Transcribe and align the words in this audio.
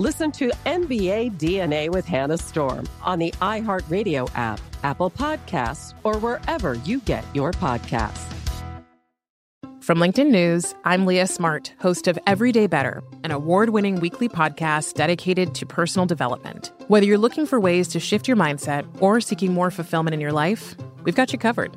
Listen 0.00 0.30
to 0.30 0.52
NBA 0.64 1.38
DNA 1.38 1.90
with 1.90 2.06
Hannah 2.06 2.38
Storm 2.38 2.88
on 3.02 3.18
the 3.18 3.32
iHeartRadio 3.42 4.30
app, 4.36 4.60
Apple 4.84 5.10
Podcasts, 5.10 5.92
or 6.04 6.18
wherever 6.18 6.74
you 6.84 7.00
get 7.00 7.24
your 7.34 7.50
podcasts. 7.50 8.32
From 9.80 9.98
LinkedIn 9.98 10.30
News, 10.30 10.72
I'm 10.84 11.04
Leah 11.04 11.26
Smart, 11.26 11.74
host 11.80 12.06
of 12.06 12.16
Everyday 12.28 12.68
Better, 12.68 13.02
an 13.24 13.32
award 13.32 13.70
winning 13.70 13.98
weekly 13.98 14.28
podcast 14.28 14.94
dedicated 14.94 15.52
to 15.56 15.66
personal 15.66 16.06
development. 16.06 16.70
Whether 16.86 17.06
you're 17.06 17.18
looking 17.18 17.44
for 17.44 17.58
ways 17.58 17.88
to 17.88 17.98
shift 17.98 18.28
your 18.28 18.36
mindset 18.36 18.86
or 19.02 19.20
seeking 19.20 19.52
more 19.52 19.72
fulfillment 19.72 20.14
in 20.14 20.20
your 20.20 20.30
life, 20.30 20.76
we've 21.02 21.16
got 21.16 21.32
you 21.32 21.40
covered. 21.40 21.76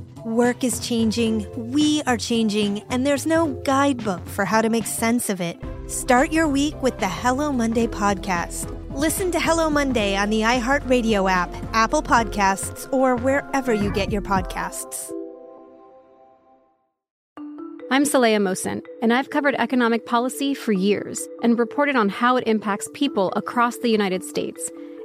Work 0.25 0.63
is 0.63 0.79
changing, 0.79 1.47
we 1.71 2.03
are 2.03 2.15
changing, 2.15 2.83
and 2.91 3.07
there's 3.07 3.25
no 3.25 3.47
guidebook 3.63 4.23
for 4.27 4.45
how 4.45 4.61
to 4.61 4.69
make 4.69 4.85
sense 4.85 5.31
of 5.31 5.41
it. 5.41 5.59
Start 5.87 6.31
your 6.31 6.47
week 6.47 6.79
with 6.83 6.99
the 6.99 7.07
Hello 7.07 7.51
Monday 7.51 7.87
podcast. 7.87 8.69
Listen 8.91 9.31
to 9.31 9.39
Hello 9.39 9.67
Monday 9.67 10.15
on 10.15 10.29
the 10.29 10.41
iHeartRadio 10.41 11.27
app, 11.27 11.51
Apple 11.73 12.03
Podcasts, 12.03 12.87
or 12.93 13.15
wherever 13.15 13.73
you 13.73 13.91
get 13.91 14.11
your 14.11 14.21
podcasts. 14.21 15.11
I'm 17.89 18.03
Saleha 18.03 18.37
Mohsin, 18.37 18.83
and 19.01 19.11
I've 19.11 19.31
covered 19.31 19.55
economic 19.55 20.05
policy 20.05 20.53
for 20.53 20.71
years 20.71 21.27
and 21.41 21.57
reported 21.57 21.95
on 21.95 22.09
how 22.09 22.37
it 22.37 22.47
impacts 22.47 22.87
people 22.93 23.33
across 23.35 23.77
the 23.77 23.89
United 23.89 24.23
States. 24.23 24.69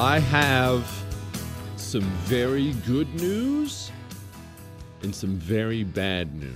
I 0.00 0.18
have 0.18 0.90
some 1.76 2.04
very 2.24 2.72
good 2.86 3.14
news 3.20 3.92
and 5.02 5.14
some 5.14 5.36
very 5.36 5.84
bad 5.84 6.34
news. 6.34 6.54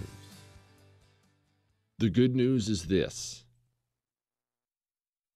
The 1.99 2.09
good 2.09 2.35
news 2.35 2.71
is 2.71 2.87
this 2.87 3.45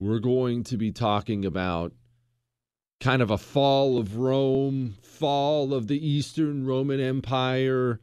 we're 0.00 0.20
going 0.20 0.64
to 0.64 0.78
be 0.78 0.90
talking 0.90 1.44
about 1.44 1.92
kind 2.98 3.20
of 3.20 3.30
a 3.30 3.36
fall 3.36 3.98
of 3.98 4.16
Rome, 4.16 4.96
fall 5.02 5.74
of 5.74 5.86
the 5.86 6.08
Eastern 6.08 6.64
Roman 6.64 7.00
Empire, 7.00 8.00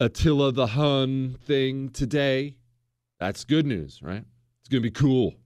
Attila 0.00 0.50
the 0.50 0.66
Hun 0.66 1.38
thing 1.46 1.90
today. 1.90 2.56
That's 3.20 3.44
good 3.44 3.66
news, 3.66 4.00
right? 4.02 4.24
It's 4.58 4.68
going 4.68 4.82
to 4.82 4.88
be 4.88 4.90
cool. 4.90 5.36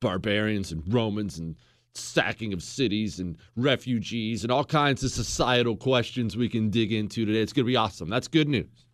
Barbarians 0.00 0.72
and 0.72 0.82
Romans 0.90 1.38
and 1.38 1.54
sacking 1.94 2.52
of 2.52 2.62
cities 2.62 3.20
and 3.20 3.36
refugees 3.56 4.44
and 4.44 4.50
all 4.50 4.64
kinds 4.64 5.04
of 5.04 5.10
societal 5.10 5.76
questions 5.76 6.36
we 6.36 6.48
can 6.48 6.70
dig 6.70 6.92
into 6.92 7.24
today. 7.24 7.40
It's 7.40 7.52
going 7.52 7.64
to 7.64 7.70
be 7.70 7.76
awesome. 7.76 8.08
That's 8.08 8.28
good 8.28 8.48
news. 8.48 8.86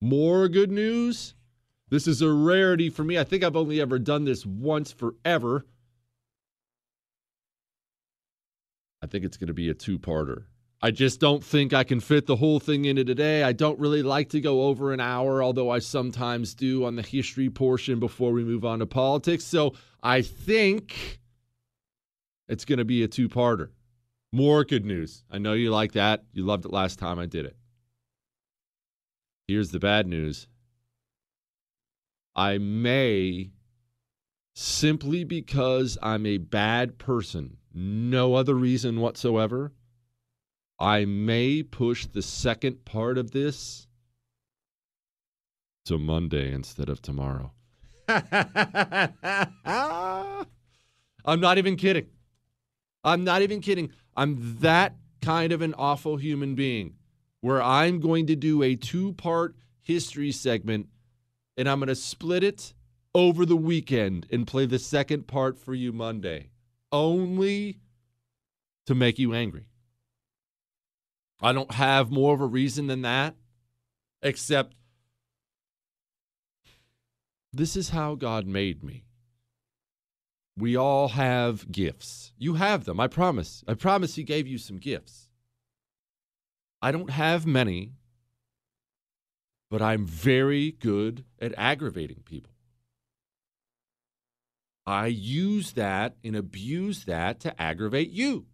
More 0.00 0.48
good 0.48 0.70
news. 0.70 1.34
This 1.90 2.06
is 2.06 2.22
a 2.22 2.30
rarity 2.30 2.88
for 2.88 3.04
me. 3.04 3.18
I 3.18 3.24
think 3.24 3.42
I've 3.42 3.56
only 3.56 3.80
ever 3.80 3.98
done 3.98 4.24
this 4.24 4.46
once 4.46 4.92
forever. 4.92 5.66
I 9.02 9.06
think 9.06 9.24
it's 9.24 9.36
going 9.36 9.48
to 9.48 9.54
be 9.54 9.70
a 9.70 9.74
two 9.74 9.98
parter. 9.98 10.44
I 10.82 10.90
just 10.90 11.20
don't 11.20 11.44
think 11.44 11.74
I 11.74 11.84
can 11.84 12.00
fit 12.00 12.26
the 12.26 12.36
whole 12.36 12.58
thing 12.58 12.86
into 12.86 13.04
today. 13.04 13.42
I 13.42 13.52
don't 13.52 13.78
really 13.78 14.02
like 14.02 14.30
to 14.30 14.40
go 14.40 14.62
over 14.62 14.92
an 14.94 15.00
hour, 15.00 15.42
although 15.42 15.68
I 15.68 15.78
sometimes 15.78 16.54
do 16.54 16.86
on 16.86 16.96
the 16.96 17.02
history 17.02 17.50
portion 17.50 18.00
before 18.00 18.32
we 18.32 18.44
move 18.44 18.64
on 18.64 18.78
to 18.78 18.86
politics. 18.86 19.44
So 19.44 19.74
I 20.02 20.22
think 20.22 21.20
it's 22.48 22.64
going 22.64 22.78
to 22.78 22.86
be 22.86 23.02
a 23.02 23.08
two 23.08 23.28
parter. 23.28 23.68
More 24.32 24.64
good 24.64 24.86
news. 24.86 25.22
I 25.30 25.38
know 25.38 25.52
you 25.52 25.70
like 25.70 25.92
that. 25.92 26.24
You 26.32 26.44
loved 26.44 26.64
it 26.64 26.72
last 26.72 26.98
time 26.98 27.18
I 27.18 27.26
did 27.26 27.44
it. 27.44 27.56
Here's 29.48 29.72
the 29.72 29.80
bad 29.80 30.06
news 30.06 30.46
I 32.34 32.56
may, 32.56 33.50
simply 34.54 35.24
because 35.24 35.98
I'm 36.00 36.24
a 36.24 36.38
bad 36.38 36.96
person, 36.96 37.58
no 37.74 38.34
other 38.34 38.54
reason 38.54 39.00
whatsoever, 39.00 39.72
I 40.80 41.04
may 41.04 41.62
push 41.62 42.06
the 42.06 42.22
second 42.22 42.86
part 42.86 43.18
of 43.18 43.32
this 43.32 43.86
to 45.84 45.98
Monday 45.98 46.52
instead 46.52 46.88
of 46.88 47.02
tomorrow. 47.02 47.52
I'm 48.08 49.12
not 51.40 51.58
even 51.58 51.76
kidding. 51.76 52.06
I'm 53.04 53.24
not 53.24 53.42
even 53.42 53.60
kidding. 53.60 53.92
I'm 54.16 54.56
that 54.60 54.96
kind 55.20 55.52
of 55.52 55.60
an 55.60 55.74
awful 55.74 56.16
human 56.16 56.54
being 56.54 56.94
where 57.42 57.62
I'm 57.62 58.00
going 58.00 58.26
to 58.28 58.36
do 58.36 58.62
a 58.62 58.74
two 58.74 59.12
part 59.12 59.54
history 59.82 60.32
segment 60.32 60.88
and 61.56 61.68
I'm 61.68 61.78
going 61.78 61.88
to 61.88 61.94
split 61.94 62.42
it 62.42 62.72
over 63.14 63.44
the 63.44 63.56
weekend 63.56 64.26
and 64.30 64.46
play 64.46 64.64
the 64.64 64.78
second 64.78 65.26
part 65.26 65.58
for 65.58 65.74
you 65.74 65.92
Monday, 65.92 66.48
only 66.90 67.80
to 68.86 68.94
make 68.94 69.18
you 69.18 69.34
angry. 69.34 69.66
I 71.42 71.52
don't 71.52 71.72
have 71.72 72.10
more 72.10 72.34
of 72.34 72.40
a 72.40 72.46
reason 72.46 72.86
than 72.86 73.02
that, 73.02 73.34
except 74.22 74.74
this 77.52 77.76
is 77.76 77.90
how 77.90 78.14
God 78.14 78.46
made 78.46 78.82
me. 78.82 79.04
We 80.56 80.76
all 80.76 81.08
have 81.08 81.72
gifts. 81.72 82.32
You 82.36 82.54
have 82.54 82.84
them, 82.84 83.00
I 83.00 83.06
promise. 83.06 83.64
I 83.66 83.74
promise 83.74 84.16
He 84.16 84.22
gave 84.22 84.46
you 84.46 84.58
some 84.58 84.78
gifts. 84.78 85.30
I 86.82 86.92
don't 86.92 87.10
have 87.10 87.46
many, 87.46 87.92
but 89.70 89.80
I'm 89.80 90.04
very 90.06 90.72
good 90.72 91.24
at 91.40 91.54
aggravating 91.56 92.22
people. 92.24 92.52
I 94.86 95.06
use 95.06 95.72
that 95.72 96.16
and 96.24 96.34
abuse 96.34 97.04
that 97.04 97.40
to 97.40 97.60
aggravate 97.60 98.10
you. 98.10 98.46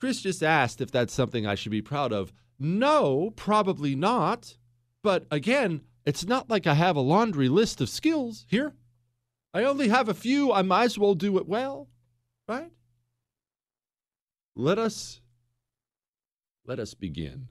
Chris 0.00 0.22
just 0.22 0.42
asked 0.42 0.80
if 0.80 0.90
that's 0.90 1.12
something 1.12 1.46
I 1.46 1.54
should 1.54 1.72
be 1.72 1.82
proud 1.82 2.12
of. 2.12 2.32
No, 2.58 3.32
probably 3.36 3.94
not. 3.94 4.56
But 5.02 5.26
again, 5.30 5.82
it's 6.06 6.26
not 6.26 6.48
like 6.48 6.66
I 6.66 6.74
have 6.74 6.96
a 6.96 7.00
laundry 7.00 7.48
list 7.48 7.80
of 7.80 7.88
skills 7.88 8.46
here. 8.48 8.74
I 9.52 9.64
only 9.64 9.88
have 9.88 10.08
a 10.08 10.14
few. 10.14 10.52
I 10.52 10.62
might 10.62 10.84
as 10.84 10.98
well 10.98 11.14
do 11.14 11.36
it 11.38 11.46
well, 11.46 11.88
right? 12.48 12.70
Let 14.56 14.78
us 14.78 15.20
let 16.66 16.78
us 16.78 16.94
begin. 16.94 17.48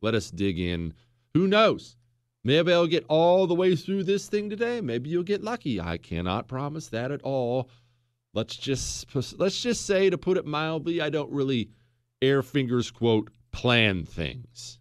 Let 0.00 0.14
us 0.14 0.30
dig 0.30 0.58
in. 0.58 0.94
Who 1.34 1.46
knows? 1.46 1.96
Maybe 2.44 2.72
I'll 2.72 2.86
get 2.86 3.04
all 3.08 3.46
the 3.46 3.54
way 3.54 3.76
through 3.76 4.04
this 4.04 4.28
thing 4.28 4.50
today. 4.50 4.80
Maybe 4.80 5.10
you'll 5.10 5.22
get 5.22 5.44
lucky. 5.44 5.80
I 5.80 5.96
cannot 5.96 6.48
promise 6.48 6.88
that 6.88 7.12
at 7.12 7.22
all. 7.22 7.68
Let's 8.34 8.56
just 8.56 9.06
let's 9.38 9.60
just 9.60 9.86
say 9.86 10.10
to 10.10 10.18
put 10.18 10.38
it 10.38 10.46
mildly, 10.46 11.00
I 11.00 11.10
don't 11.10 11.30
really 11.30 11.70
air 12.22 12.42
fingers 12.42 12.90
quote 12.90 13.30
plan 13.50 14.06
things. 14.06 14.78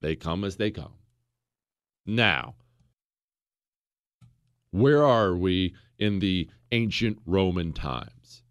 They 0.00 0.14
come 0.14 0.44
as 0.44 0.56
they 0.56 0.70
come. 0.70 0.94
Now, 2.06 2.54
where 4.70 5.04
are 5.04 5.34
we 5.34 5.74
in 5.98 6.20
the 6.20 6.48
ancient 6.70 7.18
Roman 7.26 7.72
times? 7.72 8.42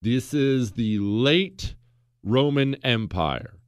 This 0.00 0.32
is 0.32 0.72
the 0.72 0.98
late 0.98 1.74
Roman 2.24 2.74
Empire. 2.76 3.58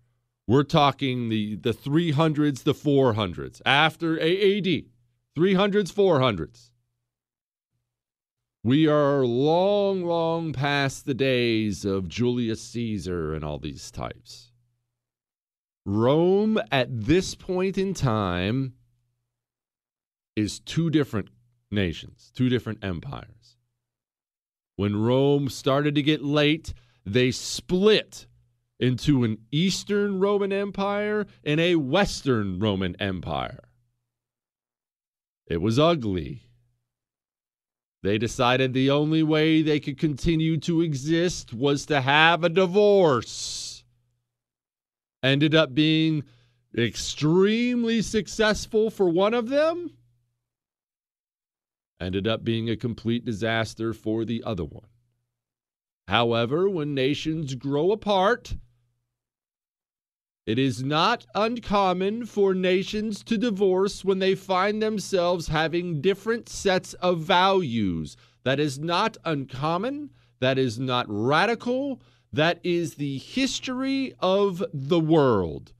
We're 0.49 0.65
talking 0.65 1.29
the, 1.29 1.57
the 1.57 1.73
300s, 1.73 2.65
the 2.65 2.75
400s, 2.75 3.61
after 3.65 4.15
AAD, 4.15 4.87
300s, 5.37 5.93
400s. 5.93 6.72
We 8.64 8.87
are 8.87 9.26
long, 9.26 10.05
long 10.05 10.53
past 10.53 11.05
the 11.05 11.14
days 11.14 11.85
of 11.85 12.09
Julius 12.09 12.62
Caesar 12.62 13.35
and 13.35 13.44
all 13.44 13.59
these 13.59 13.91
types. 13.91 14.53
Rome 15.85 16.61
at 16.70 16.87
this 16.88 17.35
point 17.35 17.76
in 17.76 17.93
time 17.93 18.75
is 20.37 20.61
two 20.61 20.91
different 20.91 21.29
nations, 21.73 22.31
two 22.37 22.49
different 22.49 22.85
empires. 22.85 23.56
When 24.76 25.03
Rome 25.03 25.49
started 25.49 25.97
to 25.97 26.03
get 26.03 26.23
late, 26.23 26.73
they 27.05 27.32
split 27.32 28.29
into 28.79 29.25
an 29.25 29.38
Eastern 29.50 30.20
Roman 30.20 30.53
Empire 30.53 31.26
and 31.43 31.58
a 31.58 31.75
Western 31.75 32.61
Roman 32.61 32.94
Empire. 33.00 33.65
It 35.49 35.61
was 35.61 35.81
ugly. 35.81 36.44
They 38.03 38.19
decided 38.19 38.73
the 38.73 38.91
only 38.91 39.23
way 39.23 39.63
they 39.63 39.79
could 39.79 39.99
continue 39.99 40.59
to 40.59 40.81
exist 40.81 41.55
was 41.55 41.87
to 41.87 42.01
have 42.01 42.43
a 42.43 42.49
divorce. 42.49 43.85
Ended 45.23 45.55
up 45.55 45.75
being 45.75 46.25
extremely 46.77 48.03
successful 48.03 48.91
for 48.91 49.09
one 49.09 49.35
of 49.35 49.49
them 49.49 49.93
ended 52.03 52.27
up 52.27 52.43
being 52.43 52.69
a 52.69 52.77
complete 52.77 53.25
disaster 53.25 53.93
for 53.93 54.25
the 54.25 54.43
other 54.45 54.65
one. 54.65 54.89
However, 56.09 56.69
when 56.69 56.95
nations 56.95 57.55
grow 57.55 57.93
apart, 57.93 58.57
it 60.44 60.59
is 60.59 60.83
not 60.83 61.25
uncommon 61.35 62.27
for 62.27 62.53
nations 62.53 63.23
to 63.25 63.39
divorce 63.39 64.05
when 64.05 64.19
they 64.19 64.35
find 64.35 64.83
themselves 64.83 65.47
having 65.49 66.00
different 66.00 66.49
sets 66.49 66.94
of 66.94 67.21
values. 67.21 68.17
That 68.43 68.59
is 68.59 68.79
not 68.79 69.17
uncommon. 69.25 70.11
That 70.41 70.59
is 70.59 70.81
not 70.81 71.06
radical. 71.09 72.03
That 72.33 72.59
is 72.65 72.94
the 72.94 73.19
history 73.19 74.15
of 74.19 74.65
the 74.73 74.99
world. 74.99 75.73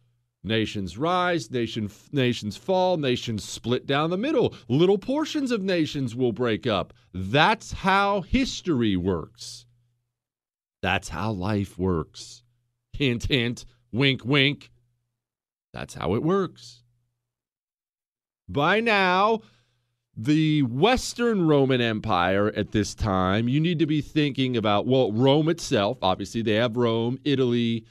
Nations 0.45 0.97
rise, 0.97 1.51
nation, 1.51 1.91
nations 2.13 2.57
fall, 2.57 2.97
nations 2.97 3.43
split 3.43 3.87
down 3.87 4.11
the 4.11 4.19
middle. 4.19 4.55
Little 4.69 4.99
portions 4.99 5.51
of 5.51 5.63
nations 5.63 6.15
will 6.15 6.33
break 6.33 6.67
up. 6.67 6.93
That's 7.13 7.73
how 7.73 8.21
history 8.21 8.97
works. 8.97 9.67
That's 10.83 11.09
how 11.09 11.33
life 11.33 11.79
works. 11.79 12.43
Hint, 12.93 13.25
hint, 13.25 13.65
wink, 13.93 14.25
wink. 14.25 14.71
That's 15.73 15.95
how 15.95 16.15
it 16.15 16.23
works. 16.23 16.83
By 18.49 18.81
now, 18.81 19.41
the 20.17 20.63
Western 20.65 21.47
Roman 21.47 21.81
Empire 21.81 22.49
at 22.55 22.73
this 22.73 22.95
time, 22.95 23.49
you 23.49 23.61
need 23.61 23.79
to 23.79 23.87
be 23.87 24.01
thinking 24.01 24.57
about, 24.57 24.87
well, 24.87 25.13
Rome 25.13 25.49
itself. 25.49 25.99
Obviously, 26.03 26.43
they 26.43 26.55
have 26.55 26.77
Rome, 26.77 27.19
Italy, 27.25 27.87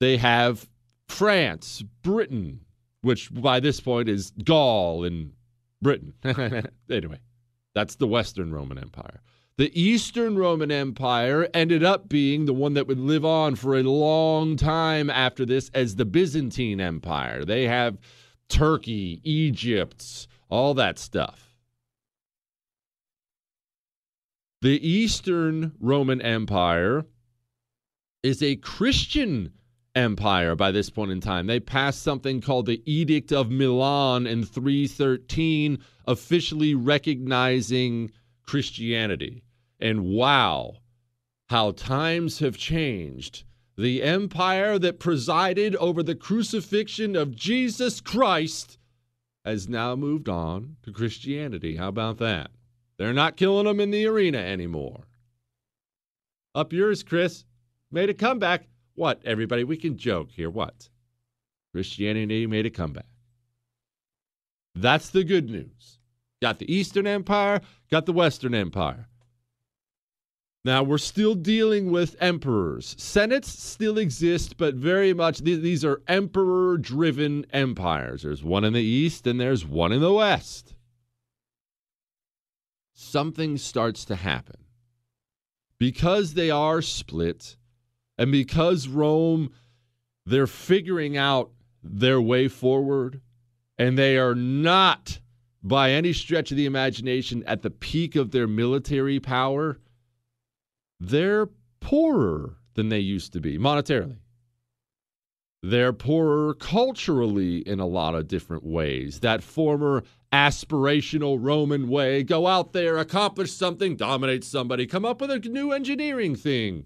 they 0.00 0.16
have 0.16 0.68
France, 1.06 1.82
Britain, 2.02 2.60
which 3.02 3.32
by 3.32 3.60
this 3.60 3.80
point 3.80 4.08
is 4.08 4.32
Gaul 4.42 5.04
and 5.04 5.32
Britain. 5.80 6.14
anyway, 6.90 7.20
that's 7.74 7.96
the 7.96 8.08
Western 8.08 8.52
Roman 8.52 8.78
Empire. 8.78 9.20
The 9.58 9.76
Eastern 9.76 10.38
Roman 10.38 10.70
Empire 10.70 11.48
ended 11.52 11.82
up 11.82 12.08
being 12.08 12.44
the 12.44 12.54
one 12.54 12.74
that 12.74 12.86
would 12.86 13.00
live 13.00 13.24
on 13.24 13.56
for 13.56 13.76
a 13.76 13.82
long 13.82 14.54
time 14.54 15.10
after 15.10 15.44
this 15.44 15.68
as 15.74 15.96
the 15.96 16.04
Byzantine 16.04 16.80
Empire. 16.80 17.44
They 17.44 17.66
have 17.66 17.98
Turkey, 18.48 19.20
Egypt, 19.24 20.28
all 20.48 20.74
that 20.74 20.96
stuff. 20.96 21.56
The 24.62 24.78
Eastern 24.88 25.72
Roman 25.80 26.22
Empire 26.22 27.04
is 28.22 28.40
a 28.44 28.54
Christian 28.54 29.54
empire 29.92 30.54
by 30.54 30.70
this 30.70 30.88
point 30.88 31.10
in 31.10 31.20
time. 31.20 31.48
They 31.48 31.58
passed 31.58 32.02
something 32.02 32.40
called 32.40 32.66
the 32.66 32.80
Edict 32.86 33.32
of 33.32 33.50
Milan 33.50 34.24
in 34.24 34.44
313, 34.44 35.80
officially 36.06 36.76
recognizing 36.76 38.12
Christianity. 38.46 39.42
And 39.80 40.04
wow, 40.04 40.78
how 41.48 41.72
times 41.72 42.40
have 42.40 42.56
changed. 42.56 43.44
The 43.76 44.02
empire 44.02 44.78
that 44.78 44.98
presided 44.98 45.76
over 45.76 46.02
the 46.02 46.16
crucifixion 46.16 47.14
of 47.14 47.36
Jesus 47.36 48.00
Christ 48.00 48.78
has 49.44 49.68
now 49.68 49.94
moved 49.94 50.28
on 50.28 50.76
to 50.82 50.92
Christianity. 50.92 51.76
How 51.76 51.88
about 51.88 52.18
that? 52.18 52.50
They're 52.98 53.12
not 53.12 53.36
killing 53.36 53.66
them 53.66 53.78
in 53.78 53.92
the 53.92 54.06
arena 54.06 54.38
anymore. 54.38 55.04
Up 56.54 56.72
yours, 56.72 57.04
Chris. 57.04 57.44
Made 57.90 58.10
a 58.10 58.14
comeback. 58.14 58.68
What, 58.94 59.20
everybody? 59.24 59.62
We 59.62 59.76
can 59.76 59.96
joke 59.96 60.32
here. 60.32 60.50
What? 60.50 60.88
Christianity 61.72 62.46
made 62.48 62.66
a 62.66 62.70
comeback. 62.70 63.06
That's 64.74 65.10
the 65.10 65.24
good 65.24 65.48
news. 65.48 65.98
Got 66.42 66.58
the 66.58 66.72
Eastern 66.72 67.06
Empire, 67.06 67.60
got 67.90 68.06
the 68.06 68.12
Western 68.12 68.54
Empire. 68.54 69.08
Now, 70.68 70.82
we're 70.82 70.98
still 70.98 71.34
dealing 71.34 71.90
with 71.90 72.14
emperors. 72.20 72.94
Senates 72.98 73.48
still 73.48 73.96
exist, 73.96 74.58
but 74.58 74.74
very 74.74 75.14
much 75.14 75.38
these 75.38 75.82
are 75.82 76.02
emperor 76.06 76.76
driven 76.76 77.46
empires. 77.54 78.20
There's 78.20 78.44
one 78.44 78.64
in 78.64 78.74
the 78.74 78.82
East 78.82 79.26
and 79.26 79.40
there's 79.40 79.64
one 79.64 79.92
in 79.92 80.02
the 80.02 80.12
West. 80.12 80.74
Something 82.92 83.56
starts 83.56 84.04
to 84.04 84.16
happen. 84.16 84.56
Because 85.78 86.34
they 86.34 86.50
are 86.50 86.82
split, 86.82 87.56
and 88.18 88.30
because 88.30 88.88
Rome, 88.88 89.50
they're 90.26 90.46
figuring 90.46 91.16
out 91.16 91.50
their 91.82 92.20
way 92.20 92.46
forward 92.46 93.22
and 93.78 93.96
they 93.96 94.18
are 94.18 94.34
not 94.34 95.18
by 95.62 95.92
any 95.92 96.12
stretch 96.12 96.50
of 96.50 96.58
the 96.58 96.66
imagination 96.66 97.42
at 97.46 97.62
the 97.62 97.70
peak 97.70 98.16
of 98.16 98.32
their 98.32 98.46
military 98.46 99.18
power, 99.18 99.78
they're 101.00 101.48
poorer 101.80 102.56
than 102.74 102.88
they 102.88 102.98
used 102.98 103.32
to 103.32 103.40
be 103.40 103.58
monetarily. 103.58 104.18
They're 105.62 105.92
poorer 105.92 106.54
culturally 106.54 107.58
in 107.58 107.80
a 107.80 107.86
lot 107.86 108.14
of 108.14 108.28
different 108.28 108.64
ways. 108.64 109.20
That 109.20 109.42
former 109.42 110.04
aspirational 110.32 111.38
Roman 111.40 111.88
way 111.88 112.22
go 112.22 112.46
out 112.46 112.72
there, 112.72 112.96
accomplish 112.96 113.52
something, 113.52 113.96
dominate 113.96 114.44
somebody, 114.44 114.86
come 114.86 115.04
up 115.04 115.20
with 115.20 115.30
a 115.30 115.38
new 115.40 115.72
engineering 115.72 116.36
thing. 116.36 116.84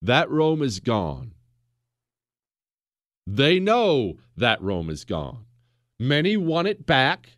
That 0.00 0.30
Rome 0.30 0.62
is 0.62 0.78
gone. 0.78 1.34
They 3.26 3.58
know 3.58 4.14
that 4.36 4.62
Rome 4.62 4.88
is 4.88 5.04
gone. 5.04 5.44
Many 5.98 6.36
want 6.36 6.68
it 6.68 6.86
back. 6.86 7.37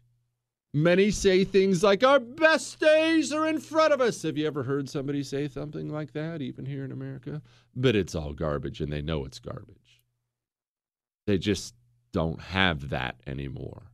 Many 0.73 1.11
say 1.11 1.45
things 1.45 1.83
like, 1.83 2.05
Our 2.05 2.21
best 2.21 2.79
days 2.79 3.33
are 3.33 3.47
in 3.47 3.59
front 3.59 3.93
of 3.93 4.01
us. 4.01 4.23
Have 4.23 4.39
you 4.39 4.47
ever 4.47 4.63
heard 4.63 4.89
somebody 4.89 5.23
say 5.23 5.49
something 5.49 5.89
like 5.89 6.13
that, 6.13 6.41
even 6.41 6.65
here 6.65 6.85
in 6.85 6.93
America? 6.93 7.43
But 7.75 7.97
it's 7.97 8.15
all 8.15 8.33
garbage, 8.33 8.81
and 8.81 8.93
they 8.93 9.03
know 9.03 9.25
it's 9.25 9.41
garbage. 9.41 10.01
They 11.27 11.39
just 11.39 11.75
don't 12.13 12.41
have 12.41 12.91
that 12.91 13.17
anymore. 13.27 13.91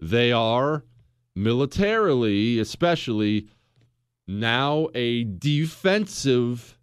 They 0.00 0.32
are 0.32 0.84
militarily, 1.34 2.58
especially, 2.58 3.48
now 4.26 4.88
a 4.94 5.24
defensive 5.24 6.78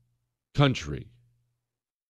country. 0.54 1.08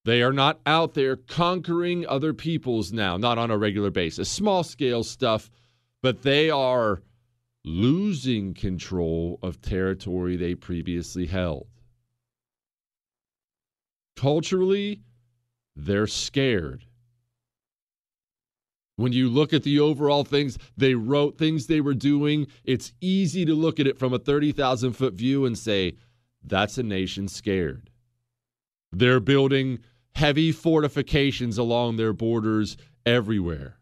They 0.03 0.23
are 0.23 0.33
not 0.33 0.59
out 0.65 0.95
there 0.95 1.15
conquering 1.15 2.07
other 2.07 2.33
peoples 2.33 2.91
now, 2.91 3.17
not 3.17 3.37
on 3.37 3.51
a 3.51 3.57
regular 3.57 3.91
basis. 3.91 4.29
Small 4.29 4.63
scale 4.63 5.03
stuff, 5.03 5.51
but 6.01 6.23
they 6.23 6.49
are 6.49 7.01
losing 7.63 8.53
control 8.53 9.37
of 9.41 9.61
territory 9.61 10.35
they 10.35 10.55
previously 10.55 11.27
held. 11.27 11.67
Culturally, 14.15 15.01
they're 15.75 16.07
scared. 16.07 16.85
When 18.95 19.13
you 19.13 19.29
look 19.29 19.53
at 19.53 19.63
the 19.63 19.79
overall 19.79 20.23
things 20.23 20.57
they 20.77 20.93
wrote, 20.93 21.37
things 21.37 21.67
they 21.67 21.81
were 21.81 21.93
doing, 21.93 22.47
it's 22.63 22.93
easy 23.01 23.45
to 23.45 23.55
look 23.55 23.79
at 23.79 23.87
it 23.87 23.97
from 23.97 24.13
a 24.13 24.19
30,000 24.19 24.93
foot 24.93 25.13
view 25.13 25.45
and 25.45 25.57
say, 25.57 25.93
that's 26.43 26.77
a 26.77 26.83
nation 26.83 27.27
scared. 27.27 27.89
They're 28.91 29.19
building 29.19 29.79
heavy 30.15 30.51
fortifications 30.51 31.57
along 31.57 31.95
their 31.95 32.13
borders 32.13 32.77
everywhere. 33.05 33.77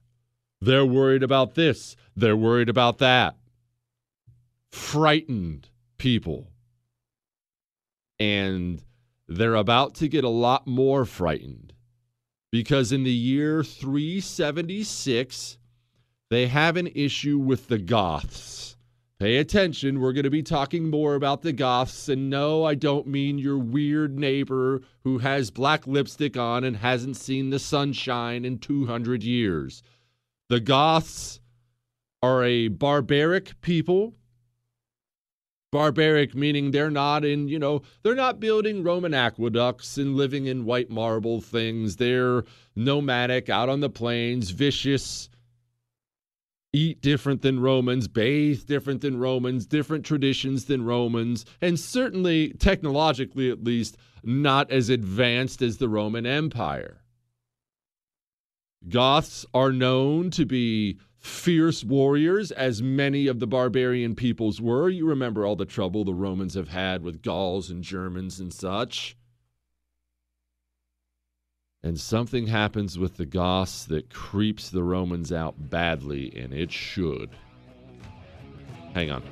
They're 0.62 0.86
worried 0.86 1.24
about 1.24 1.56
this, 1.56 1.96
they're 2.16 2.38
worried 2.38 2.70
about 2.70 2.98
that. 3.00 3.38
Frightened 4.72 5.70
people. 5.98 6.52
And 8.20 8.84
they're 9.28 9.56
about 9.56 9.96
to 9.96 10.08
get 10.08 10.24
a 10.24 10.30
lot 10.30 10.68
more 10.68 11.06
frightened 11.06 11.74
because 12.52 12.92
in 12.92 13.04
the 13.04 13.12
year 13.12 13.64
376, 13.64 15.58
they 16.30 16.48
have 16.48 16.78
an 16.78 16.88
issue 16.88 17.38
with 17.38 17.68
the 17.68 17.78
Goths. 17.78 18.76
Pay 19.20 19.38
attention, 19.38 20.00
we're 20.00 20.14
going 20.14 20.24
to 20.24 20.30
be 20.30 20.44
talking 20.44 20.90
more 20.90 21.16
about 21.16 21.42
the 21.42 21.52
Goths. 21.52 22.08
And 22.08 22.30
no, 22.30 22.64
I 22.64 22.74
don't 22.74 23.06
mean 23.06 23.38
your 23.38 23.58
weird 23.58 24.18
neighbor 24.18 24.82
who 25.04 25.18
has 25.18 25.52
black 25.52 25.86
lipstick 25.86 26.38
on 26.38 26.64
and 26.64 26.78
hasn't 26.78 27.18
seen 27.18 27.50
the 27.50 27.60
sunshine 27.60 28.46
in 28.46 28.60
200 28.60 29.24
years. 29.24 29.84
The 30.50 30.60
Goths 30.60 31.40
are 32.24 32.44
a 32.44 32.70
barbaric 32.70 33.62
people. 33.62 34.16
Barbaric 35.72 36.34
meaning 36.34 36.72
they're 36.72 36.90
not 36.90 37.24
in, 37.24 37.48
you 37.48 37.60
know, 37.60 37.84
they're 38.02 38.16
not 38.16 38.40
building 38.40 38.84
Roman 38.84 39.14
aqueducts 39.14 40.00
and 40.00 40.16
living 40.16 40.48
in 40.48 40.66
white 40.66 40.90
marble 40.90 41.40
things. 41.40 41.98
They're 41.98 42.44
nomadic, 42.76 43.50
out 43.50 43.70
on 43.70 43.80
the 43.80 43.92
plains, 43.92 44.50
vicious 44.50 45.30
eat 46.74 47.02
different 47.02 47.44
than 47.44 47.60
Romans, 47.60 48.08
bathe 48.08 48.66
different 48.66 49.02
than 49.02 49.20
Romans, 49.20 49.68
different 49.68 50.06
traditions 50.06 50.66
than 50.66 50.84
Romans, 50.84 51.46
and 51.62 51.80
certainly 51.80 52.54
technologically 52.54 53.52
at 53.52 53.64
least 53.64 53.98
not 54.24 54.72
as 54.72 54.90
advanced 54.90 55.62
as 55.62 55.78
the 55.78 55.90
Roman 55.90 56.26
Empire. 56.26 57.04
Goths 58.88 59.46
are 59.54 59.72
known 59.72 60.32
to 60.32 60.46
be 60.46 61.00
fierce 61.18 61.84
warriors, 61.84 62.52
as 62.52 62.82
many 62.82 63.28
of 63.28 63.40
the 63.40 63.48
barbarian 63.48 64.16
peoples 64.16 64.62
were. 64.62 64.90
You 64.90 65.06
remember 65.06 65.46
all 65.46 65.56
the 65.56 65.66
trouble 65.66 66.06
the 66.06 66.14
Romans 66.14 66.54
have 66.54 66.70
had 66.70 67.04
with 67.04 67.22
Gauls 67.22 67.70
and 67.70 67.84
Germans 67.84 68.40
and 68.40 68.54
such 68.54 69.18
and 71.84 72.00
something 72.00 72.48
happens 72.48 73.00
with 73.00 73.18
the 73.18 73.26
Goths 73.26 73.86
that 73.86 74.14
creeps 74.14 74.70
the 74.70 74.84
Romans 74.84 75.32
out 75.32 75.70
badly, 75.70 76.34
and 76.36 76.54
it 76.54 76.72
should. 76.72 77.30
Hang 78.94 79.12
on. 79.12 79.24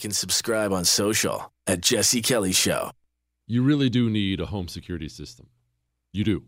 Like, 0.00 0.04
and 0.04 0.16
subscribe 0.16 0.72
on 0.72 0.84
social 0.84 1.52
at 1.66 1.80
Jesse 1.80 2.22
Kelly 2.22 2.52
Show 2.52 2.90
you 3.50 3.64
really 3.64 3.90
do 3.90 4.08
need 4.08 4.40
a 4.40 4.46
home 4.46 4.68
security 4.68 5.08
system. 5.08 5.48
You 6.12 6.22
do. 6.22 6.44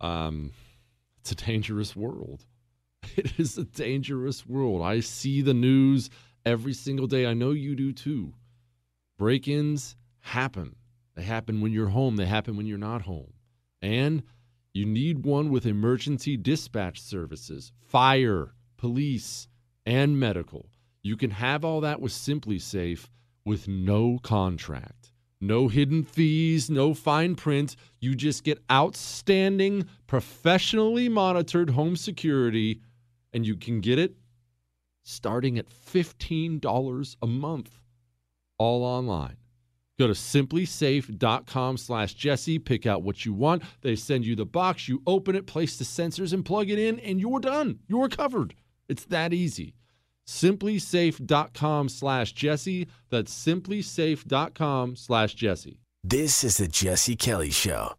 Um, 0.00 0.52
it's 1.18 1.32
a 1.32 1.34
dangerous 1.34 1.94
world. 1.94 2.46
It 3.16 3.38
is 3.38 3.58
a 3.58 3.64
dangerous 3.64 4.46
world. 4.46 4.82
I 4.82 5.00
see 5.00 5.42
the 5.42 5.52
news 5.52 6.08
every 6.46 6.72
single 6.72 7.06
day. 7.06 7.26
I 7.26 7.34
know 7.34 7.50
you 7.50 7.74
do 7.74 7.92
too. 7.92 8.32
Break 9.18 9.48
ins 9.48 9.96
happen. 10.20 10.76
They 11.16 11.22
happen 11.22 11.60
when 11.60 11.72
you're 11.72 11.88
home, 11.88 12.16
they 12.16 12.26
happen 12.26 12.56
when 12.56 12.66
you're 12.66 12.78
not 12.78 13.02
home. 13.02 13.32
And 13.82 14.22
you 14.72 14.86
need 14.86 15.26
one 15.26 15.50
with 15.50 15.66
emergency 15.66 16.36
dispatch 16.36 17.00
services, 17.00 17.72
fire, 17.78 18.54
police, 18.78 19.48
and 19.84 20.18
medical. 20.18 20.70
You 21.02 21.16
can 21.16 21.30
have 21.30 21.64
all 21.64 21.80
that 21.80 22.00
with 22.00 22.12
SimpliSafe 22.12 23.08
with 23.44 23.66
no 23.68 24.18
contract. 24.22 25.12
No 25.40 25.68
hidden 25.68 26.04
fees, 26.04 26.68
no 26.68 26.92
fine 26.92 27.34
print. 27.34 27.74
You 27.98 28.14
just 28.14 28.44
get 28.44 28.62
outstanding, 28.70 29.88
professionally 30.06 31.08
monitored 31.08 31.70
home 31.70 31.96
security, 31.96 32.82
and 33.32 33.46
you 33.46 33.56
can 33.56 33.80
get 33.80 33.98
it 33.98 34.16
starting 35.02 35.58
at 35.58 35.66
$15 35.70 37.16
a 37.22 37.26
month, 37.26 37.80
all 38.58 38.84
online. 38.84 39.36
Go 39.98 40.06
to 40.06 40.12
simplisafe.com 40.12 41.76
slash 41.78 42.14
Jesse, 42.14 42.58
pick 42.58 42.86
out 42.86 43.02
what 43.02 43.24
you 43.24 43.32
want. 43.32 43.62
They 43.80 43.96
send 43.96 44.26
you 44.26 44.36
the 44.36 44.46
box, 44.46 44.88
you 44.88 45.02
open 45.06 45.34
it, 45.34 45.46
place 45.46 45.78
the 45.78 45.84
sensors, 45.84 46.34
and 46.34 46.44
plug 46.44 46.68
it 46.68 46.78
in, 46.78 46.98
and 47.00 47.18
you're 47.18 47.40
done. 47.40 47.80
You're 47.88 48.08
covered. 48.08 48.54
It's 48.88 49.04
that 49.06 49.32
easy 49.32 49.74
simplisafe.com 50.30 51.88
slash 51.88 52.32
Jesse. 52.32 52.86
That's 53.10 53.32
simplisafe.com 53.32 54.96
slash 54.96 55.34
Jesse. 55.34 55.80
This 56.02 56.44
is 56.44 56.56
the 56.56 56.68
Jesse 56.68 57.16
Kelly 57.16 57.50
Show. 57.50 57.94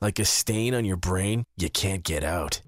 Like 0.00 0.18
a 0.18 0.24
stain 0.24 0.74
on 0.74 0.84
your 0.84 0.98
brain, 0.98 1.44
you 1.56 1.70
can't 1.70 2.02
get 2.02 2.22
out. 2.22 2.60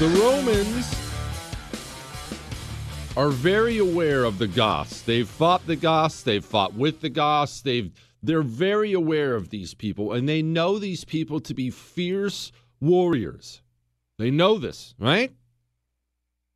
The 0.00 0.08
Romans 0.08 0.90
are 3.18 3.28
very 3.28 3.76
aware 3.76 4.24
of 4.24 4.38
the 4.38 4.48
Goths. 4.48 5.02
They've 5.02 5.28
fought 5.28 5.66
the 5.66 5.76
Goths, 5.76 6.22
they've 6.22 6.42
fought 6.42 6.72
with 6.72 7.02
the 7.02 7.10
Goths, 7.10 7.60
they've 7.60 7.92
they're 8.22 8.40
very 8.40 8.94
aware 8.94 9.34
of 9.34 9.50
these 9.50 9.74
people 9.74 10.14
and 10.14 10.26
they 10.26 10.40
know 10.40 10.78
these 10.78 11.04
people 11.04 11.38
to 11.40 11.52
be 11.52 11.68
fierce 11.68 12.50
warriors. 12.80 13.60
They 14.18 14.30
know 14.30 14.56
this, 14.56 14.94
right? 14.98 15.32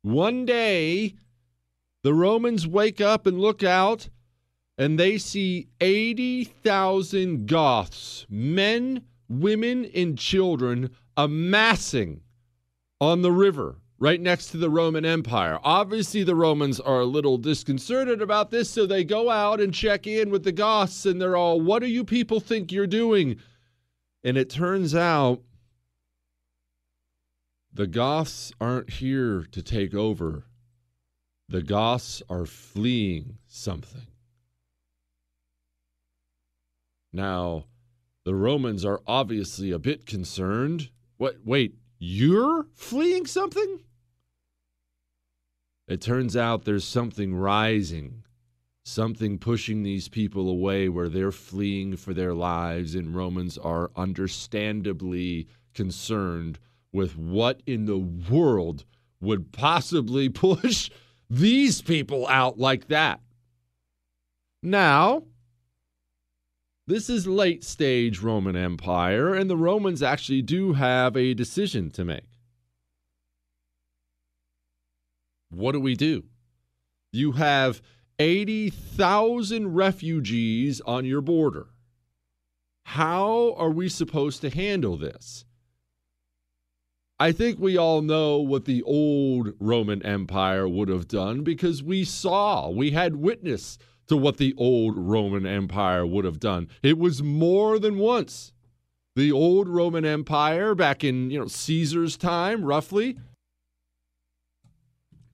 One 0.01 0.47
day 0.47 1.13
the 2.01 2.15
Romans 2.15 2.65
wake 2.65 2.99
up 2.99 3.27
and 3.27 3.39
look 3.39 3.61
out 3.61 4.09
and 4.75 4.99
they 4.99 5.19
see 5.19 5.67
80,000 5.79 7.45
Goths, 7.45 8.25
men, 8.27 9.03
women, 9.29 9.85
and 9.93 10.17
children 10.17 10.89
amassing 11.15 12.21
on 12.99 13.21
the 13.21 13.31
river 13.31 13.77
right 13.97 14.19
next 14.19 14.47
to 14.47 14.57
the 14.57 14.69
Roman 14.69 15.05
Empire. 15.05 15.59
Obviously, 15.63 16.23
the 16.23 16.35
Romans 16.35 16.79
are 16.79 17.01
a 17.01 17.05
little 17.05 17.37
disconcerted 17.37 18.21
about 18.21 18.51
this, 18.51 18.69
so 18.69 18.85
they 18.85 19.03
go 19.03 19.29
out 19.29 19.61
and 19.61 19.73
check 19.73 20.05
in 20.05 20.29
with 20.29 20.43
the 20.43 20.51
Goths, 20.51 21.05
and 21.05 21.21
they're 21.21 21.37
all, 21.37 21.61
What 21.61 21.79
do 21.79 21.87
you 21.87 22.03
people 22.03 22.39
think 22.39 22.71
you're 22.71 22.87
doing? 22.87 23.37
And 24.23 24.37
it 24.37 24.49
turns 24.49 24.95
out 24.95 25.41
the 27.71 27.87
Goths 27.87 28.51
aren't 28.59 28.89
here 28.89 29.45
to 29.51 29.61
take 29.61 29.93
over, 29.93 30.45
the 31.47 31.61
Goths 31.61 32.23
are 32.29 32.45
fleeing 32.45 33.37
something. 33.47 34.07
Now, 37.13 37.65
the 38.25 38.35
Romans 38.35 38.83
are 38.83 39.01
obviously 39.05 39.71
a 39.71 39.79
bit 39.79 40.05
concerned. 40.05 40.89
What? 41.17 41.37
Wait, 41.45 41.75
you're 41.97 42.67
fleeing 42.73 43.25
something? 43.25 43.81
It 45.87 46.01
turns 46.01 46.35
out 46.35 46.65
there's 46.65 46.83
something 46.83 47.35
rising, 47.35 48.23
something 48.83 49.37
pushing 49.37 49.83
these 49.83 50.09
people 50.09 50.49
away 50.49 50.89
where 50.89 51.09
they're 51.09 51.31
fleeing 51.31 51.95
for 51.95 52.13
their 52.13 52.33
lives, 52.33 52.95
and 52.95 53.15
Romans 53.15 53.57
are 53.57 53.91
understandably 53.95 55.47
concerned 55.73 56.57
with 56.91 57.17
what 57.17 57.61
in 57.67 57.85
the 57.85 57.97
world 57.97 58.85
would 59.21 59.51
possibly 59.51 60.29
push 60.29 60.89
these 61.29 61.81
people 61.81 62.27
out 62.27 62.57
like 62.57 62.87
that. 62.87 63.19
Now, 64.63 65.23
this 66.87 67.09
is 67.09 67.25
late 67.25 67.63
stage 67.63 68.19
Roman 68.19 68.55
Empire, 68.55 69.33
and 69.33 69.49
the 69.49 69.57
Romans 69.57 70.03
actually 70.03 70.41
do 70.41 70.73
have 70.73 71.17
a 71.17 71.33
decision 71.33 71.89
to 71.91 72.05
make. 72.05 72.29
What 75.49 75.71
do 75.71 75.79
we 75.79 75.95
do? 75.95 76.25
You 77.11 77.33
have 77.33 77.81
80,000 78.19 79.73
refugees 79.73 80.81
on 80.81 81.05
your 81.05 81.21
border. 81.21 81.67
How 82.83 83.55
are 83.57 83.71
we 83.71 83.89
supposed 83.89 84.41
to 84.41 84.49
handle 84.49 84.95
this? 84.95 85.45
I 87.17 87.31
think 87.31 87.57
we 87.57 87.77
all 87.77 88.01
know 88.01 88.37
what 88.39 88.65
the 88.65 88.83
old 88.83 89.53
Roman 89.59 90.05
Empire 90.05 90.67
would 90.67 90.89
have 90.89 91.07
done 91.07 91.43
because 91.43 91.81
we 91.81 92.03
saw, 92.03 92.69
we 92.69 92.91
had 92.91 93.15
witness 93.15 93.77
to 94.07 94.17
what 94.17 94.37
the 94.37 94.53
old 94.57 94.97
Roman 94.97 95.45
Empire 95.45 96.05
would 96.05 96.25
have 96.25 96.39
done. 96.39 96.67
It 96.83 96.97
was 96.97 97.23
more 97.23 97.79
than 97.79 97.97
once. 97.97 98.53
The 99.15 99.31
old 99.31 99.69
Roman 99.69 100.05
Empire 100.05 100.75
back 100.75 101.03
in, 101.03 101.31
you 101.31 101.39
know, 101.39 101.47
Caesar's 101.47 102.17
time 102.17 102.65
roughly, 102.65 103.17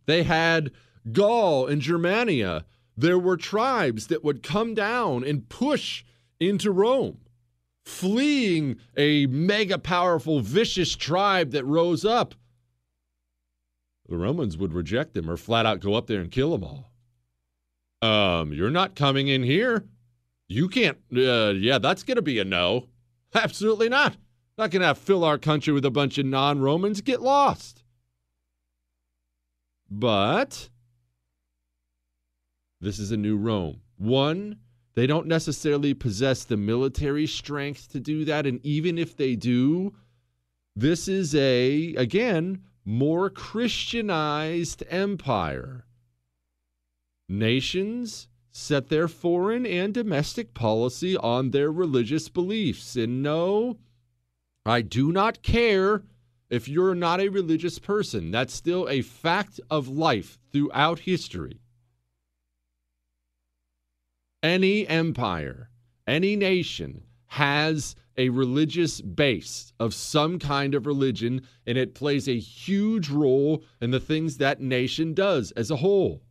they 0.05 0.23
had 0.23 0.71
Gaul 1.11 1.67
and 1.67 1.81
Germania. 1.81 2.65
There 2.95 3.17
were 3.17 3.37
tribes 3.37 4.07
that 4.07 4.23
would 4.23 4.43
come 4.43 4.75
down 4.75 5.23
and 5.23 5.49
push 5.49 6.03
into 6.39 6.71
Rome, 6.71 7.19
fleeing 7.85 8.77
a 8.95 9.25
mega 9.27 9.79
powerful, 9.79 10.41
vicious 10.41 10.95
tribe 10.95 11.51
that 11.51 11.65
rose 11.65 12.05
up. 12.05 12.35
The 14.07 14.17
Romans 14.17 14.57
would 14.57 14.73
reject 14.73 15.13
them 15.13 15.29
or 15.29 15.37
flat 15.37 15.65
out 15.65 15.79
go 15.79 15.95
up 15.95 16.07
there 16.07 16.19
and 16.19 16.29
kill 16.29 16.51
them 16.51 16.63
all. 16.63 16.90
Um, 18.01 18.53
you're 18.53 18.71
not 18.71 18.95
coming 18.95 19.27
in 19.27 19.43
here. 19.43 19.85
You 20.47 20.67
can't. 20.67 20.97
Uh, 21.15 21.53
yeah, 21.55 21.77
that's 21.77 22.03
going 22.03 22.15
to 22.15 22.21
be 22.21 22.39
a 22.39 22.43
no. 22.43 22.87
Absolutely 23.33 23.89
not. 23.89 24.17
Not 24.57 24.71
going 24.71 24.81
to 24.81 24.95
fill 24.95 25.23
our 25.23 25.37
country 25.37 25.73
with 25.73 25.85
a 25.85 25.91
bunch 25.91 26.17
of 26.17 26.25
non 26.25 26.59
Romans. 26.59 27.01
Get 27.01 27.21
lost. 27.21 27.83
But 29.89 30.69
this 32.79 32.97
is 32.97 33.11
a 33.11 33.17
new 33.17 33.37
Rome. 33.37 33.81
One, 33.97 34.57
they 34.95 35.05
don't 35.05 35.27
necessarily 35.27 35.93
possess 35.93 36.43
the 36.43 36.57
military 36.57 37.27
strength 37.27 37.91
to 37.91 37.99
do 37.99 38.25
that. 38.25 38.45
And 38.45 38.65
even 38.65 38.97
if 38.97 39.15
they 39.15 39.35
do, 39.35 39.93
this 40.75 41.07
is 41.07 41.35
a, 41.35 41.93
again, 41.95 42.63
more 42.83 43.29
Christianized 43.29 44.83
empire. 44.89 45.85
Nations 47.31 48.27
set 48.51 48.89
their 48.89 49.07
foreign 49.07 49.65
and 49.65 49.93
domestic 49.93 50.53
policy 50.53 51.15
on 51.15 51.51
their 51.51 51.71
religious 51.71 52.27
beliefs. 52.27 52.97
And 52.97 53.23
no, 53.23 53.77
I 54.65 54.81
do 54.81 55.13
not 55.13 55.41
care 55.41 56.03
if 56.49 56.67
you're 56.67 56.93
not 56.93 57.21
a 57.21 57.29
religious 57.29 57.79
person. 57.79 58.31
That's 58.31 58.53
still 58.53 58.85
a 58.89 59.01
fact 59.01 59.61
of 59.69 59.87
life 59.87 60.39
throughout 60.51 60.99
history. 60.99 61.61
Any 64.43 64.85
empire, 64.85 65.69
any 66.05 66.35
nation 66.35 67.05
has 67.27 67.95
a 68.17 68.27
religious 68.27 68.99
base 68.99 69.71
of 69.79 69.93
some 69.93 70.37
kind 70.37 70.75
of 70.75 70.85
religion, 70.85 71.43
and 71.65 71.77
it 71.77 71.95
plays 71.95 72.27
a 72.27 72.37
huge 72.37 73.09
role 73.09 73.63
in 73.79 73.91
the 73.91 74.01
things 74.01 74.35
that 74.35 74.59
nation 74.59 75.13
does 75.13 75.51
as 75.51 75.71
a 75.71 75.77
whole. 75.77 76.23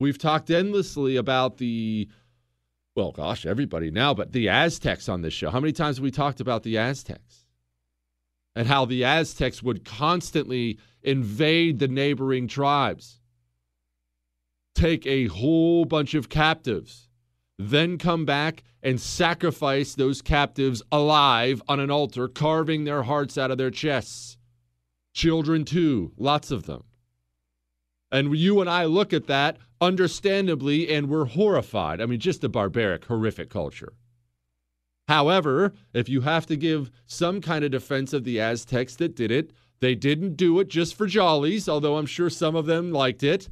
We've 0.00 0.18
talked 0.18 0.50
endlessly 0.50 1.16
about 1.16 1.58
the, 1.58 2.08
well, 2.96 3.12
gosh, 3.12 3.46
everybody 3.46 3.90
now, 3.90 4.14
but 4.14 4.32
the 4.32 4.48
Aztecs 4.48 5.08
on 5.08 5.22
this 5.22 5.32
show. 5.32 5.50
How 5.50 5.60
many 5.60 5.72
times 5.72 5.96
have 5.96 6.02
we 6.02 6.10
talked 6.10 6.40
about 6.40 6.62
the 6.62 6.78
Aztecs? 6.78 7.46
And 8.56 8.68
how 8.68 8.84
the 8.84 9.04
Aztecs 9.04 9.62
would 9.62 9.84
constantly 9.84 10.78
invade 11.02 11.78
the 11.78 11.88
neighboring 11.88 12.48
tribes, 12.48 13.20
take 14.74 15.06
a 15.06 15.26
whole 15.26 15.84
bunch 15.84 16.14
of 16.14 16.28
captives, 16.28 17.08
then 17.58 17.98
come 17.98 18.24
back 18.24 18.62
and 18.82 19.00
sacrifice 19.00 19.94
those 19.94 20.20
captives 20.22 20.82
alive 20.92 21.62
on 21.68 21.80
an 21.80 21.90
altar, 21.90 22.28
carving 22.28 22.84
their 22.84 23.02
hearts 23.04 23.38
out 23.38 23.50
of 23.50 23.58
their 23.58 23.70
chests. 23.70 24.36
Children, 25.12 25.64
too, 25.64 26.12
lots 26.16 26.50
of 26.50 26.66
them. 26.66 26.84
And 28.12 28.36
you 28.36 28.60
and 28.60 28.68
I 28.68 28.84
look 28.84 29.12
at 29.12 29.26
that 29.26 29.56
understandably 29.84 30.92
and 30.92 31.08
we're 31.08 31.26
horrified. 31.26 32.00
I 32.00 32.06
mean, 32.06 32.18
just 32.18 32.42
a 32.42 32.48
barbaric, 32.48 33.04
horrific 33.04 33.50
culture. 33.50 33.92
However, 35.06 35.72
if 35.92 36.08
you 36.08 36.22
have 36.22 36.46
to 36.46 36.56
give 36.56 36.90
some 37.06 37.40
kind 37.40 37.64
of 37.64 37.70
defense 37.70 38.12
of 38.12 38.24
the 38.24 38.40
Aztecs 38.40 38.96
that 38.96 39.14
did 39.14 39.30
it, 39.30 39.52
they 39.80 39.94
didn't 39.94 40.36
do 40.36 40.58
it 40.60 40.68
just 40.68 40.94
for 40.94 41.06
jollies, 41.06 41.68
although 41.68 41.98
I'm 41.98 42.06
sure 42.06 42.30
some 42.30 42.56
of 42.56 42.66
them 42.66 42.90
liked 42.90 43.22
it. 43.22 43.48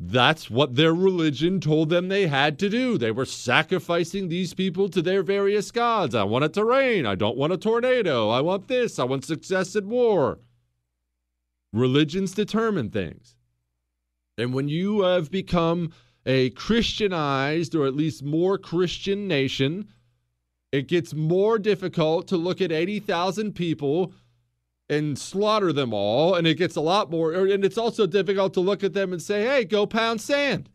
That's 0.00 0.48
what 0.48 0.76
their 0.76 0.94
religion 0.94 1.60
told 1.60 1.90
them 1.90 2.08
they 2.08 2.28
had 2.28 2.58
to 2.60 2.68
do. 2.68 2.98
They 2.98 3.10
were 3.10 3.24
sacrificing 3.24 4.28
these 4.28 4.54
people 4.54 4.88
to 4.90 5.02
their 5.02 5.24
various 5.24 5.72
gods. 5.72 6.14
I 6.14 6.22
want 6.22 6.44
it 6.44 6.52
to 6.54 6.64
rain. 6.64 7.04
I 7.04 7.16
don't 7.16 7.36
want 7.36 7.52
a 7.52 7.56
tornado. 7.56 8.30
I 8.30 8.40
want 8.40 8.68
this. 8.68 8.98
I 8.98 9.04
want 9.04 9.24
success 9.24 9.74
at 9.74 9.84
war. 9.84 10.38
Religions 11.72 12.32
determine 12.32 12.90
things. 12.90 13.34
And 14.38 14.54
when 14.54 14.68
you 14.68 15.02
have 15.02 15.30
become 15.30 15.92
a 16.24 16.50
Christianized 16.50 17.74
or 17.74 17.86
at 17.86 17.96
least 17.96 18.22
more 18.22 18.56
Christian 18.56 19.26
nation, 19.26 19.88
it 20.70 20.86
gets 20.86 21.12
more 21.12 21.58
difficult 21.58 22.28
to 22.28 22.36
look 22.36 22.60
at 22.60 22.70
80,000 22.70 23.54
people 23.54 24.12
and 24.88 25.18
slaughter 25.18 25.72
them 25.72 25.92
all. 25.92 26.34
And 26.34 26.46
it 26.46 26.54
gets 26.54 26.76
a 26.76 26.80
lot 26.80 27.10
more, 27.10 27.32
er, 27.32 27.46
and 27.46 27.64
it's 27.64 27.78
also 27.78 28.06
difficult 28.06 28.54
to 28.54 28.60
look 28.60 28.84
at 28.84 28.94
them 28.94 29.12
and 29.12 29.20
say, 29.20 29.44
hey, 29.44 29.64
go 29.64 29.86
pound 29.86 30.20
sand. 30.20 30.70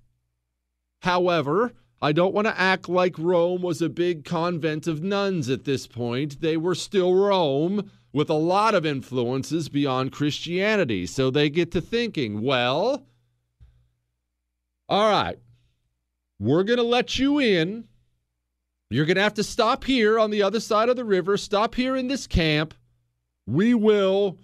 However, 1.02 1.74
I 2.02 2.12
don't 2.12 2.34
want 2.34 2.48
to 2.48 2.60
act 2.60 2.90
like 2.90 3.18
Rome 3.18 3.62
was 3.62 3.82
a 3.82 3.90
big 3.90 4.26
convent 4.26 4.88
of 4.88 5.04
nuns 5.04 5.50
at 5.50 5.64
this 5.64 5.88
point. 5.88 6.42
They 6.42 6.58
were 6.58 6.76
still 6.76 7.16
Rome 7.16 7.90
with 8.12 8.30
a 8.30 8.34
lot 8.34 8.76
of 8.76 8.86
influences 8.86 9.70
beyond 9.70 10.12
Christianity. 10.12 11.06
So 11.06 11.32
they 11.32 11.50
get 11.50 11.72
to 11.72 11.82
thinking, 11.82 12.42
well, 12.42 13.06
all 14.94 15.10
right, 15.10 15.40
we're 16.40 16.64
going 16.64 16.78
to 16.78 16.84
let 16.84 17.18
you 17.18 17.40
in. 17.40 17.86
You're 18.92 19.08
going 19.08 19.16
to 19.16 19.24
have 19.24 19.34
to 19.34 19.44
stop 19.44 19.86
here 19.86 20.20
on 20.20 20.30
the 20.30 20.44
other 20.44 20.60
side 20.60 20.88
of 20.88 20.96
the 20.96 21.04
river, 21.04 21.36
stop 21.36 21.74
here 21.74 21.96
in 21.96 22.10
this 22.10 22.28
camp. 22.28 22.76
We 23.48 23.74
will 23.74 24.38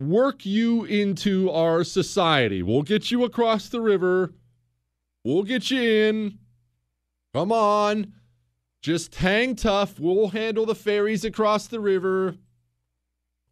work 0.00 0.44
you 0.44 0.84
into 0.86 1.48
our 1.52 1.84
society. 1.84 2.64
We'll 2.64 2.82
get 2.82 3.12
you 3.12 3.22
across 3.22 3.68
the 3.68 3.80
river. 3.80 4.32
We'll 5.24 5.44
get 5.44 5.70
you 5.70 5.80
in. 5.80 6.38
Come 7.32 7.52
on. 7.52 8.14
Just 8.80 9.14
hang 9.14 9.54
tough. 9.54 10.00
We'll 10.00 10.30
handle 10.30 10.66
the 10.66 10.74
ferries 10.74 11.24
across 11.24 11.68
the 11.68 11.78
river. 11.78 12.34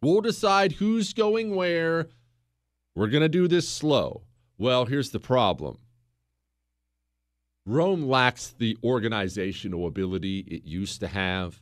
We'll 0.01 0.19
decide 0.19 0.73
who's 0.73 1.13
going 1.13 1.55
where. 1.55 2.09
We're 2.95 3.07
going 3.07 3.21
to 3.23 3.29
do 3.29 3.47
this 3.47 3.69
slow. 3.69 4.23
Well, 4.57 4.83
here's 4.83 5.11
the 5.11 5.21
problem 5.21 5.77
Rome 7.65 8.03
lacks 8.03 8.55
the 8.57 8.77
organizational 8.83 9.85
ability 9.85 10.39
it 10.39 10.63
used 10.63 10.99
to 11.01 11.07
have. 11.07 11.61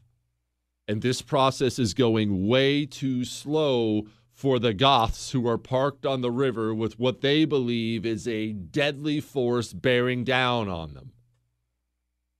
And 0.87 1.01
this 1.01 1.21
process 1.21 1.77
is 1.77 1.93
going 1.93 2.47
way 2.47 2.85
too 2.85 3.25
slow 3.25 4.07
for 4.31 4.57
the 4.57 4.73
Goths 4.73 5.31
who 5.31 5.45
are 5.47 5.57
parked 5.57 6.05
on 6.05 6.21
the 6.21 6.31
river 6.31 6.73
with 6.73 6.97
what 6.97 7.21
they 7.21 7.43
believe 7.43 8.05
is 8.05 8.27
a 8.27 8.53
deadly 8.53 9.19
force 9.19 9.73
bearing 9.73 10.23
down 10.23 10.69
on 10.69 10.93
them. 10.93 11.11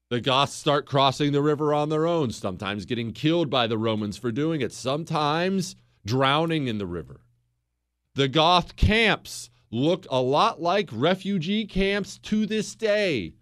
The 0.09 0.21
Goths 0.21 0.53
start 0.53 0.85
crossing 0.85 1.33
the 1.33 1.41
river 1.41 1.73
on 1.73 1.89
their 1.89 2.07
own, 2.07 2.31
sometimes 2.31 2.85
getting 2.85 3.11
killed 3.11 3.49
by 3.49 3.67
the 3.67 3.77
Romans 3.77 4.17
for 4.17 4.31
doing 4.31 4.61
it, 4.61 4.71
sometimes 4.71 5.75
drowning 6.05 6.67
in 6.67 6.77
the 6.77 6.87
river. 6.87 7.19
The 8.15 8.29
Goth 8.29 8.75
camps 8.75 9.49
look 9.69 10.07
a 10.09 10.21
lot 10.21 10.61
like 10.61 10.89
refugee 10.91 11.65
camps 11.65 12.17
to 12.19 12.45
this 12.45 12.73
day. 12.73 13.33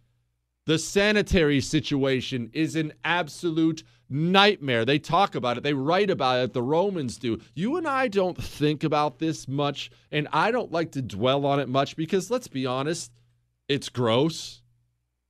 The 0.68 0.78
sanitary 0.78 1.62
situation 1.62 2.50
is 2.52 2.76
an 2.76 2.92
absolute 3.06 3.84
nightmare. 4.10 4.84
They 4.84 5.00
talk 5.00 5.34
about 5.34 5.56
it, 5.56 5.64
they 5.64 5.74
write 5.74 6.10
about 6.10 6.44
it, 6.44 6.52
the 6.52 6.62
Romans 6.62 7.18
do. 7.18 7.40
You 7.56 7.78
and 7.78 7.88
I 7.88 8.10
don't 8.10 8.38
think 8.38 8.84
about 8.84 9.18
this 9.18 9.48
much, 9.48 9.90
and 10.12 10.28
I 10.34 10.52
don't 10.52 10.70
like 10.70 10.92
to 10.92 11.02
dwell 11.02 11.46
on 11.46 11.62
it 11.62 11.70
much 11.70 11.96
because 11.96 12.30
let's 12.30 12.50
be 12.50 12.66
honest, 12.66 13.14
it's 13.70 13.88
gross. 13.88 14.62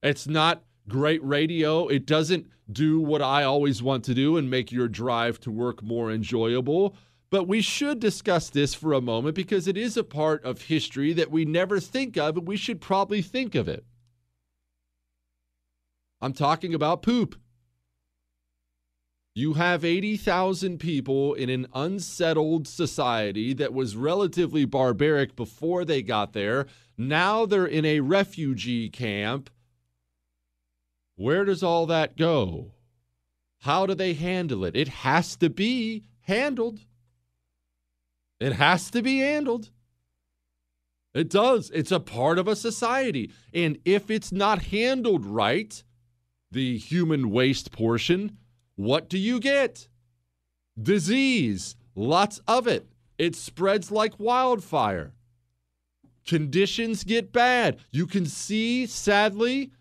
It's 0.02 0.26
not 0.26 0.64
great 0.90 1.24
radio. 1.24 1.88
It 1.88 2.08
doesn't 2.08 2.48
do 2.72 3.00
what 3.00 3.22
I 3.22 3.44
always 3.44 3.84
want 3.84 4.06
to 4.06 4.16
do 4.16 4.38
and 4.38 4.50
make 4.50 4.72
your 4.72 4.88
drive 4.88 5.40
to 5.42 5.52
work 5.52 5.84
more 5.84 6.12
enjoyable. 6.12 6.96
But 7.30 7.48
we 7.48 7.62
should 7.62 8.00
discuss 8.00 8.50
this 8.50 8.74
for 8.74 8.92
a 8.92 9.02
moment 9.02 9.36
because 9.36 9.68
it 9.68 9.78
is 9.78 9.98
a 9.98 10.04
part 10.04 10.44
of 10.44 10.64
history 10.64 11.14
that 11.14 11.30
we 11.30 11.46
never 11.46 11.80
think 11.80 12.18
of, 12.18 12.38
and 12.38 12.48
we 12.48 12.58
should 12.58 12.82
probably 12.82 13.22
think 13.22 13.54
of 13.54 13.68
it. 13.68 13.86
I'm 16.22 16.34
talking 16.34 16.74
about 16.74 17.02
poop. 17.02 17.36
You 19.36 19.54
have 19.54 19.86
80,000 19.86 20.80
people 20.80 21.36
in 21.36 21.50
an 21.50 21.68
unsettled 21.76 22.68
society 22.68 23.54
that 23.54 23.72
was 23.72 23.96
relatively 23.96 24.66
barbaric 24.66 25.36
before 25.36 25.86
they 25.86 26.02
got 26.02 26.34
there. 26.34 26.66
Now 26.98 27.46
they're 27.46 27.68
in 27.68 27.86
a 27.86 28.00
refugee 28.00 28.90
camp. 28.90 29.52
Where 31.16 31.46
does 31.46 31.62
all 31.62 31.86
that 31.86 32.18
go? 32.18 32.72
How 33.60 33.86
do 33.86 33.94
they 33.94 34.14
handle 34.14 34.66
it? 34.66 34.76
It 34.76 34.88
has 34.88 35.36
to 35.36 35.52
be 35.52 36.06
handled. 36.22 36.80
It 38.40 38.54
has 38.54 38.90
to 38.92 39.04
be 39.04 39.20
handled. 39.20 39.70
It 41.14 41.30
does. 41.30 41.70
It's 41.72 41.92
a 41.92 42.00
part 42.00 42.40
of 42.40 42.48
a 42.48 42.56
society. 42.56 43.32
And 43.54 43.78
if 43.86 44.10
it's 44.10 44.32
not 44.32 44.64
handled 44.64 45.26
right, 45.26 45.84
the 46.52 46.78
human 46.78 47.30
waste 47.30 47.72
portion, 47.72 48.38
what 48.76 49.10
do 49.10 49.18
you 49.18 49.40
get? 49.40 49.88
Disease, 50.82 51.76
lots 51.96 52.40
of 52.48 52.68
it. 52.68 52.88
It 53.18 53.36
spreads 53.36 53.92
like 53.92 54.20
wildfire. 54.20 55.14
Conditions 56.26 57.04
get 57.04 57.32
bad. 57.32 57.80
You 57.92 58.06
can 58.06 58.26
see, 58.26 58.86
sadly, 58.86 59.72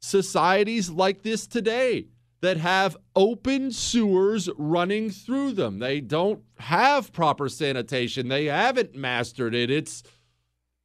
societies 0.00 0.88
like 0.88 1.22
this 1.22 1.46
today 1.46 2.06
that 2.40 2.56
have 2.56 2.96
open 3.14 3.70
sewers 3.70 4.48
running 4.56 5.10
through 5.10 5.52
them. 5.52 5.78
They 5.78 6.00
don't 6.00 6.42
have 6.58 7.12
proper 7.12 7.48
sanitation. 7.48 8.28
They 8.28 8.46
haven't 8.46 8.94
mastered 8.94 9.54
it. 9.54 9.70
It's 9.70 10.02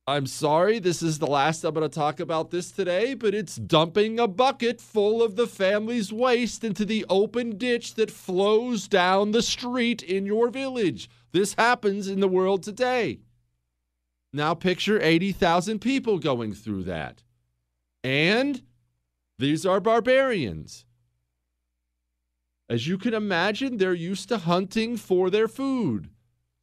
I'm 0.07 0.27
sorry, 0.27 0.77
this 0.77 1.01
is 1.01 1.17
the 1.17 1.25
last 1.25 1.63
I'm 1.63 1.73
going 1.73 1.89
to 1.89 1.93
talk 1.93 2.19
about 2.19 2.51
this 2.51 2.69
today, 2.69 3.15
but 3.15 3.33
it's 3.33 3.55
dumping 3.55 4.19
a 4.19 4.27
bucket 4.27 4.79
full 4.79 5.23
of 5.23 5.35
the 5.35 5.47
family's 5.47 6.13
waste 6.13 6.63
into 6.63 6.85
the 6.85 7.03
open 7.09 7.57
ditch 7.57 7.95
that 7.95 8.11
flows 8.11 8.87
down 8.87 9.31
the 9.31 9.41
street 9.41 10.03
in 10.03 10.27
your 10.27 10.51
village. 10.51 11.09
This 11.31 11.55
happens 11.55 12.07
in 12.07 12.19
the 12.19 12.27
world 12.27 12.61
today. 12.61 13.21
Now 14.31 14.53
picture 14.53 15.01
80,000 15.01 15.79
people 15.79 16.19
going 16.19 16.53
through 16.53 16.83
that. 16.83 17.23
And 18.03 18.61
these 19.39 19.65
are 19.65 19.79
barbarians. 19.79 20.85
As 22.69 22.87
you 22.87 22.99
can 22.99 23.15
imagine, 23.15 23.77
they're 23.77 23.93
used 23.93 24.29
to 24.29 24.37
hunting 24.37 24.97
for 24.97 25.31
their 25.31 25.47
food. 25.47 26.09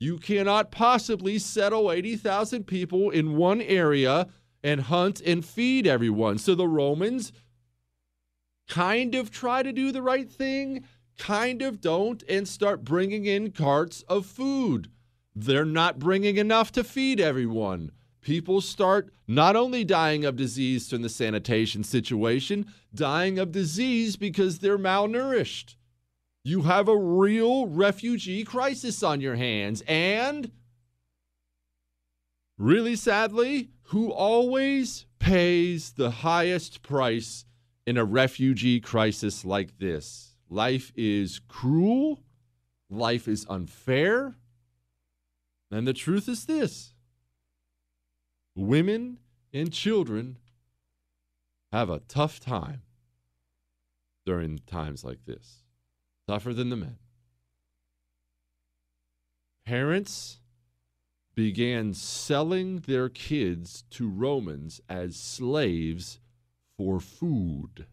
You 0.02 0.18
cannot 0.18 0.72
possibly 0.72 1.38
settle 1.38 1.92
80,000 1.92 2.64
people 2.64 3.10
in 3.10 3.36
one 3.36 3.60
area 3.60 4.26
and 4.60 4.80
hunt 4.80 5.20
and 5.20 5.44
feed 5.44 5.86
everyone. 5.86 6.38
So 6.38 6.56
the 6.56 6.66
Romans 6.66 7.32
kind 8.68 9.14
of 9.14 9.30
try 9.30 9.62
to 9.62 9.72
do 9.72 9.92
the 9.92 10.02
right 10.02 10.28
thing, 10.28 10.82
kind 11.18 11.62
of 11.62 11.80
don't, 11.80 12.24
and 12.28 12.48
start 12.48 12.84
bringing 12.84 13.26
in 13.26 13.52
carts 13.52 14.02
of 14.08 14.26
food. 14.26 14.90
They're 15.36 15.64
not 15.64 16.00
bringing 16.00 16.36
enough 16.36 16.72
to 16.72 16.82
feed 16.82 17.20
everyone. 17.20 17.92
People 18.22 18.60
start 18.60 19.12
not 19.28 19.54
only 19.54 19.84
dying 19.84 20.24
of 20.24 20.34
disease 20.34 20.90
from 20.90 21.02
the 21.02 21.08
sanitation 21.08 21.84
situation, 21.84 22.66
dying 22.92 23.38
of 23.38 23.52
disease 23.52 24.16
because 24.16 24.58
they're 24.58 24.76
malnourished. 24.76 25.76
You 26.44 26.62
have 26.62 26.88
a 26.88 26.96
real 26.96 27.66
refugee 27.66 28.44
crisis 28.44 29.02
on 29.02 29.20
your 29.20 29.36
hands. 29.36 29.82
And 29.86 30.50
really 32.58 32.96
sadly, 32.96 33.70
who 33.84 34.10
always 34.10 35.06
pays 35.18 35.92
the 35.92 36.10
highest 36.10 36.82
price 36.82 37.44
in 37.86 37.96
a 37.96 38.04
refugee 38.04 38.80
crisis 38.80 39.44
like 39.44 39.78
this? 39.78 40.34
Life 40.48 40.92
is 40.96 41.40
cruel, 41.46 42.22
life 42.90 43.28
is 43.28 43.46
unfair. 43.48 44.34
And 45.70 45.86
the 45.86 45.94
truth 45.94 46.28
is 46.28 46.46
this 46.46 46.92
women 48.54 49.18
and 49.54 49.72
children 49.72 50.38
have 51.70 51.88
a 51.88 52.00
tough 52.00 52.40
time 52.40 52.82
during 54.26 54.58
times 54.66 55.04
like 55.04 55.24
this 55.24 55.61
tougher 56.26 56.52
than 56.52 56.70
the 56.70 56.76
men. 56.76 56.98
Parents 59.64 60.38
began 61.34 61.94
selling 61.94 62.80
their 62.80 63.08
kids 63.08 63.84
to 63.90 64.08
Romans 64.08 64.80
as 64.88 65.16
slaves 65.16 66.20
for 66.76 67.00
food. 67.00 67.86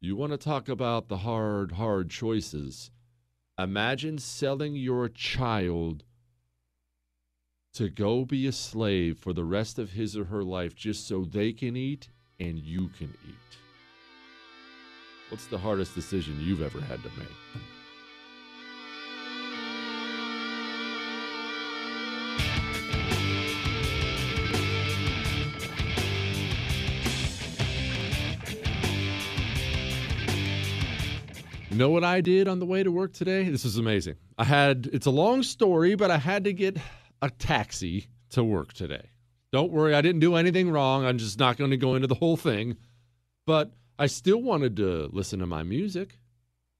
You 0.00 0.16
want 0.16 0.32
to 0.32 0.38
talk 0.38 0.68
about 0.68 1.08
the 1.08 1.18
hard, 1.18 1.72
hard 1.72 2.10
choices. 2.10 2.90
Imagine 3.58 4.18
selling 4.18 4.76
your 4.76 5.08
child 5.08 6.04
to 7.74 7.88
go 7.88 8.24
be 8.24 8.46
a 8.46 8.52
slave 8.52 9.18
for 9.18 9.32
the 9.32 9.44
rest 9.44 9.78
of 9.78 9.92
his 9.92 10.16
or 10.16 10.26
her 10.26 10.44
life 10.44 10.74
just 10.74 11.06
so 11.08 11.24
they 11.24 11.52
can 11.52 11.76
eat 11.76 12.08
and 12.38 12.58
you 12.58 12.88
can 12.98 13.14
eat. 13.26 13.63
What's 15.34 15.46
the 15.46 15.58
hardest 15.58 15.96
decision 15.96 16.38
you've 16.38 16.62
ever 16.62 16.80
had 16.80 17.02
to 17.02 17.08
make? 17.18 17.26
You 31.68 31.76
know 31.76 31.90
what 31.90 32.04
I 32.04 32.20
did 32.20 32.46
on 32.46 32.60
the 32.60 32.64
way 32.64 32.84
to 32.84 32.92
work 32.92 33.12
today? 33.12 33.48
This 33.48 33.64
is 33.64 33.76
amazing. 33.76 34.14
I 34.38 34.44
had, 34.44 34.88
it's 34.92 35.06
a 35.06 35.10
long 35.10 35.42
story, 35.42 35.96
but 35.96 36.12
I 36.12 36.18
had 36.18 36.44
to 36.44 36.52
get 36.52 36.78
a 37.20 37.28
taxi 37.28 38.06
to 38.30 38.44
work 38.44 38.72
today. 38.72 39.10
Don't 39.50 39.72
worry, 39.72 39.96
I 39.96 40.00
didn't 40.00 40.20
do 40.20 40.36
anything 40.36 40.70
wrong. 40.70 41.04
I'm 41.04 41.18
just 41.18 41.40
not 41.40 41.56
going 41.56 41.72
to 41.72 41.76
go 41.76 41.96
into 41.96 42.06
the 42.06 42.14
whole 42.14 42.36
thing. 42.36 42.76
But 43.46 43.72
I 43.96 44.06
still 44.06 44.42
wanted 44.42 44.76
to 44.78 45.08
listen 45.12 45.38
to 45.38 45.46
my 45.46 45.62
music. 45.62 46.18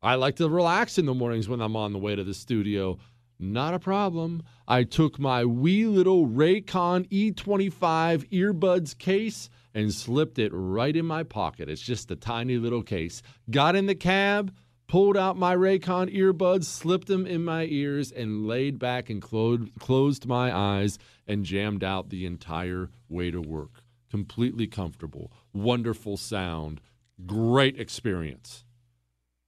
I 0.02 0.16
like 0.16 0.36
to 0.36 0.48
relax 0.48 0.98
in 0.98 1.06
the 1.06 1.14
mornings 1.14 1.48
when 1.48 1.60
I'm 1.60 1.76
on 1.76 1.92
the 1.92 1.98
way 1.98 2.16
to 2.16 2.24
the 2.24 2.34
studio. 2.34 2.98
Not 3.38 3.72
a 3.72 3.78
problem. 3.78 4.42
I 4.66 4.82
took 4.82 5.18
my 5.20 5.44
wee 5.44 5.86
little 5.86 6.26
Raycon 6.26 7.08
E25 7.08 8.28
earbuds 8.30 8.98
case 8.98 9.48
and 9.72 9.94
slipped 9.94 10.40
it 10.40 10.50
right 10.52 10.94
in 10.96 11.06
my 11.06 11.22
pocket. 11.22 11.68
It's 11.68 11.80
just 11.80 12.10
a 12.10 12.16
tiny 12.16 12.56
little 12.56 12.82
case. 12.82 13.22
Got 13.48 13.76
in 13.76 13.86
the 13.86 13.94
cab, 13.94 14.52
pulled 14.88 15.16
out 15.16 15.36
my 15.36 15.54
Raycon 15.54 16.12
earbuds, 16.12 16.64
slipped 16.64 17.06
them 17.06 17.26
in 17.26 17.44
my 17.44 17.64
ears, 17.66 18.10
and 18.10 18.46
laid 18.46 18.80
back 18.80 19.08
and 19.08 19.22
clo- 19.22 19.66
closed 19.78 20.26
my 20.26 20.54
eyes 20.54 20.98
and 21.28 21.44
jammed 21.44 21.84
out 21.84 22.10
the 22.10 22.26
entire 22.26 22.90
way 23.08 23.30
to 23.30 23.40
work. 23.40 23.84
Completely 24.10 24.66
comfortable, 24.66 25.32
wonderful 25.52 26.16
sound, 26.16 26.80
Great 27.26 27.78
experience. 27.78 28.64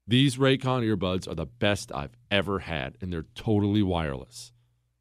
These 0.06 0.36
Raycon 0.36 0.84
earbuds 0.86 1.26
are 1.28 1.34
the 1.34 1.46
best 1.46 1.90
I've 1.92 2.16
ever 2.30 2.60
had, 2.60 2.96
and 3.00 3.12
they're 3.12 3.26
totally 3.34 3.82
wireless. 3.82 4.52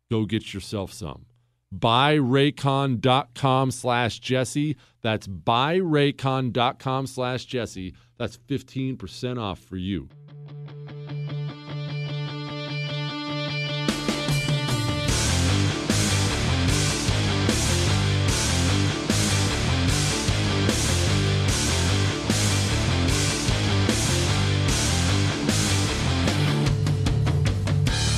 Go 0.09 0.25
get 0.25 0.53
yourself 0.53 0.91
some. 0.91 1.27
Buyraycon.com 1.73 3.71
slash 3.71 4.19
Jesse. 4.19 4.77
That's 5.01 5.27
buyraycon.com 5.27 7.07
slash 7.07 7.45
Jesse. 7.45 7.93
That's 8.17 8.37
15% 8.37 9.39
off 9.39 9.59
for 9.59 9.77
you. 9.77 10.09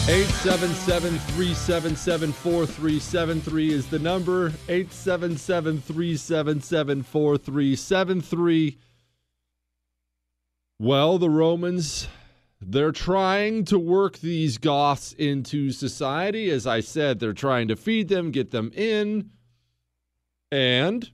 877 0.10 1.20
377 1.20 2.32
4373 2.32 3.74
is 3.74 3.88
the 3.88 4.00
number. 4.00 4.54
877 4.70 5.82
377 5.82 7.04
4373. 7.04 8.78
Well, 10.80 11.18
the 11.18 11.30
Romans, 11.30 12.08
they're 12.62 12.94
trying 12.94 13.66
to 13.66 13.78
work 13.78 14.20
these 14.20 14.58
Goths 14.58 15.12
into 15.12 15.72
society. 15.72 16.50
As 16.52 16.66
I 16.66 16.80
said, 16.80 17.20
they're 17.20 17.34
trying 17.34 17.68
to 17.68 17.76
feed 17.76 18.08
them, 18.08 18.32
get 18.32 18.52
them 18.52 18.72
in, 18.74 19.32
and 20.50 21.12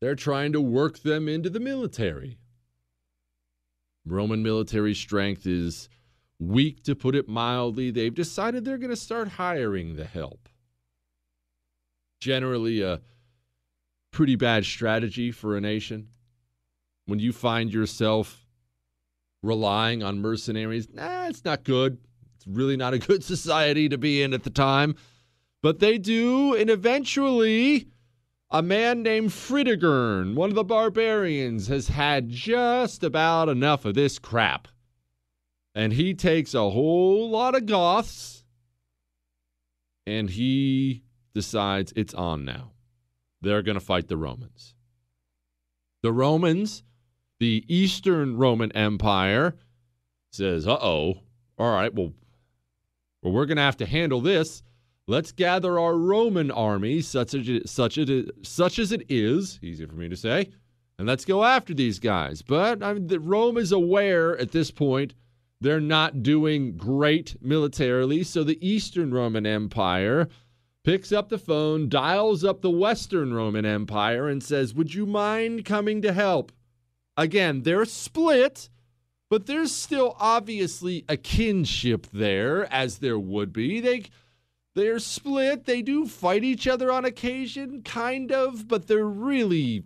they're 0.00 0.14
trying 0.14 0.52
to 0.52 0.60
work 0.60 1.00
them 1.00 1.28
into 1.28 1.50
the 1.50 1.58
military. 1.58 2.38
Roman 4.06 4.44
military 4.44 4.94
strength 4.94 5.48
is 5.48 5.88
weak, 6.40 6.82
to 6.84 6.96
put 6.96 7.14
it 7.14 7.28
mildly. 7.28 7.90
They've 7.90 8.14
decided 8.14 8.64
they're 8.64 8.78
going 8.78 8.90
to 8.90 8.96
start 8.96 9.28
hiring 9.28 9.94
the 9.94 10.04
help. 10.04 10.48
Generally, 12.20 12.82
a 12.82 13.00
pretty 14.10 14.36
bad 14.36 14.64
strategy 14.64 15.30
for 15.30 15.56
a 15.56 15.60
nation. 15.60 16.08
When 17.06 17.18
you 17.18 17.32
find 17.32 17.72
yourself 17.72 18.46
relying 19.42 20.02
on 20.02 20.20
mercenaries, 20.20 20.88
nah, 20.92 21.26
it's 21.26 21.44
not 21.44 21.64
good. 21.64 21.98
It's 22.36 22.46
really 22.46 22.76
not 22.76 22.94
a 22.94 22.98
good 23.06 23.22
society 23.22 23.88
to 23.88 23.98
be 23.98 24.22
in 24.22 24.32
at 24.32 24.42
the 24.42 24.50
time. 24.50 24.96
But 25.62 25.78
they 25.78 25.98
do, 25.98 26.54
and 26.54 26.70
eventually, 26.70 27.88
a 28.50 28.62
man 28.62 29.02
named 29.02 29.30
Fritigern, 29.30 30.34
one 30.34 30.48
of 30.48 30.56
the 30.56 30.64
barbarians, 30.64 31.66
has 31.66 31.88
had 31.88 32.30
just 32.30 33.04
about 33.04 33.50
enough 33.50 33.84
of 33.84 33.94
this 33.94 34.18
crap 34.18 34.68
and 35.74 35.92
he 35.92 36.14
takes 36.14 36.54
a 36.54 36.70
whole 36.70 37.30
lot 37.30 37.54
of 37.54 37.66
Goths 37.66 38.44
and 40.06 40.28
he 40.28 41.02
decides 41.34 41.92
it's 41.94 42.14
on 42.14 42.44
now. 42.44 42.72
They're 43.42 43.62
going 43.62 43.78
to 43.78 43.84
fight 43.84 44.08
the 44.08 44.16
Romans. 44.16 44.74
The 46.02 46.12
Romans, 46.12 46.82
the 47.38 47.64
Eastern 47.68 48.36
Roman 48.36 48.72
Empire, 48.72 49.54
says, 50.32 50.66
uh 50.66 50.78
oh, 50.80 51.20
all 51.58 51.72
right, 51.72 51.94
well, 51.94 52.12
well 53.22 53.32
we're 53.32 53.46
going 53.46 53.56
to 53.56 53.62
have 53.62 53.76
to 53.78 53.86
handle 53.86 54.20
this. 54.20 54.62
Let's 55.06 55.32
gather 55.32 55.78
our 55.78 55.96
Roman 55.96 56.50
army, 56.50 57.00
such 57.00 57.34
as, 57.34 57.48
it, 57.48 57.68
such, 57.68 57.98
as 57.98 58.08
such 58.42 58.78
as 58.78 58.92
it 58.92 59.04
is, 59.08 59.58
easy 59.62 59.84
for 59.84 59.94
me 59.94 60.08
to 60.08 60.16
say, 60.16 60.50
and 60.98 61.06
let's 61.06 61.24
go 61.24 61.44
after 61.44 61.74
these 61.74 61.98
guys. 61.98 62.42
But 62.42 62.82
I 62.82 62.94
mean, 62.94 63.08
Rome 63.20 63.56
is 63.56 63.72
aware 63.72 64.38
at 64.38 64.52
this 64.52 64.70
point 64.70 65.14
they're 65.60 65.80
not 65.80 66.22
doing 66.22 66.76
great 66.76 67.36
militarily. 67.42 68.22
So 68.22 68.42
the 68.42 68.66
Eastern 68.66 69.12
Roman 69.12 69.46
Empire 69.46 70.28
picks 70.84 71.12
up 71.12 71.28
the 71.28 71.38
phone, 71.38 71.88
dials 71.88 72.44
up 72.44 72.62
the 72.62 72.70
Western 72.70 73.34
Roman 73.34 73.66
Empire, 73.66 74.28
and 74.28 74.42
says, 74.42 74.74
Would 74.74 74.94
you 74.94 75.06
mind 75.06 75.64
coming 75.64 76.00
to 76.02 76.12
help? 76.12 76.52
Again, 77.16 77.62
they're 77.62 77.84
split, 77.84 78.70
but 79.28 79.46
there's 79.46 79.74
still 79.74 80.16
obviously 80.18 81.04
a 81.08 81.16
kinship 81.16 82.06
there, 82.12 82.72
as 82.72 82.98
there 82.98 83.18
would 83.18 83.52
be. 83.52 83.80
They. 83.80 84.04
They're 84.76 85.00
split. 85.00 85.64
They 85.64 85.82
do 85.82 86.06
fight 86.06 86.44
each 86.44 86.68
other 86.68 86.92
on 86.92 87.04
occasion, 87.04 87.82
kind 87.82 88.30
of, 88.30 88.68
but 88.68 88.86
they're 88.86 89.04
really 89.04 89.82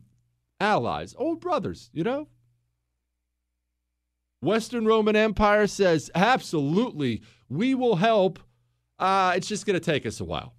allies, 0.60 1.14
old 1.16 1.40
brothers, 1.40 1.90
you 1.92 2.04
know? 2.04 2.28
Western 4.44 4.84
Roman 4.84 5.16
Empire 5.16 5.66
says, 5.66 6.10
absolutely, 6.14 7.22
we 7.48 7.74
will 7.74 7.96
help. 7.96 8.38
Uh, 8.98 9.32
it's 9.36 9.48
just 9.48 9.66
going 9.66 9.78
to 9.78 9.84
take 9.84 10.06
us 10.06 10.20
a 10.20 10.24
while. 10.24 10.54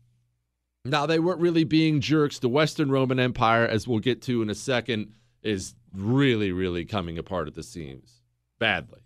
Now, 0.83 1.05
they 1.05 1.19
weren't 1.19 1.39
really 1.39 1.63
being 1.63 1.99
jerks. 2.01 2.39
The 2.39 2.49
Western 2.49 2.91
Roman 2.91 3.19
Empire, 3.19 3.65
as 3.65 3.87
we'll 3.87 3.99
get 3.99 4.21
to 4.23 4.41
in 4.41 4.49
a 4.49 4.55
second, 4.55 5.13
is 5.41 5.75
really, 5.93 6.51
really 6.51 6.85
coming 6.85 7.17
apart 7.17 7.47
at 7.47 7.55
the 7.55 7.63
seams 7.63 8.21
badly. 8.59 9.01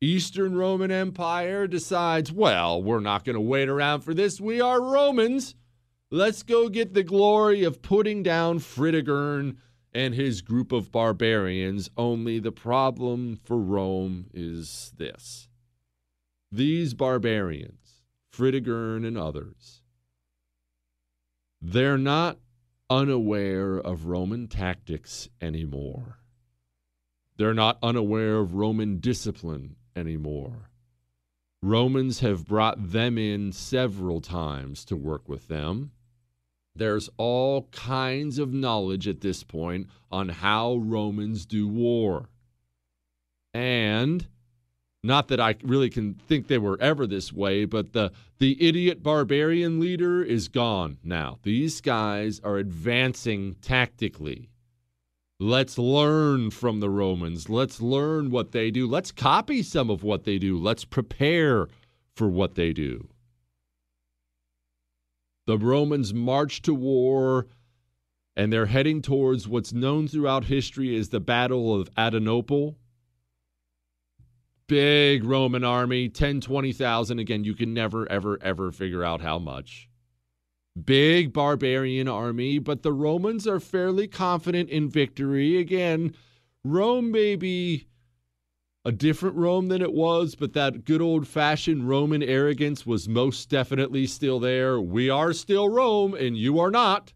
Eastern 0.00 0.56
Roman 0.56 0.90
Empire 0.90 1.66
decides, 1.66 2.30
well, 2.30 2.82
we're 2.82 3.00
not 3.00 3.24
going 3.24 3.34
to 3.34 3.40
wait 3.40 3.68
around 3.68 4.02
for 4.02 4.12
this. 4.12 4.40
We 4.40 4.60
are 4.60 4.82
Romans. 4.82 5.54
Let's 6.10 6.42
go 6.42 6.68
get 6.68 6.92
the 6.92 7.02
glory 7.02 7.64
of 7.64 7.80
putting 7.80 8.22
down 8.22 8.58
Fritigern 8.58 9.56
and 9.94 10.14
his 10.14 10.42
group 10.42 10.72
of 10.72 10.90
barbarians, 10.90 11.88
only 11.96 12.38
the 12.40 12.52
problem 12.52 13.38
for 13.44 13.58
Rome 13.58 14.26
is 14.34 14.92
this. 14.96 15.48
These 16.50 16.94
barbarians, 16.94 18.02
Fritigern 18.32 19.06
and 19.06 19.16
others, 19.16 19.82
they're 21.62 21.98
not 21.98 22.38
unaware 22.90 23.76
of 23.78 24.06
Roman 24.06 24.48
tactics 24.48 25.28
anymore. 25.40 26.18
They're 27.36 27.54
not 27.54 27.78
unaware 27.82 28.38
of 28.38 28.54
Roman 28.54 28.98
discipline 28.98 29.76
anymore. 29.96 30.70
Romans 31.62 32.20
have 32.20 32.46
brought 32.46 32.90
them 32.92 33.16
in 33.16 33.50
several 33.50 34.20
times 34.20 34.84
to 34.84 34.96
work 34.96 35.28
with 35.28 35.48
them. 35.48 35.92
There's 36.76 37.08
all 37.18 37.68
kinds 37.70 38.38
of 38.38 38.52
knowledge 38.52 39.06
at 39.06 39.20
this 39.20 39.44
point 39.44 39.88
on 40.10 40.28
how 40.28 40.76
Romans 40.76 41.46
do 41.46 41.68
war. 41.68 42.28
And 43.52 44.26
not 45.04 45.28
that 45.28 45.38
I 45.38 45.54
really 45.62 45.88
can 45.88 46.14
think 46.14 46.48
they 46.48 46.58
were 46.58 46.80
ever 46.80 47.06
this 47.06 47.32
way, 47.32 47.64
but 47.64 47.92
the 47.92 48.10
the 48.38 48.60
idiot 48.60 49.02
barbarian 49.02 49.78
leader 49.78 50.22
is 50.22 50.48
gone 50.48 50.98
now. 51.04 51.38
These 51.44 51.80
guys 51.80 52.40
are 52.40 52.56
advancing 52.56 53.54
tactically. 53.62 54.50
Let's 55.38 55.78
learn 55.78 56.50
from 56.50 56.80
the 56.80 56.90
Romans. 56.90 57.48
Let's 57.48 57.80
learn 57.80 58.30
what 58.30 58.52
they 58.52 58.70
do. 58.70 58.88
Let's 58.88 59.12
copy 59.12 59.62
some 59.62 59.90
of 59.90 60.02
what 60.02 60.24
they 60.24 60.38
do. 60.38 60.58
Let's 60.58 60.84
prepare 60.84 61.68
for 62.16 62.28
what 62.28 62.54
they 62.54 62.72
do. 62.72 63.08
The 65.46 65.58
Romans 65.58 66.14
march 66.14 66.62
to 66.62 66.74
war 66.74 67.46
and 68.36 68.52
they're 68.52 68.66
heading 68.66 69.00
towards 69.00 69.46
what's 69.46 69.72
known 69.72 70.08
throughout 70.08 70.46
history 70.46 70.96
as 70.96 71.10
the 71.10 71.20
Battle 71.20 71.74
of 71.74 71.88
Adrianople. 71.96 72.76
Big 74.66 75.24
Roman 75.24 75.62
army, 75.62 76.08
10, 76.08 76.40
20,000. 76.40 77.18
Again, 77.18 77.44
you 77.44 77.54
can 77.54 77.74
never, 77.74 78.10
ever, 78.10 78.38
ever 78.42 78.72
figure 78.72 79.04
out 79.04 79.20
how 79.20 79.38
much. 79.38 79.88
Big 80.82 81.32
barbarian 81.32 82.08
army, 82.08 82.58
but 82.58 82.82
the 82.82 82.92
Romans 82.92 83.46
are 83.46 83.60
fairly 83.60 84.08
confident 84.08 84.70
in 84.70 84.88
victory. 84.88 85.58
Again, 85.58 86.14
Rome 86.64 87.12
may 87.12 87.36
be 87.36 87.86
a 88.84 88.92
different 88.92 89.36
Rome 89.36 89.68
than 89.68 89.80
it 89.80 89.94
was, 89.94 90.34
but 90.34 90.52
that 90.52 90.84
good 90.84 91.00
old 91.00 91.26
fashioned 91.26 91.88
Roman 91.88 92.22
arrogance 92.22 92.84
was 92.84 93.08
most 93.08 93.48
definitely 93.48 94.06
still 94.06 94.38
there. 94.38 94.78
We 94.78 95.08
are 95.08 95.32
still 95.32 95.68
Rome, 95.68 96.14
and 96.14 96.36
you 96.36 96.58
are 96.60 96.70
not. 96.70 97.12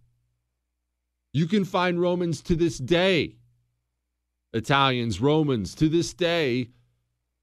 You 1.32 1.46
can 1.46 1.66
find 1.66 2.00
Romans 2.00 2.40
to 2.42 2.56
this 2.56 2.78
day, 2.78 3.36
Italians, 4.54 5.20
Romans 5.20 5.74
to 5.74 5.90
this 5.90 6.14
day, 6.14 6.70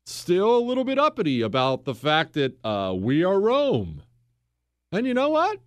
still 0.08 0.58
a 0.58 0.66
little 0.66 0.84
bit 0.84 0.98
uppity 0.98 1.42
about 1.42 1.86
the 1.86 1.96
fact 1.96 2.34
that 2.34 2.66
uh, 2.66 2.96
we 2.98 3.24
are 3.24 3.40
Rome. 3.40 4.02
And 4.92 5.06
you 5.06 5.14
know 5.14 5.30
what? 5.30 5.60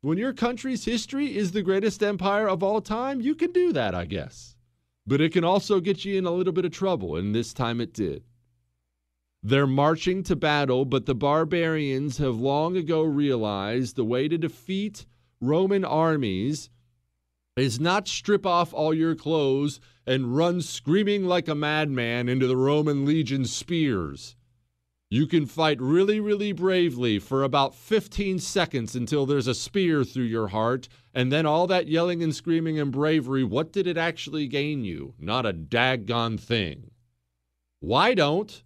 When 0.00 0.18
your 0.18 0.32
country's 0.32 0.84
history 0.84 1.36
is 1.36 1.52
the 1.52 1.62
greatest 1.62 2.02
empire 2.02 2.48
of 2.48 2.62
all 2.62 2.80
time, 2.80 3.20
you 3.20 3.36
can 3.36 3.52
do 3.52 3.72
that, 3.72 3.94
I 3.94 4.04
guess 4.04 4.56
but 5.08 5.22
it 5.22 5.32
can 5.32 5.42
also 5.42 5.80
get 5.80 6.04
you 6.04 6.18
in 6.18 6.26
a 6.26 6.30
little 6.30 6.52
bit 6.52 6.66
of 6.66 6.70
trouble, 6.70 7.16
and 7.16 7.34
this 7.34 7.54
time 7.54 7.80
it 7.80 7.94
did. 7.94 8.22
They're 9.42 9.66
marching 9.66 10.22
to 10.24 10.36
battle, 10.36 10.84
but 10.84 11.06
the 11.06 11.14
barbarians 11.14 12.18
have 12.18 12.36
long 12.36 12.76
ago 12.76 13.02
realized 13.02 13.96
the 13.96 14.04
way 14.04 14.28
to 14.28 14.36
defeat 14.36 15.06
Roman 15.40 15.82
armies 15.82 16.68
is 17.56 17.80
not 17.80 18.06
strip 18.06 18.44
off 18.44 18.74
all 18.74 18.92
your 18.92 19.14
clothes 19.14 19.80
and 20.06 20.36
run 20.36 20.60
screaming 20.60 21.24
like 21.24 21.48
a 21.48 21.54
madman 21.54 22.28
into 22.28 22.46
the 22.46 22.56
Roman 22.56 23.06
legion's 23.06 23.50
spears. 23.50 24.36
You 25.10 25.26
can 25.26 25.46
fight 25.46 25.80
really, 25.80 26.20
really 26.20 26.52
bravely 26.52 27.18
for 27.18 27.42
about 27.42 27.74
15 27.74 28.38
seconds 28.40 28.94
until 28.94 29.24
there's 29.24 29.46
a 29.46 29.54
spear 29.54 30.04
through 30.04 30.24
your 30.24 30.48
heart, 30.48 30.86
and 31.14 31.32
then 31.32 31.46
all 31.46 31.66
that 31.68 31.88
yelling 31.88 32.22
and 32.22 32.34
screaming 32.34 32.78
and 32.78 32.92
bravery, 32.92 33.42
what 33.42 33.72
did 33.72 33.86
it 33.86 33.96
actually 33.96 34.46
gain 34.48 34.84
you? 34.84 35.14
Not 35.18 35.46
a 35.46 35.54
daggone 35.54 36.38
thing. 36.38 36.90
Why 37.80 38.12
don't, 38.12 38.62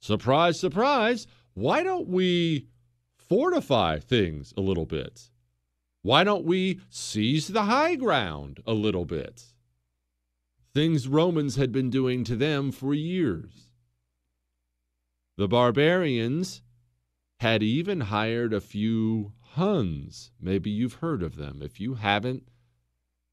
surprise, 0.00 0.58
surprise, 0.58 1.26
why 1.52 1.82
don't 1.82 2.08
we 2.08 2.66
fortify 3.18 3.98
things 3.98 4.54
a 4.56 4.62
little 4.62 4.86
bit? 4.86 5.28
Why 6.00 6.24
don't 6.24 6.46
we 6.46 6.80
seize 6.88 7.48
the 7.48 7.64
high 7.64 7.96
ground 7.96 8.62
a 8.66 8.72
little 8.72 9.04
bit? 9.04 9.44
Things 10.72 11.08
Romans 11.08 11.56
had 11.56 11.72
been 11.72 11.90
doing 11.90 12.24
to 12.24 12.36
them 12.36 12.72
for 12.72 12.94
years. 12.94 13.68
The 15.36 15.48
barbarians 15.48 16.62
had 17.40 17.62
even 17.62 18.02
hired 18.02 18.52
a 18.52 18.60
few 18.60 19.32
Huns. 19.54 20.32
Maybe 20.40 20.70
you've 20.70 20.94
heard 20.94 21.22
of 21.22 21.36
them. 21.36 21.60
If 21.62 21.78
you 21.78 21.94
haven't, 21.94 22.48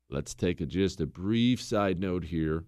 let's 0.10 0.36
take 0.36 0.62
a, 0.62 0.68
just 0.68 1.02
a 1.02 1.08
brief 1.08 1.60
side 1.60 2.00
note 2.00 2.26
here. 2.26 2.66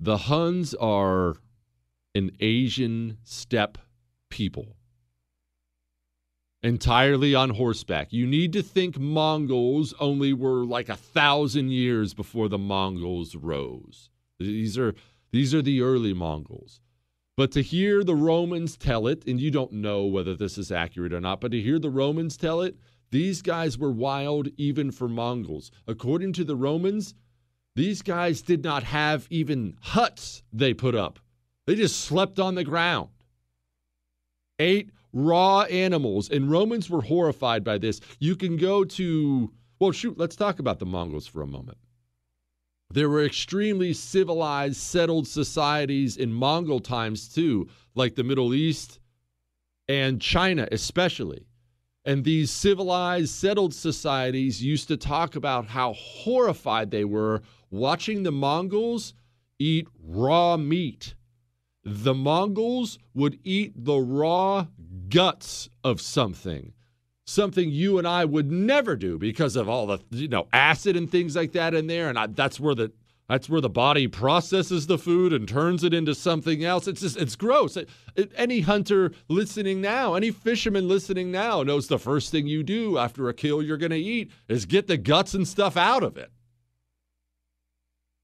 The 0.00 0.16
Huns 0.16 0.74
are 0.74 1.36
an 2.14 2.30
Asian 2.40 3.18
steppe 3.22 3.76
people, 4.30 4.76
entirely 6.62 7.34
on 7.34 7.50
horseback. 7.50 8.12
You 8.12 8.26
need 8.26 8.52
to 8.54 8.62
think 8.62 8.98
Mongols 8.98 9.92
only 10.00 10.32
were 10.32 10.64
like 10.64 10.88
a 10.88 10.96
thousand 10.96 11.70
years 11.70 12.14
before 12.14 12.48
the 12.48 12.58
Mongols 12.58 13.36
rose. 13.36 14.08
These 14.38 14.78
are 14.78 14.94
these 15.32 15.54
are 15.54 15.62
the 15.62 15.82
early 15.82 16.14
Mongols. 16.14 16.80
But 17.36 17.52
to 17.52 17.62
hear 17.62 18.02
the 18.02 18.14
Romans 18.14 18.78
tell 18.78 19.06
it, 19.06 19.26
and 19.26 19.38
you 19.38 19.50
don't 19.50 19.72
know 19.72 20.06
whether 20.06 20.34
this 20.34 20.56
is 20.56 20.72
accurate 20.72 21.12
or 21.12 21.20
not, 21.20 21.40
but 21.40 21.50
to 21.52 21.60
hear 21.60 21.78
the 21.78 21.90
Romans 21.90 22.36
tell 22.38 22.62
it, 22.62 22.76
these 23.10 23.42
guys 23.42 23.76
were 23.76 23.92
wild 23.92 24.48
even 24.56 24.90
for 24.90 25.06
Mongols. 25.06 25.70
According 25.86 26.32
to 26.34 26.44
the 26.44 26.56
Romans, 26.56 27.14
these 27.74 28.00
guys 28.00 28.40
did 28.40 28.64
not 28.64 28.84
have 28.84 29.26
even 29.28 29.76
huts 29.82 30.42
they 30.50 30.72
put 30.72 30.94
up, 30.94 31.18
they 31.66 31.74
just 31.74 32.00
slept 32.00 32.38
on 32.38 32.54
the 32.54 32.64
ground. 32.64 33.10
Ate 34.58 34.90
raw 35.12 35.62
animals, 35.62 36.30
and 36.30 36.50
Romans 36.50 36.88
were 36.88 37.02
horrified 37.02 37.62
by 37.62 37.76
this. 37.76 38.00
You 38.18 38.34
can 38.34 38.56
go 38.56 38.84
to, 38.84 39.52
well, 39.78 39.92
shoot, 39.92 40.16
let's 40.16 40.36
talk 40.36 40.58
about 40.58 40.78
the 40.78 40.86
Mongols 40.86 41.26
for 41.26 41.42
a 41.42 41.46
moment. 41.46 41.76
There 42.90 43.10
were 43.10 43.24
extremely 43.24 43.92
civilized, 43.92 44.76
settled 44.76 45.26
societies 45.26 46.16
in 46.16 46.32
Mongol 46.32 46.80
times 46.80 47.28
too, 47.28 47.68
like 47.94 48.14
the 48.14 48.24
Middle 48.24 48.54
East 48.54 49.00
and 49.88 50.20
China, 50.20 50.68
especially. 50.70 51.46
And 52.04 52.24
these 52.24 52.50
civilized, 52.50 53.30
settled 53.30 53.74
societies 53.74 54.62
used 54.62 54.88
to 54.88 54.96
talk 54.96 55.34
about 55.34 55.66
how 55.66 55.92
horrified 55.94 56.90
they 56.90 57.04
were 57.04 57.42
watching 57.70 58.22
the 58.22 58.32
Mongols 58.32 59.12
eat 59.58 59.88
raw 60.00 60.56
meat. 60.56 61.16
The 61.84 62.14
Mongols 62.14 62.98
would 63.14 63.38
eat 63.42 63.72
the 63.76 63.98
raw 63.98 64.66
guts 65.08 65.68
of 65.82 66.00
something 66.00 66.72
something 67.26 67.70
you 67.70 67.98
and 67.98 68.06
I 68.06 68.24
would 68.24 68.50
never 68.50 68.96
do 68.96 69.18
because 69.18 69.56
of 69.56 69.68
all 69.68 69.86
the 69.86 69.98
you 70.10 70.28
know 70.28 70.46
acid 70.52 70.96
and 70.96 71.10
things 71.10 71.36
like 71.36 71.52
that 71.52 71.74
in 71.74 71.86
there, 71.86 72.08
and 72.08 72.18
I, 72.18 72.26
that's 72.28 72.58
where 72.60 72.74
the 72.74 72.92
that's 73.28 73.48
where 73.48 73.60
the 73.60 73.68
body 73.68 74.06
processes 74.06 74.86
the 74.86 74.98
food 74.98 75.32
and 75.32 75.48
turns 75.48 75.82
it 75.82 75.92
into 75.92 76.14
something 76.14 76.64
else. 76.64 76.86
It's 76.86 77.00
just 77.00 77.16
it's 77.16 77.34
gross. 77.34 77.76
It, 77.76 77.88
it, 78.14 78.32
any 78.36 78.60
hunter 78.60 79.12
listening 79.28 79.80
now, 79.80 80.14
any 80.14 80.30
fisherman 80.30 80.88
listening 80.88 81.32
now 81.32 81.62
knows 81.62 81.88
the 81.88 81.98
first 81.98 82.30
thing 82.30 82.46
you 82.46 82.62
do 82.62 82.98
after 82.98 83.28
a 83.28 83.34
kill 83.34 83.62
you're 83.62 83.76
going 83.76 83.90
to 83.90 83.98
eat 83.98 84.30
is 84.48 84.64
get 84.64 84.86
the 84.86 84.96
guts 84.96 85.34
and 85.34 85.46
stuff 85.46 85.76
out 85.76 86.04
of 86.04 86.16
it. 86.16 86.30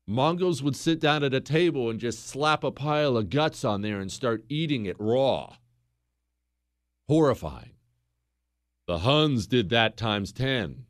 Mongols 0.06 0.62
would 0.62 0.76
sit 0.76 1.00
down 1.00 1.22
at 1.22 1.34
a 1.34 1.40
table 1.40 1.88
and 1.88 2.00
just 2.00 2.26
slap 2.26 2.64
a 2.64 2.70
pile 2.70 3.16
of 3.16 3.30
guts 3.30 3.64
on 3.64 3.82
there 3.82 4.00
and 4.00 4.10
start 4.10 4.44
eating 4.48 4.84
it 4.84 4.96
raw. 4.98 5.54
Horrifying. 7.08 7.70
The 8.86 8.98
Huns 8.98 9.46
did 9.46 9.68
that 9.70 9.96
times 9.96 10.32
10. 10.32 10.86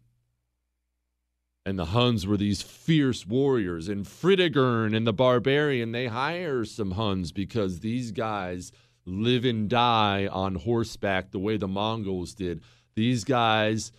And 1.65 1.79
the 1.79 1.87
Huns 1.87 2.27
were 2.27 2.37
these 2.37 2.63
fierce 2.63 3.27
warriors. 3.27 3.89
And 3.89 4.05
Fritigern 4.05 4.97
and 4.97 5.07
the 5.07 5.13
barbarian, 5.13 5.93
they 5.93 6.07
hire 6.07 6.65
some 6.65 6.93
Huns 6.93 7.33
because 7.33 7.81
these 7.81 8.11
guys 8.11 8.73
live 9.05 9.45
and 9.45 9.69
die 9.69 10.27
on 10.27 10.57
horseback 10.57 11.31
the 11.31 11.39
way 11.39 11.57
the 11.57 11.69
Mongols 11.69 12.35
did. 12.35 12.63
These 12.95 13.25
guys 13.25 13.93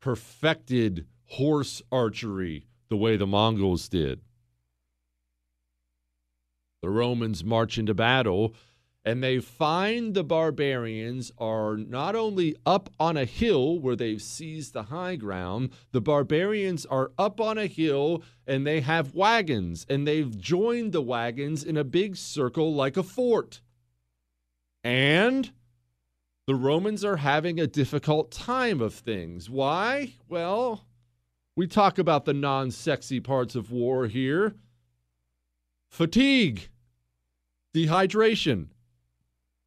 perfected 0.00 1.06
horse 1.26 1.82
archery 1.90 2.66
the 2.88 2.96
way 2.96 3.16
the 3.16 3.26
Mongols 3.26 3.88
did. 3.88 4.20
The 6.82 6.90
Romans 6.90 7.42
march 7.42 7.78
into 7.78 7.94
battle 7.94 8.54
and 9.04 9.22
they 9.22 9.38
find 9.38 10.14
the 10.14 10.24
barbarians 10.24 11.30
are 11.36 11.76
not 11.76 12.16
only 12.16 12.56
up 12.64 12.88
on 12.98 13.18
a 13.18 13.26
hill 13.26 13.78
where 13.78 13.96
they've 13.96 14.22
seized 14.22 14.72
the 14.72 14.84
high 14.84 15.14
ground, 15.14 15.70
the 15.92 16.00
barbarians 16.00 16.86
are 16.86 17.12
up 17.18 17.38
on 17.38 17.58
a 17.58 17.66
hill 17.66 18.22
and 18.46 18.66
they 18.66 18.80
have 18.80 19.14
wagons, 19.14 19.84
and 19.90 20.06
they've 20.06 20.38
joined 20.38 20.92
the 20.92 21.02
wagons 21.02 21.62
in 21.62 21.76
a 21.76 21.84
big 21.84 22.16
circle 22.16 22.74
like 22.74 22.96
a 22.96 23.02
fort. 23.02 23.60
And 24.82 25.52
the 26.46 26.54
Romans 26.54 27.04
are 27.04 27.16
having 27.16 27.60
a 27.60 27.66
difficult 27.66 28.30
time 28.30 28.80
of 28.80 28.94
things. 28.94 29.50
Why? 29.50 30.14
Well, 30.28 30.86
we 31.56 31.66
talk 31.66 31.98
about 31.98 32.24
the 32.24 32.34
non 32.34 32.70
sexy 32.70 33.20
parts 33.20 33.54
of 33.54 33.70
war 33.70 34.06
here 34.06 34.54
fatigue, 35.90 36.68
dehydration 37.74 38.68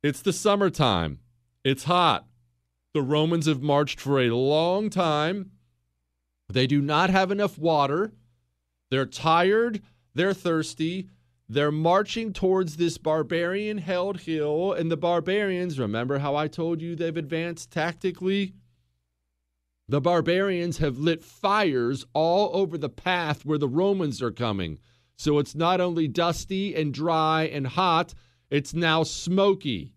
it's 0.07 0.21
the 0.21 0.33
summertime. 0.33 1.19
It's 1.63 1.83
hot. 1.83 2.25
The 2.93 3.01
Romans 3.01 3.45
have 3.45 3.61
marched 3.61 3.99
for 3.99 4.21
a 4.21 4.29
long 4.29 4.89
time. 4.89 5.51
They 6.49 6.65
do 6.65 6.81
not 6.81 7.09
have 7.09 7.29
enough 7.29 7.57
water. 7.57 8.13
They're 8.89 9.05
tired. 9.05 9.81
They're 10.13 10.33
thirsty. 10.33 11.09
They're 11.49 11.71
marching 11.71 12.31
towards 12.31 12.77
this 12.77 12.97
barbarian 12.97 13.79
held 13.79 14.21
hill. 14.21 14.71
And 14.71 14.89
the 14.89 14.97
barbarians, 14.97 15.77
remember 15.77 16.19
how 16.19 16.35
I 16.35 16.47
told 16.47 16.81
you 16.81 16.95
they've 16.95 17.15
advanced 17.15 17.71
tactically? 17.71 18.53
The 19.89 20.01
barbarians 20.01 20.77
have 20.77 20.97
lit 20.97 21.23
fires 21.23 22.05
all 22.13 22.49
over 22.53 22.77
the 22.77 22.89
path 22.89 23.45
where 23.45 23.57
the 23.57 23.67
Romans 23.67 24.21
are 24.21 24.31
coming. 24.31 24.79
So 25.17 25.37
it's 25.37 25.55
not 25.55 25.81
only 25.81 26.07
dusty 26.07 26.75
and 26.75 26.93
dry 26.93 27.43
and 27.43 27.67
hot, 27.67 28.13
it's 28.49 28.73
now 28.73 29.03
smoky. 29.03 29.93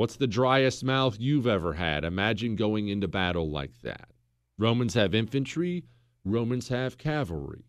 What's 0.00 0.16
the 0.16 0.26
driest 0.26 0.82
mouth 0.82 1.20
you've 1.20 1.46
ever 1.46 1.74
had? 1.74 2.06
Imagine 2.06 2.56
going 2.56 2.88
into 2.88 3.06
battle 3.06 3.50
like 3.50 3.82
that. 3.82 4.08
Romans 4.56 4.94
have 4.94 5.14
infantry, 5.14 5.84
Romans 6.24 6.68
have 6.68 6.96
cavalry. 6.96 7.66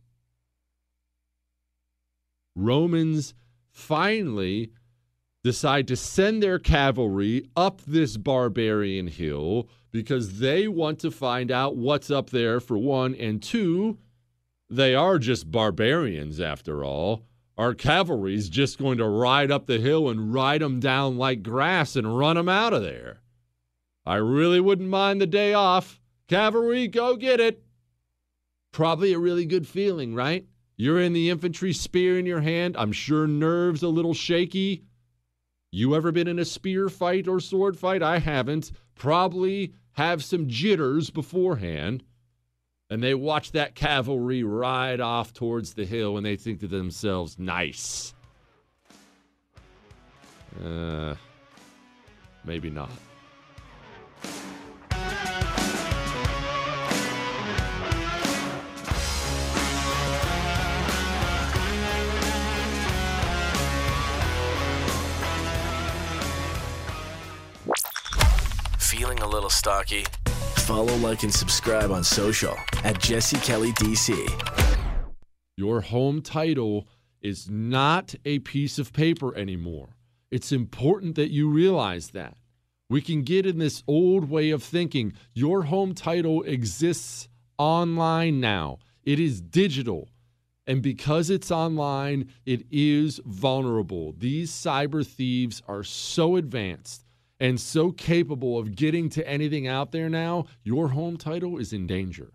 Romans 2.56 3.34
finally 3.70 4.72
decide 5.44 5.90
to 5.90 5.98
send 5.98 6.42
their 6.42 6.58
cavalry 6.58 7.50
up 7.58 7.82
this 7.86 8.16
barbarian 8.16 9.08
hill 9.08 9.68
because 9.92 10.40
they 10.40 10.70
want 10.70 11.00
to 11.00 11.12
find 11.12 11.52
out 11.52 11.76
what's 11.76 12.10
up 12.10 12.30
there, 12.30 12.62
for 12.62 12.78
one, 12.78 13.14
and 13.16 13.44
two, 13.44 13.98
they 14.70 14.96
are 14.96 15.20
just 15.20 15.52
barbarians 15.52 16.40
after 16.40 16.82
all 16.86 17.26
our 17.62 17.76
cavalry's 17.76 18.50
just 18.50 18.80
going 18.80 18.98
to 18.98 19.08
ride 19.08 19.52
up 19.52 19.68
the 19.68 19.78
hill 19.78 20.10
and 20.10 20.34
ride 20.34 20.62
them 20.62 20.80
down 20.80 21.16
like 21.16 21.44
grass 21.44 21.96
and 21.96 22.18
run 22.18 22.36
them 22.36 22.50
out 22.50 22.74
of 22.74 22.82
there. 22.82 23.22
I 24.04 24.16
really 24.16 24.60
wouldn't 24.60 24.90
mind 24.90 25.22
the 25.22 25.28
day 25.28 25.54
off. 25.54 26.02
Cavalry, 26.28 26.88
go 26.88 27.16
get 27.16 27.40
it. 27.40 27.64
Probably 28.72 29.14
a 29.14 29.20
really 29.20 29.46
good 29.46 29.68
feeling, 29.68 30.16
right? 30.16 30.48
You're 30.76 31.00
in 31.00 31.14
the 31.14 31.30
infantry, 31.30 31.72
spear 31.72 32.18
in 32.18 32.26
your 32.26 32.42
hand. 32.42 32.76
I'm 32.76 32.92
sure 32.92 33.28
nerves 33.28 33.84
a 33.84 33.90
little 33.90 34.16
shaky. 34.16 34.86
You 35.72 35.96
ever 35.96 36.12
been 36.12 36.28
in 36.28 36.40
a 36.40 36.46
spear 36.46 36.90
fight 36.90 37.28
or 37.28 37.40
sword 37.40 37.78
fight? 37.78 38.02
I 38.02 38.18
haven't. 38.18 38.72
Probably 38.96 39.76
have 39.92 40.24
some 40.24 40.48
jitters 40.48 41.12
beforehand 41.12 42.04
and 42.92 43.02
they 43.02 43.14
watch 43.14 43.54
that 43.54 43.74
cavalry 43.74 44.44
ride 44.44 45.00
off 45.00 45.34
towards 45.34 45.74
the 45.74 45.86
hill 45.86 46.18
and 46.18 46.26
they 46.26 46.36
think 46.36 46.60
to 46.60 46.68
themselves, 46.68 47.40
nice. 47.40 48.14
Uh, 50.62 51.16
maybe 52.44 52.70
not. 52.70 52.92
Feeling 68.80 69.20
a 69.20 69.28
little 69.28 69.50
stocky? 69.50 70.06
Follow, 70.72 70.96
like, 71.00 71.24
and 71.24 71.34
subscribe 71.34 71.92
on 71.92 72.02
social 72.02 72.56
at 72.86 72.98
Jesse 72.98 73.36
Kelly 73.40 73.74
DC. 73.74 74.16
Your 75.58 75.82
home 75.82 76.22
title 76.22 76.88
is 77.22 77.50
not 77.50 78.16
a 78.24 78.40
piece 78.40 78.80
of 78.80 78.94
paper 78.94 79.36
anymore. 79.36 79.98
It's 80.32 80.54
important 80.54 81.16
that 81.16 81.30
you 81.30 81.50
realize 81.50 82.12
that. 82.12 82.38
We 82.90 83.02
can 83.02 83.24
get 83.24 83.46
in 83.46 83.58
this 83.58 83.84
old 83.86 84.30
way 84.30 84.50
of 84.52 84.64
thinking. 84.64 85.12
Your 85.34 85.64
home 85.64 85.94
title 85.94 86.42
exists 86.44 87.28
online 87.58 88.40
now, 88.40 88.78
it 89.04 89.20
is 89.20 89.42
digital. 89.42 90.08
And 90.66 90.82
because 90.82 91.30
it's 91.30 91.52
online, 91.52 92.32
it 92.46 92.66
is 92.72 93.20
vulnerable. 93.26 94.16
These 94.18 94.52
cyber 94.52 95.06
thieves 95.06 95.62
are 95.68 95.84
so 95.84 96.38
advanced 96.38 97.04
and 97.42 97.60
so 97.60 97.92
capable 97.92 98.60
of 98.60 98.76
getting 98.76 99.10
to 99.10 99.28
anything 99.28 99.68
out 99.68 99.92
there 99.92 100.10
now, 100.10 100.46
your 100.64 100.90
home 100.90 101.18
title 101.18 101.58
is 101.58 101.74
in 101.74 101.88
danger. 101.88 102.34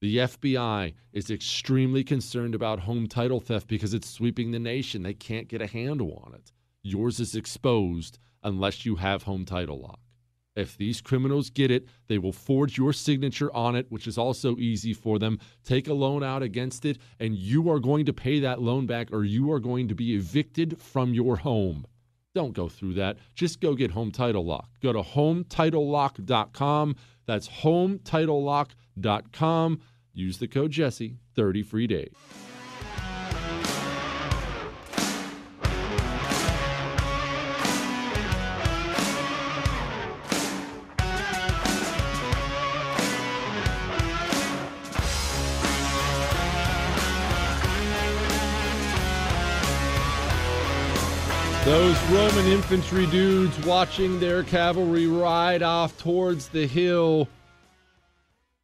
The 0.00 0.16
FBI 0.16 0.94
is 1.12 1.30
extremely 1.30 2.02
concerned 2.02 2.54
about 2.54 2.80
home 2.80 3.08
title 3.08 3.40
theft 3.40 3.68
because 3.68 3.92
it's 3.92 4.08
sweeping 4.08 4.52
the 4.52 4.58
nation. 4.58 5.02
They 5.02 5.12
can't 5.12 5.48
get 5.48 5.60
a 5.60 5.66
handle 5.66 6.22
on 6.24 6.32
it. 6.32 6.50
Yours 6.82 7.20
is 7.20 7.34
exposed 7.34 8.18
unless 8.42 8.86
you 8.86 8.96
have 8.96 9.24
home 9.24 9.44
title 9.44 9.82
lock. 9.82 10.00
If 10.54 10.78
these 10.78 11.02
criminals 11.02 11.50
get 11.50 11.70
it, 11.70 11.86
they 12.08 12.16
will 12.16 12.32
forge 12.32 12.78
your 12.78 12.94
signature 12.94 13.54
on 13.54 13.76
it, 13.76 13.84
which 13.90 14.06
is 14.06 14.16
also 14.16 14.56
easy 14.56 14.94
for 14.94 15.18
them. 15.18 15.38
Take 15.62 15.88
a 15.88 15.92
loan 15.92 16.22
out 16.22 16.42
against 16.42 16.86
it, 16.86 16.96
and 17.20 17.36
you 17.36 17.70
are 17.70 17.80
going 17.80 18.06
to 18.06 18.14
pay 18.14 18.40
that 18.40 18.62
loan 18.62 18.86
back 18.86 19.12
or 19.12 19.24
you 19.24 19.52
are 19.52 19.60
going 19.60 19.88
to 19.88 19.94
be 19.94 20.14
evicted 20.14 20.80
from 20.80 21.12
your 21.12 21.36
home. 21.36 21.86
Don't 22.36 22.52
go 22.52 22.68
through 22.68 22.94
that. 22.94 23.18
Just 23.34 23.60
go 23.62 23.74
get 23.74 23.92
Home 23.92 24.12
Title 24.12 24.44
Lock. 24.44 24.68
Go 24.82 24.92
to 24.92 25.00
HomeTitleLock.com. 25.00 26.96
That's 27.24 27.48
HomeTitleLock.com. 27.48 29.80
Use 30.12 30.36
the 30.36 30.46
code 30.46 30.70
Jesse, 30.70 31.16
30 31.34 31.62
free 31.62 31.86
days. 31.86 32.12
Those 51.76 52.02
Roman 52.04 52.46
infantry 52.46 53.04
dudes 53.04 53.62
watching 53.66 54.18
their 54.18 54.42
cavalry 54.42 55.06
ride 55.06 55.62
off 55.62 55.98
towards 55.98 56.48
the 56.48 56.66
hill, 56.66 57.28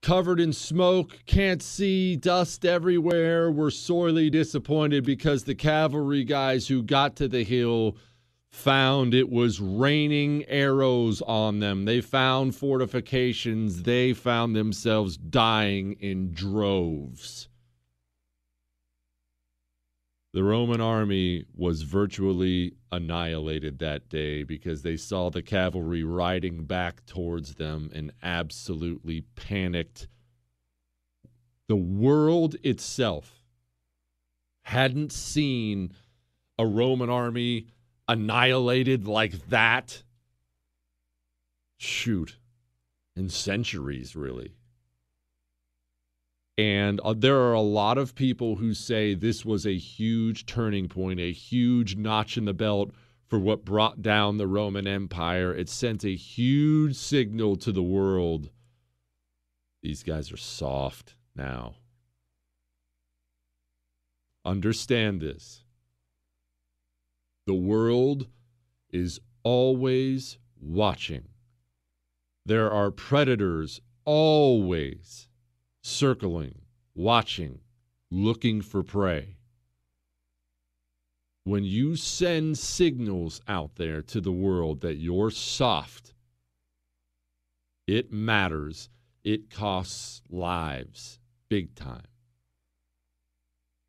covered 0.01 0.41
in 0.41 0.55
smoke, 0.55 1.19
can't 1.27 1.63
see, 1.63 2.17
dust 2.17 2.65
everywhere, 2.65 3.51
were 3.51 3.71
sorely 3.71 4.31
disappointed 4.31 5.05
because 5.05 5.45
the 5.45 5.55
cavalry 5.55 6.25
guys 6.25 6.69
who 6.69 6.83
got 6.83 7.15
to 7.17 7.29
the 7.29 7.45
hill 7.45 7.99
found 8.49 9.13
it 9.13 9.29
was 9.29 9.61
raining 9.61 10.47
arrows 10.47 11.21
on 11.21 11.59
them. 11.59 11.85
They 11.85 12.01
found 12.01 12.55
fortifications. 12.57 13.83
They 13.83 14.15
found 14.15 14.57
themselves 14.57 15.19
dying 15.19 15.99
in 16.01 16.33
droves 16.33 17.51
the 20.33 20.43
Roman 20.43 20.81
army 20.81 21.45
was 21.55 21.83
virtually 21.83 22.75
annihilated 22.91 23.79
that 23.81 24.09
day 24.09 24.43
because 24.43 24.83
they 24.83 24.97
saw 24.97 25.29
the 25.29 25.43
cavalry 25.43 26.03
riding 26.03 26.65
back 26.65 27.05
towards 27.05 27.57
them 27.57 27.91
and 27.95 28.13
absolutely 28.23 29.23
panicked. 29.37 30.09
The 31.69 31.77
world 31.77 32.57
itself 32.63 33.43
hadn't 34.63 35.13
seen 35.13 35.93
a 36.59 36.67
Roman 36.67 37.11
army 37.11 37.67
annihilated 38.09 39.07
like 39.07 39.49
that. 39.49 40.03
Shoot, 41.77 42.39
in 43.15 43.29
centuries, 43.29 44.17
really. 44.17 44.55
And 46.59 47.01
uh, 47.01 47.15
there 47.17 47.39
are 47.39 47.55
a 47.55 47.61
lot 47.61 47.97
of 47.97 48.15
people 48.15 48.57
who 48.57 48.75
say 48.75 49.15
this 49.15 49.45
was 49.45 49.67
a 49.67 49.77
huge 49.77 50.45
turning 50.45 50.89
point, 50.89 51.19
a 51.19 51.33
huge 51.33 51.97
notch 51.97 52.37
in 52.37 52.45
the 52.45 52.53
belt 52.53 52.91
for 53.27 53.39
what 53.39 53.65
brought 53.65 54.03
down 54.03 54.37
the 54.37 54.47
Roman 54.47 54.87
Empire. 54.87 55.55
It 55.55 55.71
sent 55.71 56.05
a 56.05 56.15
huge 56.15 56.97
signal 56.97 57.57
to 57.57 57.73
the 57.73 57.83
world. 57.83 58.51
These 59.83 60.03
guys 60.03 60.31
are 60.31 60.37
soft 60.37 61.15
now. 61.35 61.77
Understand 64.45 65.21
this. 65.21 65.65
The 67.47 67.55
world 67.55 68.27
is 68.91 69.19
always 69.43 70.39
watching. 70.61 71.29
There 72.45 72.71
are 72.71 72.91
predators 72.91 73.81
always 74.05 75.29
circling, 75.83 76.63
watching, 76.95 77.61
looking 78.11 78.63
for 78.63 78.83
prey. 78.83 79.37
When 81.45 81.65
you 81.65 81.97
send 81.97 82.57
signals 82.57 83.41
out 83.49 83.75
there 83.75 84.01
to 84.03 84.21
the 84.21 84.33
world 84.33 84.81
that 84.83 84.97
you're 84.97 85.31
soft, 85.31 86.15
it 87.87 88.13
matters. 88.13 88.89
It 89.25 89.51
costs 89.51 90.23
lives 90.31 91.19
big 91.49 91.75
time. 91.75 92.07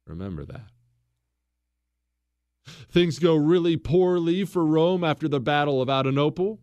Remember 0.07 0.45
that. 0.45 0.71
Things 2.91 3.19
go 3.19 3.35
really 3.35 3.77
poorly 3.77 4.45
for 4.45 4.65
Rome 4.65 5.03
after 5.03 5.27
the 5.27 5.39
Battle 5.39 5.81
of 5.81 5.89
Adrianople. 5.89 6.59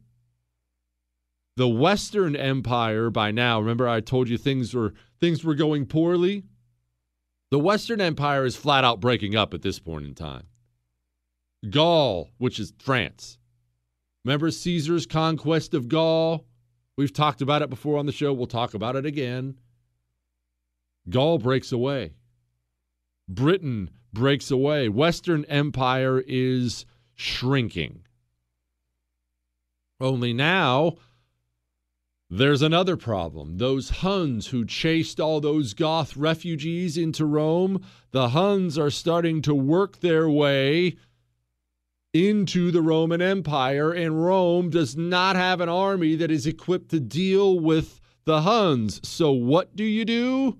The 1.60 1.68
Western 1.68 2.36
Empire, 2.36 3.10
by 3.10 3.32
now, 3.32 3.60
remember 3.60 3.86
I 3.86 4.00
told 4.00 4.30
you 4.30 4.38
things 4.38 4.72
were 4.72 4.94
things 5.18 5.44
were 5.44 5.54
going 5.54 5.84
poorly. 5.84 6.44
The 7.50 7.58
Western 7.58 8.00
Empire 8.00 8.46
is 8.46 8.56
flat 8.56 8.82
out 8.82 8.98
breaking 8.98 9.36
up 9.36 9.52
at 9.52 9.60
this 9.60 9.78
point 9.78 10.06
in 10.06 10.14
time. 10.14 10.44
Gaul, 11.68 12.30
which 12.38 12.58
is 12.58 12.72
France. 12.78 13.36
Remember 14.24 14.50
Caesar's 14.50 15.04
conquest 15.04 15.74
of 15.74 15.88
Gaul? 15.88 16.46
We've 16.96 17.12
talked 17.12 17.42
about 17.42 17.60
it 17.60 17.68
before 17.68 17.98
on 17.98 18.06
the 18.06 18.12
show. 18.12 18.32
We'll 18.32 18.46
talk 18.46 18.72
about 18.72 18.96
it 18.96 19.04
again. 19.04 19.58
Gaul 21.10 21.36
breaks 21.36 21.72
away. 21.72 22.14
Britain 23.28 23.90
breaks 24.14 24.50
away. 24.50 24.88
Western 24.88 25.44
Empire 25.44 26.24
is 26.26 26.86
shrinking. 27.16 28.06
Only 30.00 30.32
now 30.32 30.94
there's 32.30 32.62
another 32.62 32.96
problem. 32.96 33.58
Those 33.58 33.90
Huns 33.90 34.48
who 34.48 34.64
chased 34.64 35.18
all 35.18 35.40
those 35.40 35.74
Goth 35.74 36.16
refugees 36.16 36.96
into 36.96 37.26
Rome, 37.26 37.84
the 38.12 38.28
Huns 38.28 38.78
are 38.78 38.90
starting 38.90 39.42
to 39.42 39.54
work 39.54 39.98
their 39.98 40.30
way 40.30 40.96
into 42.12 42.70
the 42.70 42.82
Roman 42.82 43.20
Empire, 43.20 43.92
and 43.92 44.24
Rome 44.24 44.70
does 44.70 44.96
not 44.96 45.34
have 45.34 45.60
an 45.60 45.68
army 45.68 46.14
that 46.16 46.30
is 46.30 46.46
equipped 46.46 46.90
to 46.90 47.00
deal 47.00 47.58
with 47.58 48.00
the 48.24 48.42
Huns. 48.42 49.00
So, 49.06 49.32
what 49.32 49.74
do 49.74 49.84
you 49.84 50.04
do? 50.04 50.58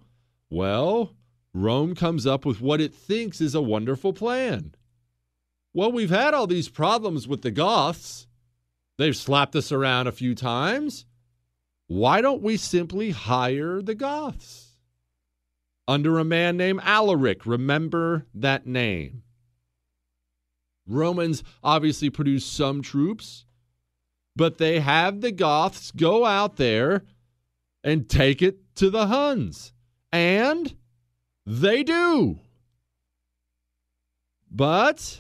Well, 0.49 1.15
Rome 1.55 1.95
comes 1.95 2.27
up 2.27 2.45
with 2.45 2.61
what 2.61 2.81
it 2.81 2.93
thinks 2.93 3.41
is 3.41 3.55
a 3.55 3.63
wonderful 3.63 4.13
plan. 4.13 4.75
Well, 5.73 5.93
we've 5.93 6.11
had 6.11 6.35
all 6.35 6.49
these 6.49 6.69
problems 6.69 7.29
with 7.29 7.43
the 7.43 7.53
Goths. 7.53 8.27
They've 8.99 9.17
slapped 9.17 9.55
us 9.55 9.71
around 9.71 10.09
a 10.09 10.13
few 10.13 10.35
times. 10.35 11.07
Why 11.91 12.21
don't 12.21 12.41
we 12.41 12.57
simply 12.57 13.11
hire 13.11 13.83
the 13.83 13.97
Goths? 13.97 14.77
Under 15.89 16.21
a 16.21 16.25
man 16.25 16.57
named 16.57 16.79
Alaric. 16.85 17.45
Remember 17.45 18.27
that 18.33 18.65
name. 18.65 19.25
Romans 20.87 21.43
obviously 21.65 22.09
produce 22.09 22.45
some 22.45 22.81
troops, 22.81 23.45
but 24.37 24.59
they 24.59 24.79
have 24.79 25.21
the 25.21 25.33
Goths 25.33 25.91
go 25.91 26.25
out 26.25 26.59
there 26.59 27.03
and 27.83 28.09
take 28.09 28.41
it 28.41 28.59
to 28.77 28.89
the 28.89 29.09
Huns. 29.09 29.73
And 30.13 30.77
they 31.45 31.83
do. 31.83 32.39
But 34.49 35.19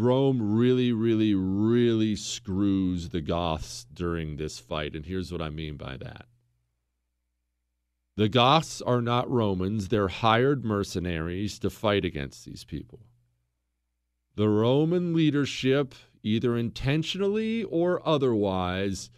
Rome 0.00 0.56
really, 0.56 0.92
really, 0.92 1.34
really 1.34 2.16
screws 2.16 3.10
the 3.10 3.20
Goths 3.20 3.86
during 3.92 4.36
this 4.36 4.58
fight. 4.58 4.94
And 4.94 5.06
here's 5.06 5.30
what 5.30 5.42
I 5.42 5.50
mean 5.50 5.76
by 5.76 5.96
that 5.96 6.26
the 8.16 8.28
Goths 8.28 8.80
are 8.80 9.02
not 9.02 9.30
Romans, 9.30 9.88
they're 9.88 10.08
hired 10.08 10.64
mercenaries 10.64 11.58
to 11.58 11.70
fight 11.70 12.04
against 12.04 12.44
these 12.44 12.64
people. 12.64 13.00
The 14.36 14.48
Roman 14.48 15.14
leadership, 15.14 15.94
either 16.22 16.56
intentionally 16.56 17.64
or 17.64 18.06
otherwise, 18.06 19.10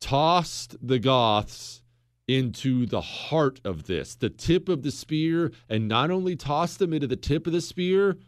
tossed 0.00 0.76
the 0.80 0.98
Goths 0.98 1.82
into 2.28 2.86
the 2.86 3.00
heart 3.00 3.60
of 3.64 3.86
this, 3.86 4.14
the 4.14 4.30
tip 4.30 4.68
of 4.68 4.82
the 4.82 4.90
spear, 4.90 5.50
and 5.68 5.88
not 5.88 6.10
only 6.10 6.36
tossed 6.36 6.78
them 6.78 6.92
into 6.92 7.06
the 7.06 7.16
tip 7.16 7.46
of 7.46 7.52
the 7.52 7.60
spear, 7.60 8.18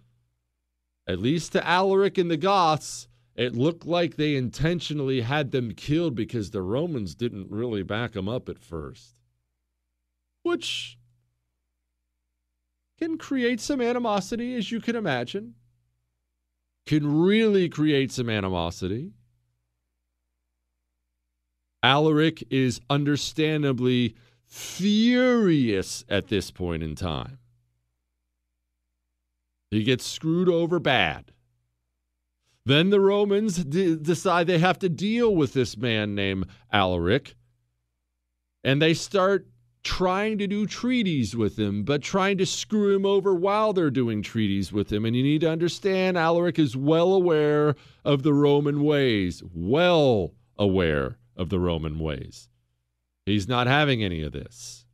at 1.06 1.18
least 1.18 1.52
to 1.52 1.66
Alaric 1.66 2.18
and 2.18 2.30
the 2.30 2.36
Goths, 2.36 3.08
it 3.34 3.54
looked 3.54 3.86
like 3.86 4.16
they 4.16 4.36
intentionally 4.36 5.22
had 5.22 5.50
them 5.50 5.72
killed 5.72 6.14
because 6.14 6.50
the 6.50 6.62
Romans 6.62 7.14
didn't 7.14 7.50
really 7.50 7.82
back 7.82 8.12
them 8.12 8.28
up 8.28 8.48
at 8.48 8.58
first. 8.58 9.14
Which 10.42 10.98
can 12.98 13.16
create 13.16 13.60
some 13.60 13.80
animosity, 13.80 14.54
as 14.56 14.70
you 14.70 14.80
can 14.80 14.94
imagine. 14.94 15.54
Can 16.86 17.20
really 17.20 17.68
create 17.68 18.12
some 18.12 18.28
animosity. 18.28 19.12
Alaric 21.82 22.44
is 22.50 22.80
understandably 22.90 24.14
furious 24.44 26.04
at 26.08 26.28
this 26.28 26.50
point 26.50 26.82
in 26.82 26.94
time. 26.94 27.39
He 29.70 29.84
gets 29.84 30.04
screwed 30.04 30.48
over 30.48 30.78
bad. 30.80 31.32
Then 32.66 32.90
the 32.90 33.00
Romans 33.00 33.64
d- 33.64 33.96
decide 33.96 34.46
they 34.46 34.58
have 34.58 34.78
to 34.80 34.88
deal 34.88 35.34
with 35.34 35.52
this 35.52 35.76
man 35.76 36.14
named 36.14 36.46
Alaric. 36.72 37.36
And 38.62 38.82
they 38.82 38.94
start 38.94 39.48
trying 39.82 40.38
to 40.38 40.46
do 40.46 40.66
treaties 40.66 41.34
with 41.34 41.58
him, 41.58 41.84
but 41.84 42.02
trying 42.02 42.36
to 42.38 42.46
screw 42.46 42.94
him 42.94 43.06
over 43.06 43.34
while 43.34 43.72
they're 43.72 43.90
doing 43.90 44.22
treaties 44.22 44.72
with 44.72 44.92
him. 44.92 45.04
And 45.04 45.16
you 45.16 45.22
need 45.22 45.40
to 45.40 45.50
understand 45.50 46.18
Alaric 46.18 46.58
is 46.58 46.76
well 46.76 47.14
aware 47.14 47.74
of 48.04 48.22
the 48.22 48.34
Roman 48.34 48.82
ways, 48.82 49.42
well 49.54 50.34
aware 50.58 51.18
of 51.36 51.48
the 51.48 51.58
Roman 51.58 51.98
ways. 51.98 52.48
He's 53.24 53.48
not 53.48 53.66
having 53.66 54.02
any 54.02 54.22
of 54.22 54.32
this. 54.32 54.84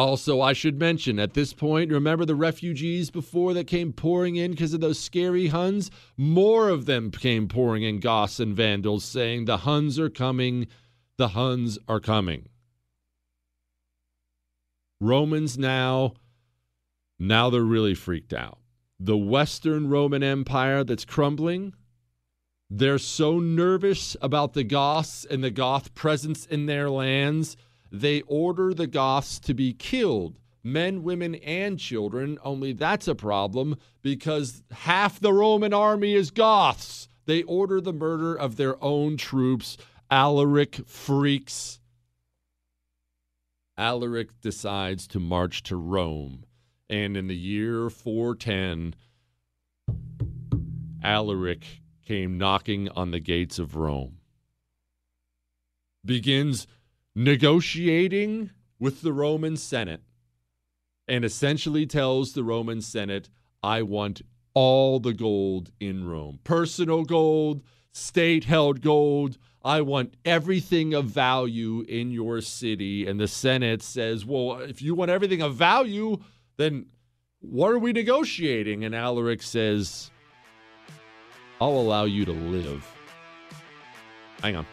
Also, 0.00 0.40
I 0.40 0.54
should 0.54 0.78
mention 0.78 1.18
at 1.18 1.34
this 1.34 1.52
point, 1.52 1.92
remember 1.92 2.24
the 2.24 2.34
refugees 2.34 3.10
before 3.10 3.52
that 3.52 3.66
came 3.66 3.92
pouring 3.92 4.36
in 4.36 4.52
because 4.52 4.72
of 4.72 4.80
those 4.80 4.98
scary 4.98 5.48
Huns? 5.48 5.90
More 6.16 6.70
of 6.70 6.86
them 6.86 7.10
came 7.10 7.48
pouring 7.48 7.82
in, 7.82 8.00
Goths 8.00 8.40
and 8.40 8.56
Vandals, 8.56 9.04
saying, 9.04 9.44
The 9.44 9.58
Huns 9.58 9.98
are 9.98 10.08
coming, 10.08 10.68
the 11.18 11.28
Huns 11.28 11.78
are 11.86 12.00
coming. 12.00 12.48
Romans 15.02 15.58
now, 15.58 16.14
now 17.18 17.50
they're 17.50 17.60
really 17.60 17.94
freaked 17.94 18.32
out. 18.32 18.58
The 18.98 19.18
Western 19.18 19.90
Roman 19.90 20.22
Empire 20.22 20.82
that's 20.82 21.04
crumbling, 21.04 21.74
they're 22.70 22.96
so 22.96 23.38
nervous 23.38 24.16
about 24.22 24.54
the 24.54 24.64
Goths 24.64 25.26
and 25.26 25.44
the 25.44 25.50
Goth 25.50 25.94
presence 25.94 26.46
in 26.46 26.64
their 26.64 26.88
lands, 26.88 27.54
they 27.90 28.22
order 28.22 28.72
the 28.72 28.86
Goths 28.86 29.38
to 29.40 29.54
be 29.54 29.72
killed 29.72 30.38
men, 30.62 31.02
women, 31.02 31.34
and 31.36 31.78
children. 31.78 32.38
Only 32.42 32.72
that's 32.72 33.08
a 33.08 33.14
problem 33.14 33.76
because 34.02 34.62
half 34.70 35.20
the 35.20 35.32
Roman 35.32 35.72
army 35.72 36.14
is 36.14 36.30
Goths. 36.30 37.08
They 37.26 37.42
order 37.44 37.80
the 37.80 37.92
murder 37.92 38.34
of 38.34 38.56
their 38.56 38.82
own 38.82 39.16
troops. 39.16 39.76
Alaric 40.10 40.86
freaks. 40.86 41.80
Alaric 43.78 44.40
decides 44.40 45.06
to 45.08 45.20
march 45.20 45.62
to 45.64 45.76
Rome. 45.76 46.44
And 46.88 47.16
in 47.16 47.28
the 47.28 47.36
year 47.36 47.88
410, 47.88 48.94
Alaric 51.02 51.64
came 52.04 52.36
knocking 52.36 52.88
on 52.90 53.12
the 53.12 53.20
gates 53.20 53.58
of 53.58 53.76
Rome. 53.76 54.16
Begins 56.04 56.66
negotiating 57.14 58.50
with 58.78 59.02
the 59.02 59.12
Roman 59.12 59.56
Senate 59.56 60.02
and 61.06 61.24
essentially 61.24 61.86
tells 61.86 62.32
the 62.32 62.44
Roman 62.44 62.80
Senate, 62.80 63.28
I 63.62 63.82
want 63.82 64.22
all 64.54 65.00
the 65.00 65.12
gold 65.12 65.70
in 65.80 66.08
Rome 66.08 66.38
personal 66.44 67.04
gold, 67.04 67.62
state 67.92 68.44
held 68.44 68.80
gold. 68.80 69.38
I 69.62 69.82
want 69.82 70.14
everything 70.24 70.94
of 70.94 71.04
value 71.06 71.84
in 71.86 72.10
your 72.10 72.40
city. 72.40 73.06
And 73.06 73.20
the 73.20 73.28
Senate 73.28 73.82
says, 73.82 74.24
Well, 74.24 74.60
if 74.60 74.80
you 74.80 74.94
want 74.94 75.10
everything 75.10 75.42
of 75.42 75.54
value, 75.54 76.18
then 76.56 76.86
what 77.40 77.72
are 77.72 77.78
we 77.78 77.92
negotiating? 77.92 78.84
And 78.84 78.94
Alaric 78.94 79.42
says, 79.42 80.10
I'll 81.60 81.70
allow 81.70 82.04
you 82.04 82.24
to 82.24 82.32
live. 82.32 82.86
Hang 84.42 84.56
on. 84.56 84.66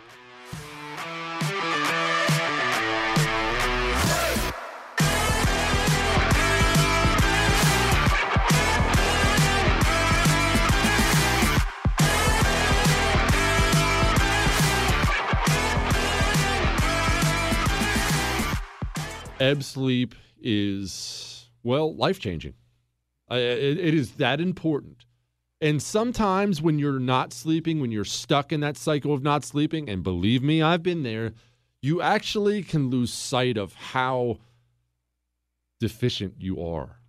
Ebb 19.39 19.63
sleep 19.63 20.15
is, 20.41 21.49
well, 21.63 21.95
life 21.95 22.19
changing. 22.19 22.53
It, 23.29 23.77
it 23.79 23.93
is 23.93 24.13
that 24.13 24.39
important. 24.39 25.05
And 25.59 25.81
sometimes 25.81 26.61
when 26.61 26.79
you're 26.79 26.99
not 26.99 27.33
sleeping, 27.33 27.79
when 27.79 27.91
you're 27.91 28.05
stuck 28.05 28.51
in 28.51 28.59
that 28.61 28.77
cycle 28.77 29.13
of 29.13 29.23
not 29.23 29.43
sleeping, 29.43 29.89
and 29.89 30.03
believe 30.03 30.43
me, 30.43 30.61
I've 30.61 30.83
been 30.83 31.03
there, 31.03 31.33
you 31.81 32.01
actually 32.01 32.63
can 32.63 32.89
lose 32.89 33.11
sight 33.11 33.57
of 33.57 33.73
how 33.73 34.39
deficient 35.79 36.35
you 36.39 36.63
are, 36.63 36.99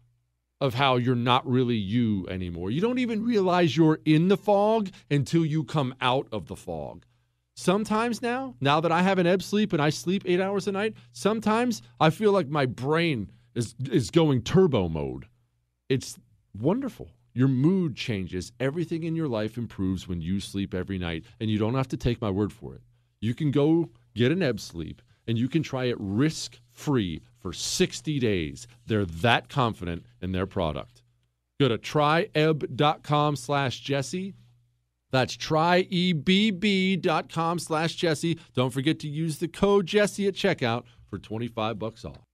of 0.60 0.74
how 0.74 0.96
you're 0.96 1.14
not 1.14 1.46
really 1.46 1.76
you 1.76 2.26
anymore. 2.28 2.70
You 2.70 2.80
don't 2.80 2.98
even 2.98 3.24
realize 3.24 3.76
you're 3.76 4.00
in 4.04 4.28
the 4.28 4.36
fog 4.36 4.90
until 5.10 5.44
you 5.44 5.64
come 5.64 5.94
out 6.00 6.26
of 6.32 6.48
the 6.48 6.56
fog. 6.56 7.04
Sometimes 7.61 8.22
now, 8.22 8.54
now 8.61 8.80
that 8.80 8.92
I 8.92 9.02
have 9.02 9.18
an 9.18 9.26
ebb 9.26 9.42
sleep 9.42 9.72
and 9.72 9.82
I 9.82 9.90
sleep 9.90 10.22
eight 10.26 10.40
hours 10.40 10.68
a 10.68 10.72
night, 10.72 10.94
sometimes 11.11 11.82
I 11.98 12.11
feel 12.11 12.30
like 12.30 12.48
my 12.48 12.66
brain 12.66 13.32
is, 13.56 13.74
is 13.90 14.12
going 14.12 14.42
turbo 14.42 14.88
mode. 14.88 15.26
It's 15.88 16.20
wonderful. 16.56 17.11
Your 17.34 17.48
mood 17.48 17.96
changes. 17.96 18.52
Everything 18.61 19.02
in 19.02 19.16
your 19.16 19.26
life 19.26 19.59
improves 19.59 20.06
when 20.06 20.20
you 20.20 20.38
sleep 20.38 20.72
every 20.72 20.98
night, 20.98 21.24
and 21.40 21.50
you 21.50 21.59
don't 21.59 21.74
have 21.74 21.88
to 21.88 21.96
take 21.96 22.20
my 22.20 22.30
word 22.30 22.52
for 22.52 22.76
it. 22.76 22.82
You 23.20 23.34
can 23.34 23.50
go 23.50 23.90
get 24.14 24.30
an 24.30 24.40
ebb 24.40 24.61
sleep 24.61 25.02
and 25.26 25.36
you 25.36 25.48
can 25.48 25.64
try 25.64 25.86
it 25.86 25.96
risk 25.98 26.61
free 26.70 27.22
for 27.40 27.52
60 27.52 28.20
days. 28.20 28.68
They're 28.86 29.04
that 29.04 29.48
confident 29.48 30.06
in 30.22 30.30
their 30.30 30.46
product. 30.46 31.02
Go 31.59 31.66
to 31.66 31.76
tryebb.com 31.76 33.34
slash 33.34 33.80
Jesse. 33.80 34.34
That's 35.11 35.36
tryebb.com 35.36 36.98
slash 37.59 37.94
Jesse. 37.94 38.38
Don't 38.54 38.70
forget 38.70 38.98
to 39.00 39.09
use 39.09 39.38
the 39.38 39.48
code 39.48 39.86
Jesse 39.86 40.26
at 40.26 40.34
checkout 40.34 40.84
for 41.09 41.18
25 41.18 41.78
bucks 41.78 42.04
off. 42.04 42.28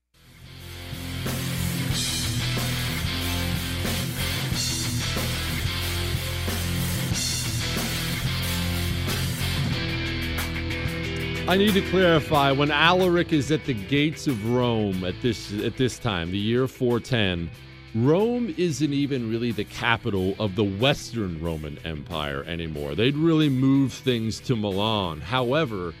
I 11.47 11.57
need 11.57 11.75
to 11.75 11.81
clarify 11.91 12.51
when 12.51 12.71
Alaric 12.71 13.31
is 13.31 13.51
at 13.51 13.65
the 13.65 13.75
gates 13.75 14.25
of 14.25 14.49
Rome 14.49 15.03
at 15.03 15.13
this 15.21 15.53
at 15.61 15.77
this 15.77 15.99
time, 15.99 16.31
the 16.31 16.39
year 16.39 16.67
410, 16.67 17.51
Rome 17.95 18.53
isn't 18.57 18.93
even 18.93 19.29
really 19.29 19.51
the 19.51 19.63
capital 19.63 20.35
of 20.37 20.55
the 20.55 20.63
Western 20.63 21.41
Roman 21.41 21.79
Empire 21.85 22.43
anymore. 22.43 22.93
They'd 22.93 23.15
really 23.15 23.49
moved 23.49 23.93
things 23.93 24.39
to 24.41 24.55
Milan. 24.55 25.21
However, 25.21 25.93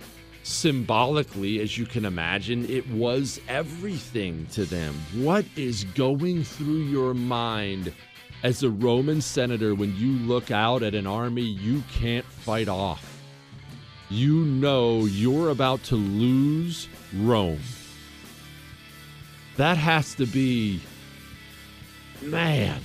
symbolically, 0.43 1.61
as 1.61 1.77
you 1.77 1.85
can 1.85 2.05
imagine, 2.05 2.69
it 2.69 2.87
was 2.89 3.39
everything 3.47 4.45
to 4.51 4.65
them. 4.65 4.93
What 5.15 5.45
is 5.55 5.85
going 5.95 6.43
through 6.43 6.83
your 6.83 7.13
mind 7.13 7.93
as 8.43 8.61
a 8.61 8.69
Roman 8.69 9.21
senator 9.21 9.73
when 9.73 9.95
you 9.95 10.11
look 10.27 10.51
out 10.51 10.83
at 10.83 10.93
an 10.93 11.07
army 11.07 11.43
you 11.43 11.81
can't 11.91 12.25
fight 12.25 12.67
off? 12.67 13.15
you 14.09 14.45
know 14.45 15.05
you're 15.05 15.49
about 15.49 15.83
to 15.83 15.95
lose 15.95 16.87
Rome. 17.13 17.59
That 19.57 19.77
has 19.77 20.15
to 20.15 20.25
be, 20.25 20.81
man, 22.21 22.81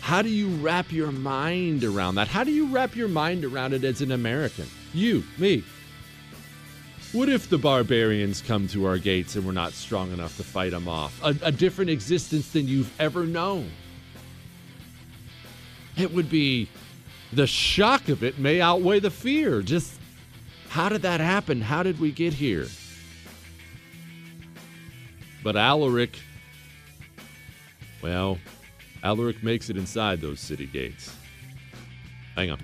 how 0.00 0.22
do 0.22 0.28
you 0.28 0.48
wrap 0.48 0.92
your 0.92 1.12
mind 1.12 1.84
around 1.84 2.16
that? 2.16 2.28
How 2.28 2.44
do 2.44 2.50
you 2.50 2.66
wrap 2.66 2.96
your 2.96 3.08
mind 3.08 3.44
around 3.44 3.72
it 3.72 3.84
as 3.84 4.00
an 4.00 4.12
American? 4.12 4.66
You, 4.92 5.24
me. 5.38 5.64
What 7.12 7.28
if 7.28 7.48
the 7.48 7.58
barbarians 7.58 8.40
come 8.40 8.68
to 8.68 8.86
our 8.86 8.98
gates 8.98 9.36
and 9.36 9.44
we're 9.44 9.52
not 9.52 9.74
strong 9.74 10.12
enough 10.12 10.36
to 10.38 10.42
fight 10.42 10.70
them 10.70 10.88
off? 10.88 11.20
A, 11.22 11.36
a 11.42 11.52
different 11.52 11.90
existence 11.90 12.50
than 12.52 12.66
you've 12.66 12.92
ever 13.00 13.26
known. 13.26 13.70
It 15.96 16.12
would 16.12 16.30
be 16.30 16.68
the 17.32 17.46
shock 17.46 18.08
of 18.08 18.22
it 18.22 18.38
may 18.38 18.60
outweigh 18.60 19.00
the 19.00 19.10
fear. 19.10 19.62
Just 19.62 19.98
how 20.68 20.88
did 20.88 21.02
that 21.02 21.20
happen? 21.20 21.60
How 21.60 21.82
did 21.82 22.00
we 22.00 22.12
get 22.12 22.32
here? 22.32 22.66
But 25.44 25.54
Alaric, 25.54 26.18
well, 28.02 28.38
Alaric 29.02 29.42
makes 29.42 29.70
it 29.70 29.76
inside 29.76 30.20
those 30.20 30.40
city 30.40 30.66
gates. 30.66 31.14
Hang 32.34 32.50
on. 32.50 32.58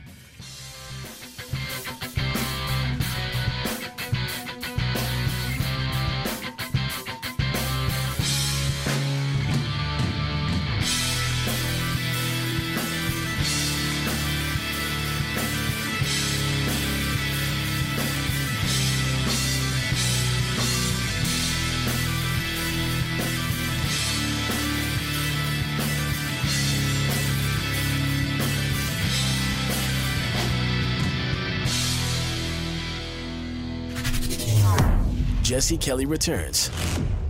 Jesse 35.68 35.76
Kelly 35.76 36.06
returns 36.06 36.70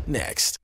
next. 0.06 0.60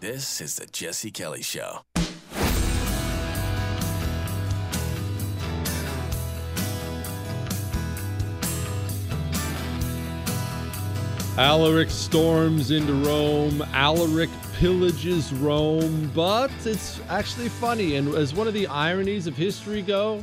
This 0.00 0.42
is 0.42 0.56
the 0.56 0.66
Jesse 0.66 1.10
Kelly 1.10 1.40
Show. 1.40 1.80
Alaric 11.36 11.90
storms 11.90 12.70
into 12.70 12.94
Rome. 13.04 13.60
Alaric 13.72 14.30
pillages 14.60 15.32
Rome. 15.42 16.08
But 16.14 16.52
it's 16.64 17.00
actually 17.08 17.48
funny. 17.48 17.96
And 17.96 18.14
as 18.14 18.32
one 18.32 18.46
of 18.46 18.54
the 18.54 18.68
ironies 18.68 19.26
of 19.26 19.36
history 19.36 19.82
go, 19.82 20.22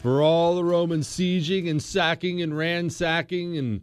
for 0.00 0.22
all 0.22 0.54
the 0.54 0.64
Roman 0.64 1.00
sieging 1.00 1.68
and 1.68 1.82
sacking 1.82 2.40
and 2.40 2.56
ransacking 2.56 3.58
and 3.58 3.82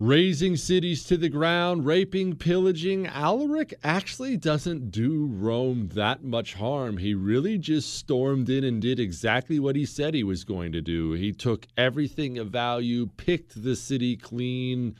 razing 0.00 0.56
cities 0.56 1.02
to 1.04 1.16
the 1.16 1.28
ground, 1.28 1.84
raping, 1.84 2.36
pillaging. 2.36 3.06
Alaric 3.06 3.74
actually 3.82 4.36
doesn't 4.36 4.90
do 4.90 5.26
Rome 5.26 5.88
that 5.94 6.22
much 6.22 6.54
harm. 6.54 6.98
He 6.98 7.14
really 7.14 7.58
just 7.58 7.94
stormed 7.94 8.48
in 8.48 8.62
and 8.62 8.80
did 8.80 9.00
exactly 9.00 9.58
what 9.58 9.74
he 9.74 9.84
said 9.84 10.14
he 10.14 10.22
was 10.22 10.44
going 10.44 10.72
to 10.72 10.80
do. 10.80 11.12
He 11.12 11.32
took 11.32 11.66
everything 11.76 12.38
of 12.38 12.50
value, 12.50 13.08
picked 13.16 13.62
the 13.62 13.74
city 13.74 14.16
clean, 14.16 14.94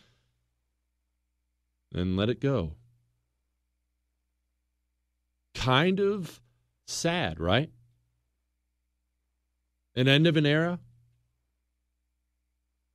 and 1.95 2.17
let 2.17 2.29
it 2.29 2.41
go. 2.41 2.73
Kind 5.55 6.01
of 6.01 6.41
sad, 6.87 7.39
right? 7.39 7.71
An 9.95 10.09
end 10.09 10.27
of 10.27 10.37
an 10.37 10.47
era? 10.47 10.81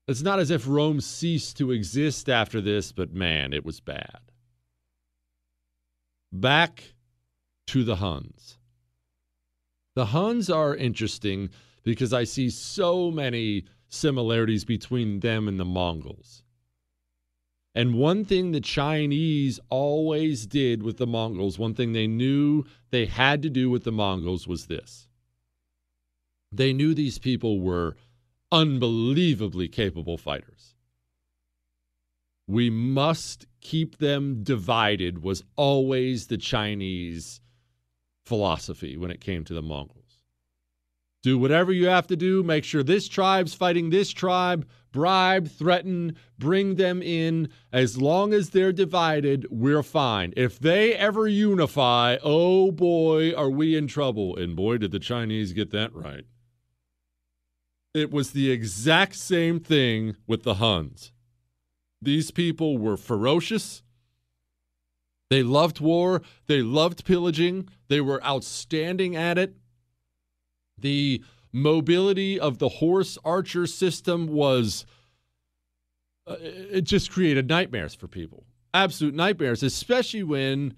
It's 0.07 0.21
not 0.21 0.39
as 0.39 0.51
if 0.51 0.67
Rome 0.67 0.99
ceased 0.99 1.57
to 1.57 1.71
exist 1.71 2.29
after 2.29 2.59
this, 2.59 2.91
but 2.91 3.13
man, 3.13 3.53
it 3.53 3.63
was 3.63 3.79
bad. 3.79 4.19
Back 6.31 6.95
to 7.67 7.83
the 7.83 7.97
Huns. 7.97 8.57
The 9.95 10.07
Huns 10.07 10.49
are 10.49 10.75
interesting 10.75 11.49
because 11.83 12.11
I 12.11 12.23
see 12.23 12.49
so 12.49 13.11
many 13.11 13.65
similarities 13.87 14.65
between 14.65 15.19
them 15.19 15.47
and 15.47 15.59
the 15.59 15.65
Mongols. 15.65 16.43
And 17.75 17.95
one 17.95 18.25
thing 18.25 18.51
the 18.51 18.61
Chinese 18.61 19.59
always 19.69 20.45
did 20.45 20.83
with 20.83 20.97
the 20.97 21.07
Mongols, 21.07 21.57
one 21.57 21.73
thing 21.73 21.93
they 21.93 22.07
knew 22.07 22.65
they 22.91 23.05
had 23.05 23.41
to 23.43 23.49
do 23.49 23.69
with 23.69 23.83
the 23.83 23.91
Mongols 23.91 24.47
was 24.47 24.67
this. 24.67 25.07
They 26.51 26.73
knew 26.73 26.93
these 26.93 27.17
people 27.17 27.59
were 27.59 27.95
unbelievably 28.53 29.67
capable 29.67 30.17
fighters. 30.17 30.75
We 32.47 32.69
must 32.69 33.47
keep 33.61 33.97
them 33.97 34.43
divided, 34.43 35.23
was 35.23 35.43
always 35.55 36.27
the 36.27 36.37
Chinese 36.37 37.41
philosophy 38.25 38.95
when 38.95 39.09
it 39.11 39.19
came 39.19 39.43
to 39.45 39.53
the 39.53 39.61
Mongols. 39.61 40.19
Do 41.23 41.39
whatever 41.39 41.71
you 41.71 41.87
have 41.87 42.05
to 42.07 42.17
do, 42.17 42.43
make 42.43 42.65
sure 42.65 42.83
this 42.83 43.07
tribe's 43.07 43.53
fighting 43.53 43.89
this 43.89 44.11
tribe, 44.11 44.67
bribe, 44.91 45.47
threaten, 45.47 46.17
bring 46.37 46.75
them 46.75 47.01
in. 47.01 47.49
As 47.71 47.99
long 47.99 48.33
as 48.33 48.49
they're 48.49 48.73
divided, 48.73 49.47
we're 49.49 49.83
fine. 49.83 50.33
If 50.35 50.59
they 50.59 50.93
ever 50.93 51.27
unify, 51.27 52.17
oh 52.21 52.71
boy, 52.71 53.33
are 53.33 53.49
we 53.49 53.75
in 53.77 53.87
trouble. 53.87 54.35
And 54.35 54.55
boy, 54.55 54.77
did 54.77 54.91
the 54.91 54.99
Chinese 54.99 55.53
get 55.53 55.71
that 55.71 55.95
right. 55.95 56.25
It 57.93 58.11
was 58.11 58.31
the 58.31 58.49
exact 58.49 59.15
same 59.15 59.59
thing 59.59 60.15
with 60.25 60.43
the 60.43 60.55
Huns. 60.55 61.11
These 62.01 62.31
people 62.31 62.77
were 62.77 62.97
ferocious. 62.97 63.83
They 65.29 65.43
loved 65.43 65.79
war. 65.79 66.21
They 66.47 66.61
loved 66.61 67.05
pillaging. 67.05 67.69
They 67.87 68.01
were 68.01 68.23
outstanding 68.25 69.15
at 69.15 69.37
it. 69.37 69.55
The 70.77 71.23
mobility 71.51 72.39
of 72.39 72.57
the 72.57 72.69
horse 72.69 73.17
archer 73.23 73.67
system 73.67 74.27
was, 74.27 74.85
uh, 76.27 76.35
it 76.39 76.81
just 76.81 77.11
created 77.11 77.47
nightmares 77.47 77.93
for 77.93 78.07
people. 78.07 78.43
Absolute 78.73 79.13
nightmares, 79.13 79.61
especially 79.61 80.23
when 80.23 80.73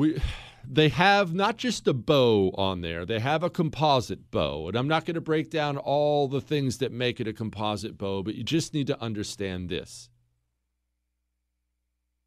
we 0.00 0.20
they 0.66 0.88
have 0.88 1.34
not 1.34 1.58
just 1.58 1.86
a 1.86 1.92
bow 1.92 2.52
on 2.54 2.80
there, 2.80 3.04
they 3.04 3.18
have 3.18 3.42
a 3.42 3.50
composite 3.50 4.30
bow. 4.30 4.68
And 4.68 4.76
I'm 4.76 4.88
not 4.88 5.04
going 5.04 5.14
to 5.14 5.20
break 5.20 5.50
down 5.50 5.76
all 5.76 6.28
the 6.28 6.40
things 6.40 6.78
that 6.78 6.92
make 6.92 7.20
it 7.20 7.28
a 7.28 7.32
composite 7.32 7.98
bow, 7.98 8.22
but 8.22 8.34
you 8.34 8.44
just 8.44 8.72
need 8.72 8.86
to 8.86 9.02
understand 9.02 9.68
this. 9.68 10.08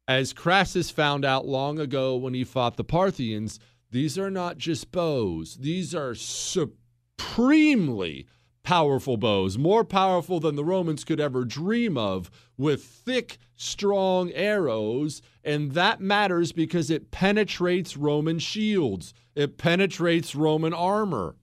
As 0.06 0.32
Crassus 0.32 0.90
found 0.90 1.24
out 1.24 1.46
long 1.46 1.78
ago 1.78 2.16
when 2.16 2.34
he 2.34 2.44
fought 2.44 2.76
the 2.76 2.84
Parthians, 2.84 3.58
these 3.90 4.18
are 4.18 4.30
not 4.30 4.58
just 4.58 4.92
bows, 4.92 5.56
these 5.56 5.94
are 5.94 6.14
supremely 6.14 8.26
powerful 8.64 9.16
bows, 9.16 9.56
more 9.56 9.84
powerful 9.84 10.40
than 10.40 10.56
the 10.56 10.64
Romans 10.64 11.04
could 11.04 11.20
ever 11.20 11.44
dream 11.44 11.96
of, 11.96 12.30
with 12.56 12.82
thick, 12.82 13.38
strong 13.54 14.32
arrows. 14.32 15.22
And 15.44 15.72
that 15.72 16.00
matters 16.00 16.50
because 16.50 16.90
it 16.90 17.12
penetrates 17.12 17.96
Roman 17.96 18.40
shields, 18.40 19.14
it 19.36 19.56
penetrates 19.56 20.34
Roman 20.34 20.74
armor. 20.74 21.36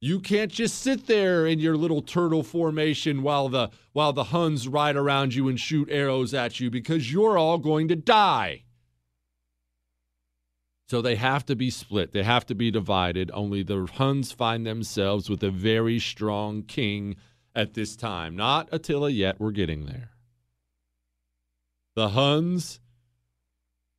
You 0.00 0.20
can't 0.20 0.52
just 0.52 0.80
sit 0.80 1.08
there 1.08 1.44
in 1.44 1.58
your 1.58 1.76
little 1.76 2.02
turtle 2.02 2.44
formation 2.44 3.22
while 3.22 3.48
the 3.48 3.70
while 3.92 4.12
the 4.12 4.24
Huns 4.24 4.68
ride 4.68 4.94
around 4.94 5.34
you 5.34 5.48
and 5.48 5.58
shoot 5.58 5.88
arrows 5.90 6.32
at 6.32 6.60
you 6.60 6.70
because 6.70 7.12
you're 7.12 7.36
all 7.36 7.58
going 7.58 7.88
to 7.88 7.96
die. 7.96 8.62
So 10.88 11.02
they 11.02 11.16
have 11.16 11.44
to 11.46 11.54
be 11.54 11.68
split. 11.68 12.12
They 12.12 12.22
have 12.22 12.46
to 12.46 12.54
be 12.54 12.70
divided. 12.70 13.30
Only 13.34 13.62
the 13.62 13.86
Huns 13.94 14.32
find 14.32 14.66
themselves 14.66 15.28
with 15.28 15.42
a 15.42 15.50
very 15.50 15.98
strong 15.98 16.62
king 16.62 17.16
at 17.54 17.74
this 17.74 17.94
time. 17.94 18.34
Not 18.34 18.70
Attila 18.72 19.10
yet. 19.10 19.38
We're 19.38 19.50
getting 19.50 19.84
there. 19.84 20.12
The 21.94 22.10
Huns, 22.10 22.80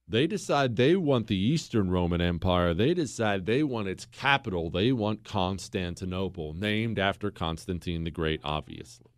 they 0.08 0.26
decide 0.26 0.78
they 0.78 0.96
want 0.96 1.28
the 1.28 1.38
Eastern 1.38 1.92
Roman 1.92 2.22
Empire. 2.22 2.74
They 2.74 2.96
decide 2.96 3.46
they 3.46 3.62
want 3.62 3.88
its 3.88 4.06
capital. 4.06 4.72
They 4.72 4.92
want 4.92 5.24
Constantinople, 5.24 6.56
named 6.56 6.98
after 6.98 7.30
Constantine 7.30 8.04
the 8.04 8.10
Great, 8.10 8.42
obviously. 8.44 9.12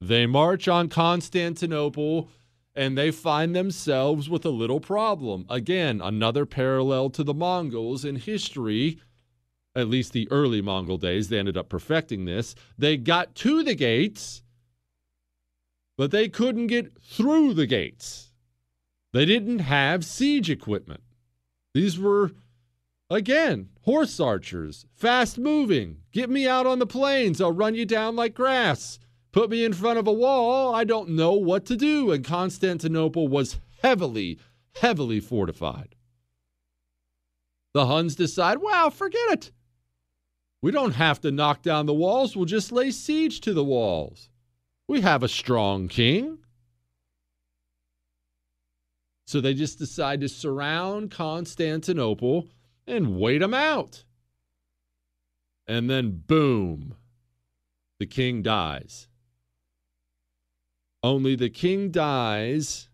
They 0.00 0.26
march 0.26 0.68
on 0.68 0.88
Constantinople 0.88 2.30
and 2.78 2.96
they 2.96 3.10
find 3.10 3.56
themselves 3.56 4.30
with 4.30 4.44
a 4.44 4.50
little 4.50 4.78
problem. 4.78 5.44
Again, 5.50 6.00
another 6.00 6.46
parallel 6.46 7.10
to 7.10 7.24
the 7.24 7.34
Mongols 7.34 8.04
in 8.04 8.14
history, 8.14 9.00
at 9.74 9.88
least 9.88 10.12
the 10.12 10.30
early 10.30 10.62
Mongol 10.62 10.96
days. 10.96 11.28
They 11.28 11.40
ended 11.40 11.56
up 11.56 11.68
perfecting 11.68 12.24
this. 12.24 12.54
They 12.78 12.96
got 12.96 13.34
to 13.34 13.64
the 13.64 13.74
gates, 13.74 14.44
but 15.96 16.12
they 16.12 16.28
couldn't 16.28 16.68
get 16.68 17.02
through 17.02 17.54
the 17.54 17.66
gates. 17.66 18.30
They 19.12 19.24
didn't 19.24 19.58
have 19.58 20.04
siege 20.04 20.48
equipment. 20.48 21.02
These 21.74 21.98
were, 21.98 22.30
again, 23.10 23.70
horse 23.82 24.20
archers, 24.20 24.86
fast 24.94 25.36
moving. 25.36 25.96
Get 26.12 26.30
me 26.30 26.46
out 26.46 26.64
on 26.64 26.78
the 26.78 26.86
plains, 26.86 27.40
I'll 27.40 27.50
run 27.50 27.74
you 27.74 27.84
down 27.84 28.14
like 28.14 28.34
grass. 28.34 29.00
Put 29.38 29.50
me 29.50 29.64
in 29.64 29.72
front 29.72 30.00
of 30.00 30.08
a 30.08 30.12
wall, 30.12 30.74
I 30.74 30.82
don't 30.82 31.10
know 31.10 31.30
what 31.34 31.64
to 31.66 31.76
do. 31.76 32.10
And 32.10 32.24
Constantinople 32.24 33.28
was 33.28 33.60
heavily, 33.82 34.40
heavily 34.74 35.20
fortified. 35.20 35.94
The 37.72 37.86
Huns 37.86 38.16
decide, 38.16 38.58
well, 38.58 38.90
forget 38.90 39.30
it. 39.30 39.52
We 40.60 40.72
don't 40.72 40.96
have 40.96 41.20
to 41.20 41.30
knock 41.30 41.62
down 41.62 41.86
the 41.86 41.94
walls, 41.94 42.34
we'll 42.34 42.46
just 42.46 42.72
lay 42.72 42.90
siege 42.90 43.40
to 43.42 43.54
the 43.54 43.62
walls. 43.62 44.28
We 44.88 45.02
have 45.02 45.22
a 45.22 45.28
strong 45.28 45.86
king. 45.86 46.38
So 49.28 49.40
they 49.40 49.54
just 49.54 49.78
decide 49.78 50.20
to 50.22 50.28
surround 50.28 51.12
Constantinople 51.12 52.48
and 52.88 53.20
wait 53.20 53.38
them 53.38 53.54
out. 53.54 54.02
And 55.68 55.88
then, 55.88 56.24
boom, 56.26 56.96
the 58.00 58.06
king 58.06 58.42
dies. 58.42 59.07
Only 61.02 61.36
the 61.36 61.50
king 61.50 61.90
dies, 61.90 62.88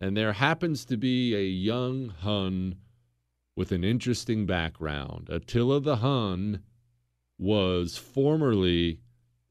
and 0.00 0.16
there 0.16 0.32
happens 0.32 0.84
to 0.86 0.96
be 0.96 1.34
a 1.34 1.42
young 1.42 2.08
Hun 2.08 2.76
with 3.54 3.72
an 3.72 3.84
interesting 3.84 4.46
background. 4.46 5.28
Attila 5.28 5.80
the 5.80 5.96
Hun 5.96 6.62
was 7.38 7.98
formerly 7.98 9.00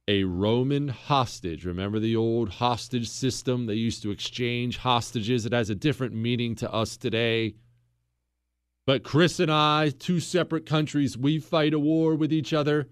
a 0.07 0.23
Roman 0.23 0.87
hostage. 0.87 1.65
Remember 1.65 1.99
the 1.99 2.15
old 2.15 2.49
hostage 2.49 3.09
system? 3.09 3.65
They 3.65 3.75
used 3.75 4.01
to 4.03 4.11
exchange 4.11 4.77
hostages. 4.77 5.45
It 5.45 5.53
has 5.53 5.69
a 5.69 5.75
different 5.75 6.15
meaning 6.15 6.55
to 6.55 6.73
us 6.73 6.97
today. 6.97 7.55
But 8.85 9.03
Chris 9.03 9.39
and 9.39 9.51
I, 9.51 9.89
two 9.89 10.21
separate 10.21 10.65
countries, 10.65 11.17
we 11.17 11.39
fight 11.39 11.73
a 11.73 11.79
war 11.79 12.15
with 12.15 12.31
each 12.31 12.53
other. 12.53 12.87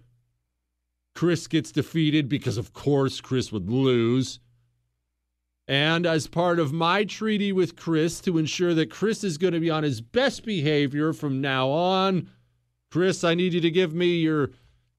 Chris 1.16 1.48
gets 1.48 1.72
defeated 1.72 2.28
because, 2.28 2.58
of 2.58 2.74
course, 2.74 3.22
Chris 3.22 3.52
would 3.52 3.70
lose. 3.70 4.40
And 5.68 6.06
as 6.06 6.28
part 6.28 6.60
of 6.60 6.74
my 6.74 7.06
treaty 7.06 7.52
with 7.52 7.76
Chris 7.76 8.20
to 8.22 8.38
ensure 8.38 8.76
that 8.76 8.92
Chris 8.92 9.24
is 9.24 9.40
going 9.40 9.54
to 9.54 9.60
be 9.60 9.72
on 9.72 9.84
his 9.84 10.02
best 10.02 10.46
behavior 10.46 11.14
from 11.14 11.42
now 11.42 11.70
on, 11.70 12.30
Chris, 12.92 13.24
I 13.24 13.34
need 13.34 13.54
you 13.54 13.62
to 13.62 13.72
give 13.72 13.94
me 13.96 14.18
your 14.18 14.52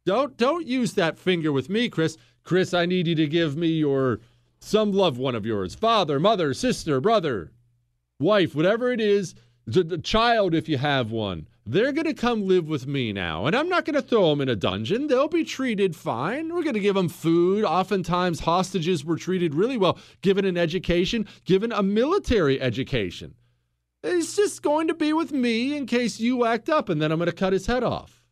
don't 0.04 0.36
don't 0.36 0.66
use 0.66 0.94
that 0.94 1.18
finger 1.18 1.52
with 1.52 1.68
me, 1.68 1.88
Chris. 1.88 2.16
Chris, 2.42 2.72
I 2.74 2.86
need 2.86 3.06
you 3.06 3.14
to 3.16 3.26
give 3.26 3.56
me 3.56 3.68
your 3.68 4.20
some 4.58 4.92
loved 4.92 5.18
one 5.18 5.34
of 5.34 5.46
yours, 5.46 5.74
father, 5.74 6.18
mother, 6.18 6.54
sister, 6.54 7.00
brother, 7.00 7.52
wife, 8.18 8.54
whatever 8.54 8.90
it 8.90 9.00
is, 9.00 9.34
the 9.66 9.98
child 9.98 10.54
if 10.54 10.68
you 10.68 10.78
have 10.78 11.10
one. 11.10 11.46
They're 11.68 11.90
going 11.90 12.06
to 12.06 12.14
come 12.14 12.46
live 12.46 12.68
with 12.68 12.86
me 12.86 13.12
now, 13.12 13.46
and 13.46 13.56
I'm 13.56 13.68
not 13.68 13.84
going 13.84 13.94
to 13.94 14.02
throw 14.02 14.30
them 14.30 14.40
in 14.40 14.48
a 14.48 14.54
dungeon. 14.54 15.08
They'll 15.08 15.26
be 15.26 15.42
treated 15.42 15.96
fine. 15.96 16.54
We're 16.54 16.62
going 16.62 16.74
to 16.74 16.80
give 16.80 16.94
them 16.94 17.08
food. 17.08 17.64
Oftentimes, 17.64 18.38
hostages 18.38 19.04
were 19.04 19.16
treated 19.16 19.52
really 19.52 19.76
well, 19.76 19.98
given 20.22 20.44
an 20.44 20.56
education, 20.56 21.26
given 21.44 21.72
a 21.72 21.82
military 21.82 22.60
education. 22.60 23.34
He's 24.04 24.36
just 24.36 24.62
going 24.62 24.86
to 24.86 24.94
be 24.94 25.12
with 25.12 25.32
me 25.32 25.76
in 25.76 25.86
case 25.86 26.20
you 26.20 26.44
act 26.44 26.68
up, 26.68 26.88
and 26.88 27.02
then 27.02 27.10
I'm 27.10 27.18
going 27.18 27.26
to 27.26 27.34
cut 27.34 27.52
his 27.52 27.66
head 27.66 27.82
off. 27.82 28.22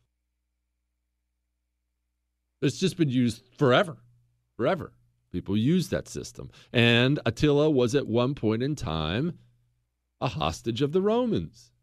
It's 2.61 2.79
just 2.79 2.95
been 2.95 3.09
used 3.09 3.41
forever, 3.57 3.97
forever. 4.55 4.93
People 5.33 5.57
use 5.57 5.89
that 5.89 6.07
system. 6.07 6.49
And 6.71 7.19
Attila 7.25 7.69
was 7.69 7.95
at 7.95 8.07
one 8.07 8.33
point 8.33 8.63
in 8.63 8.75
time 8.75 9.39
a 10.21 10.29
hostage 10.29 10.81
of 10.81 10.93
the 10.93 11.01
Romans. 11.01 11.73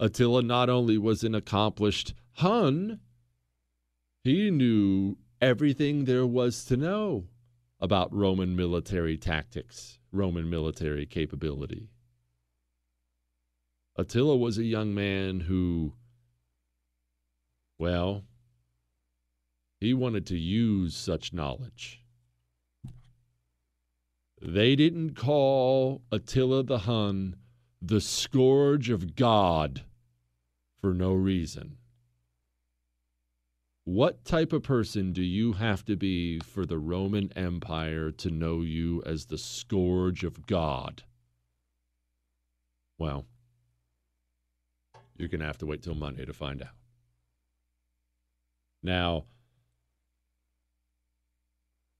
Attila 0.00 0.42
not 0.42 0.70
only 0.70 0.96
was 0.96 1.24
an 1.24 1.34
accomplished 1.34 2.14
Hun, 2.34 3.00
he 4.22 4.50
knew 4.50 5.16
everything 5.40 6.04
there 6.04 6.26
was 6.26 6.64
to 6.66 6.76
know 6.76 7.26
about 7.80 8.14
Roman 8.14 8.54
military 8.54 9.16
tactics, 9.16 9.98
Roman 10.12 10.48
military 10.48 11.04
capability. 11.04 11.90
Attila 13.96 14.36
was 14.36 14.58
a 14.58 14.64
young 14.64 14.94
man 14.94 15.40
who, 15.40 15.94
well, 17.76 18.24
he 19.80 19.94
wanted 19.94 20.26
to 20.26 20.38
use 20.38 20.96
such 20.96 21.32
knowledge. 21.32 22.04
They 24.40 24.76
didn't 24.76 25.14
call 25.14 26.02
Attila 26.12 26.62
the 26.62 26.78
Hun 26.80 27.36
the 27.82 28.00
scourge 28.00 28.90
of 28.90 29.16
God 29.16 29.84
for 30.80 30.94
no 30.94 31.12
reason. 31.12 31.76
What 33.84 34.24
type 34.24 34.52
of 34.52 34.62
person 34.62 35.12
do 35.12 35.22
you 35.22 35.54
have 35.54 35.84
to 35.86 35.96
be 35.96 36.40
for 36.40 36.66
the 36.66 36.78
Roman 36.78 37.32
Empire 37.34 38.10
to 38.12 38.30
know 38.30 38.60
you 38.60 39.02
as 39.06 39.26
the 39.26 39.38
scourge 39.38 40.24
of 40.24 40.46
God? 40.46 41.04
Well, 42.98 43.24
you're 45.16 45.28
going 45.28 45.40
to 45.40 45.46
have 45.46 45.58
to 45.58 45.66
wait 45.66 45.82
till 45.82 45.94
Monday 45.94 46.26
to 46.26 46.34
find 46.34 46.62
out. 46.62 46.74
Now, 48.82 49.24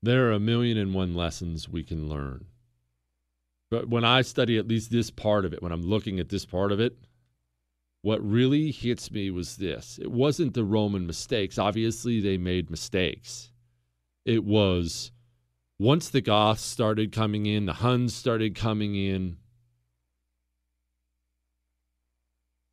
there 0.03 0.29
are 0.29 0.33
a 0.33 0.41
million 0.41 0.77
and 0.77 0.95
one 0.95 1.15
lessons 1.15 1.69
we 1.69 1.83
can 1.83 2.09
learn. 2.09 2.45
But 3.71 3.89
when 3.89 4.05
I 4.05 4.23
study 4.23 4.59
at 4.59 4.69
least 4.69 4.91
this 4.91 5.11
part 5.11 5.45
of 5.45 5.53
it, 5.53 5.63
when 5.63 5.73
I'm 5.73 5.83
looking 5.83 6.21
at 6.21 6.29
this 6.29 6.45
part 6.45 6.71
of 6.71 6.81
it, 6.81 6.97
what 8.03 8.23
really 8.23 8.71
hits 8.71 9.11
me 9.11 9.31
was 9.31 9.57
this 9.57 9.99
it 10.01 10.11
wasn't 10.11 10.55
the 10.55 10.65
Roman 10.65 11.07
mistakes. 11.07 11.59
Obviously, 11.59 12.21
they 12.21 12.39
made 12.39 12.71
mistakes. 12.71 13.53
It 14.25 14.45
was 14.45 15.13
once 15.79 16.09
the 16.09 16.21
Goths 16.21 16.63
started 16.63 17.13
coming 17.13 17.47
in, 17.47 17.67
the 17.67 17.75
Huns 17.75 18.15
started 18.15 18.55
coming 18.55 18.95
in, 18.97 19.37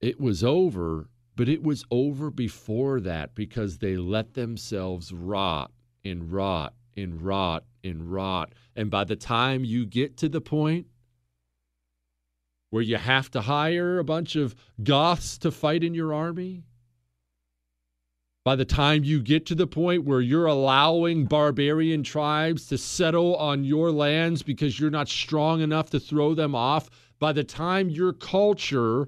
it 0.01 0.19
was 0.19 0.43
over, 0.43 1.09
but 1.35 1.49
it 1.49 1.63
was 1.63 1.83
over 1.91 2.31
before 2.31 2.99
that 3.01 3.35
because 3.35 3.77
they 3.77 3.97
let 3.97 4.33
themselves 4.33 5.11
rot 5.11 5.71
and 6.03 6.31
rot 6.31 6.73
and 6.97 7.21
rot 7.21 7.63
and 7.83 8.11
rot. 8.11 8.53
And 8.75 8.89
by 8.89 9.03
the 9.03 9.15
time 9.15 9.63
you 9.63 9.85
get 9.85 10.17
to 10.17 10.29
the 10.29 10.41
point 10.41 10.87
where 12.75 12.83
you 12.83 12.97
have 12.97 13.31
to 13.31 13.39
hire 13.39 13.99
a 13.99 14.03
bunch 14.03 14.35
of 14.35 14.53
Goths 14.83 15.37
to 15.37 15.49
fight 15.49 15.81
in 15.81 15.93
your 15.93 16.13
army, 16.13 16.65
by 18.43 18.57
the 18.57 18.65
time 18.65 19.05
you 19.05 19.21
get 19.21 19.45
to 19.45 19.55
the 19.55 19.65
point 19.65 20.03
where 20.03 20.19
you're 20.19 20.45
allowing 20.45 21.23
barbarian 21.23 22.03
tribes 22.03 22.67
to 22.67 22.77
settle 22.77 23.37
on 23.37 23.63
your 23.63 23.91
lands 23.91 24.43
because 24.43 24.77
you're 24.77 24.89
not 24.89 25.07
strong 25.07 25.61
enough 25.61 25.89
to 25.91 26.01
throw 26.01 26.33
them 26.33 26.53
off, 26.53 26.89
by 27.17 27.31
the 27.31 27.45
time 27.45 27.89
your 27.89 28.11
culture 28.11 29.07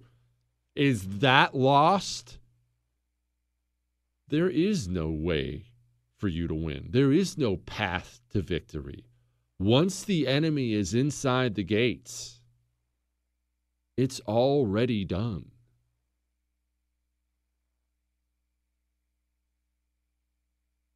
is 0.74 1.20
that 1.20 1.54
lost, 1.54 2.40
there 4.30 4.50
is 4.50 4.88
no 4.88 5.10
way 5.10 5.66
for 6.16 6.30
you 6.30 6.48
to 6.48 6.56
win. 6.56 6.88
There 6.92 7.12
is 7.12 7.38
no 7.38 7.58
path 7.58 8.22
to 8.32 8.42
victory. 8.42 9.04
Once 9.60 10.06
the 10.06 10.26
enemy 10.26 10.72
is 10.72 10.94
inside 10.94 11.56
the 11.56 11.66
gates, 11.66 12.37
it's 13.98 14.20
already 14.22 15.04
done. 15.04 15.52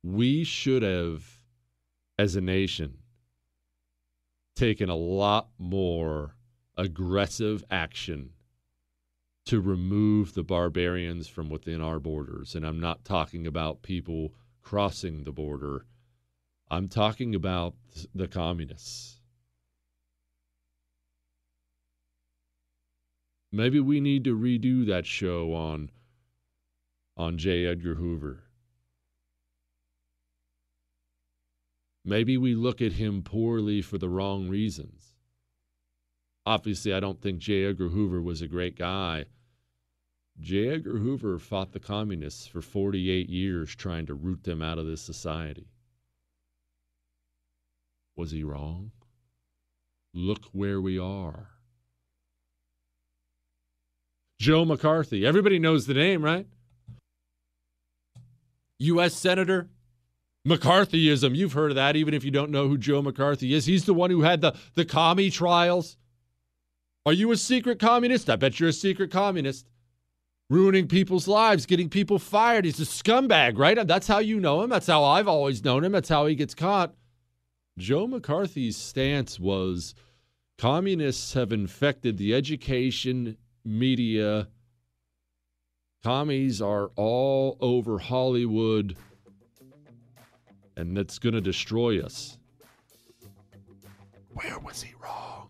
We 0.04 0.44
should 0.44 0.84
have, 0.84 1.40
as 2.18 2.36
a 2.36 2.42
nation, 2.42 3.00
taken 4.56 4.90
a 4.90 4.96
lot 4.96 5.50
more 5.58 6.36
aggressive 6.78 7.64
action 7.70 8.32
to 9.46 9.60
remove 9.60 10.34
the 10.34 10.44
barbarians 10.44 11.28
from 11.28 11.50
within 11.50 11.82
our 11.82 12.00
borders. 12.00 12.56
And 12.56 12.66
I'm 12.66 12.80
not 12.80 13.04
talking 13.04 13.48
about 13.48 13.82
people 13.82 14.34
crossing 14.62 15.24
the 15.24 15.32
border. 15.32 15.86
I'm 16.70 16.88
talking 16.88 17.34
about 17.36 17.74
the 18.14 18.28
communists. 18.28 19.21
Maybe 23.52 23.80
we 23.80 24.00
need 24.00 24.24
to 24.24 24.38
redo 24.38 24.86
that 24.88 25.06
show 25.06 25.54
on 25.54 25.92
on 27.18 27.38
J. 27.38 27.66
Edgar 27.66 27.96
Hoover. 27.96 28.44
Maybe 32.06 32.38
we 32.38 32.56
look 32.56 32.82
at 32.82 32.94
him 32.94 33.22
poorly 33.22 33.82
for 33.82 33.98
the 33.98 34.10
wrong 34.10 34.48
reasons. 34.48 35.14
Obviously, 36.46 36.94
I 36.94 37.00
don't 37.00 37.22
think 37.22 37.40
J. 37.40 37.66
Edgar 37.66 37.90
Hoover 37.90 38.22
was 38.22 38.42
a 38.42 38.48
great 38.48 38.76
guy. 38.76 39.26
J. 40.40 40.70
Edgar 40.70 40.98
Hoover 40.98 41.38
fought 41.38 41.74
the 41.74 41.80
communists 41.80 42.48
for 42.48 42.62
48 42.62 43.30
years 43.30 43.76
trying 43.76 44.08
to 44.08 44.16
root 44.16 44.44
them 44.44 44.62
out 44.62 44.80
of 44.80 44.88
this 44.88 45.02
society. 45.02 45.68
Was 48.16 48.32
he 48.32 48.44
wrong? 48.44 48.92
Look 50.14 50.46
where 50.54 50.82
we 50.82 50.98
are. 50.98 51.51
Joe 54.42 54.66
McCarthy. 54.66 55.24
Everybody 55.24 55.60
knows 55.60 55.86
the 55.86 55.94
name, 55.94 56.26
right? 56.26 56.48
U.S. 58.80 59.14
Senator. 59.14 59.70
McCarthyism. 60.48 61.36
You've 61.36 61.54
heard 61.54 61.70
of 61.70 61.76
that, 61.76 61.96
even 61.96 62.16
if 62.16 62.24
you 62.24 62.32
don't 62.32 62.50
know 62.50 62.68
who 62.68 62.80
Joe 62.80 63.04
McCarthy 63.04 63.54
is. 63.54 63.68
He's 63.68 63.86
the 63.86 63.94
one 63.94 64.10
who 64.10 64.24
had 64.24 64.42
the, 64.42 64.56
the 64.74 64.84
commie 64.84 65.30
trials. 65.30 65.96
Are 67.06 67.14
you 67.14 67.32
a 67.32 67.38
secret 67.38 67.78
communist? 67.78 68.32
I 68.32 68.36
bet 68.36 68.60
you're 68.60 68.70
a 68.70 68.74
secret 68.74 69.12
communist 69.12 69.68
ruining 70.50 70.88
people's 70.88 71.28
lives, 71.28 71.68
getting 71.68 71.88
people 71.88 72.18
fired. 72.18 72.66
He's 72.66 72.80
a 72.80 72.84
scumbag, 72.84 73.60
right? 73.60 73.86
That's 73.86 74.08
how 74.08 74.18
you 74.18 74.40
know 74.40 74.64
him. 74.64 74.72
That's 74.72 74.88
how 74.88 75.04
I've 75.04 75.28
always 75.28 75.64
known 75.64 75.84
him. 75.84 75.92
That's 75.92 76.10
how 76.10 76.26
he 76.26 76.34
gets 76.34 76.56
caught. 76.56 76.96
Joe 77.78 78.08
McCarthy's 78.08 78.76
stance 78.76 79.40
was 79.40 79.94
communists 80.58 81.34
have 81.34 81.52
infected 81.52 82.18
the 82.18 82.34
education, 82.34 83.38
media. 83.64 84.48
Commies 86.04 86.62
are 86.62 86.92
all 86.96 87.58
over 87.62 88.00
Hollywood, 88.00 88.98
and 90.76 90.98
that's 90.98 91.20
going 91.20 91.36
to 91.36 91.42
destroy 91.42 92.02
us. 92.02 92.38
Where 94.34 94.58
was 94.60 94.82
he 94.82 94.94
wrong? 95.02 95.50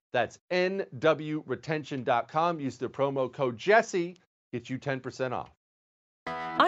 That's 0.13 0.39
NWRetention.com. 0.51 2.59
Use 2.59 2.77
the 2.77 2.89
promo 2.89 3.31
code 3.31 3.57
Jesse, 3.57 4.17
get 4.51 4.69
you 4.69 4.77
10% 4.77 5.31
off. 5.31 5.51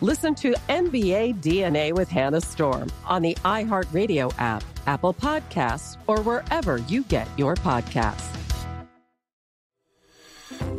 Listen 0.00 0.32
to 0.36 0.52
NBA 0.68 1.40
DNA 1.40 1.92
with 1.92 2.08
Hannah 2.08 2.40
Storm 2.40 2.88
on 3.04 3.20
the 3.20 3.34
iHeartRadio 3.44 4.32
app, 4.38 4.62
Apple 4.86 5.12
Podcasts, 5.12 5.96
or 6.06 6.20
wherever 6.20 6.76
you 6.76 7.02
get 7.02 7.26
your 7.36 7.56
podcasts. 7.56 8.32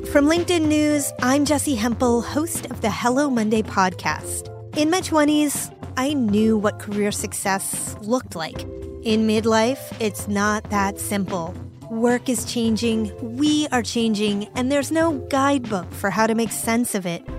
From 0.08 0.24
LinkedIn 0.26 0.68
News, 0.68 1.12
I'm 1.22 1.44
Jessi 1.44 1.76
Hempel, 1.76 2.22
host 2.22 2.68
of 2.68 2.80
the 2.80 2.90
Hello 2.90 3.30
Monday 3.30 3.62
podcast. 3.62 4.48
In 4.78 4.90
my 4.90 5.02
20s, 5.02 5.76
I 5.98 6.14
knew 6.14 6.58
what 6.58 6.80
career 6.80 7.12
success 7.12 7.98
looked 8.00 8.38
like. 8.38 8.62
In 9.04 9.28
midlife, 9.28 9.94
it's 10.00 10.30
not 10.30 10.64
that 10.70 10.98
simple. 10.98 11.54
Work 11.92 12.30
is 12.30 12.46
changing, 12.46 13.12
we 13.38 13.68
are 13.74 13.84
changing, 13.84 14.46
and 14.56 14.72
there's 14.72 14.94
no 14.94 15.18
guidebook 15.30 15.92
for 15.92 16.10
how 16.10 16.26
to 16.26 16.36
make 16.36 16.54
sense 16.54 16.96
of 16.96 17.06
it. 17.06 17.22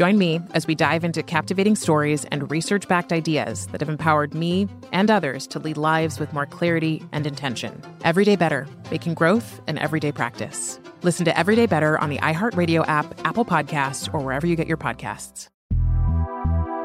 Join 0.00 0.16
me 0.16 0.40
as 0.54 0.66
we 0.66 0.74
dive 0.74 1.04
into 1.04 1.22
captivating 1.22 1.76
stories 1.76 2.24
and 2.32 2.50
research 2.50 2.88
backed 2.88 3.12
ideas 3.12 3.66
that 3.66 3.82
have 3.82 3.90
empowered 3.90 4.32
me 4.32 4.66
and 4.92 5.10
others 5.10 5.46
to 5.48 5.58
lead 5.58 5.76
lives 5.76 6.18
with 6.18 6.32
more 6.32 6.46
clarity 6.46 7.04
and 7.12 7.26
intention. 7.26 7.82
Everyday 8.02 8.34
Better, 8.34 8.66
making 8.90 9.12
growth 9.12 9.60
an 9.66 9.76
everyday 9.76 10.10
practice. 10.10 10.80
Listen 11.02 11.26
to 11.26 11.38
Everyday 11.38 11.66
Better 11.66 11.98
on 11.98 12.08
the 12.08 12.16
iHeartRadio 12.16 12.88
app, 12.88 13.14
Apple 13.26 13.44
Podcasts, 13.44 14.08
or 14.14 14.20
wherever 14.20 14.46
you 14.46 14.56
get 14.56 14.66
your 14.66 14.78
podcasts. 14.78 15.48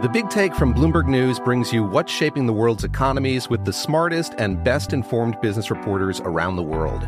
The 0.02 0.10
Big 0.12 0.30
Take 0.30 0.54
from 0.54 0.74
Bloomberg 0.74 1.08
News 1.08 1.40
brings 1.40 1.72
you 1.72 1.86
what's 1.86 2.12
shaping 2.12 2.48
the 2.48 2.54
world's 2.54 2.84
economies 2.84 3.50
with 3.50 3.64
the 3.64 3.72
smartest 3.72 4.34
and 4.38 4.62
best 4.62 4.92
informed 4.92 5.40
business 5.40 5.72
reporters 5.72 6.20
around 6.26 6.58
the 6.58 6.64
world. 6.64 7.08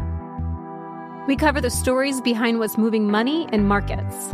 We 1.28 1.36
cover 1.36 1.60
the 1.60 1.70
stories 1.70 2.22
behind 2.22 2.60
what's 2.60 2.78
moving 2.78 3.12
money 3.12 3.49
and 3.51 3.68
markets 3.68 4.34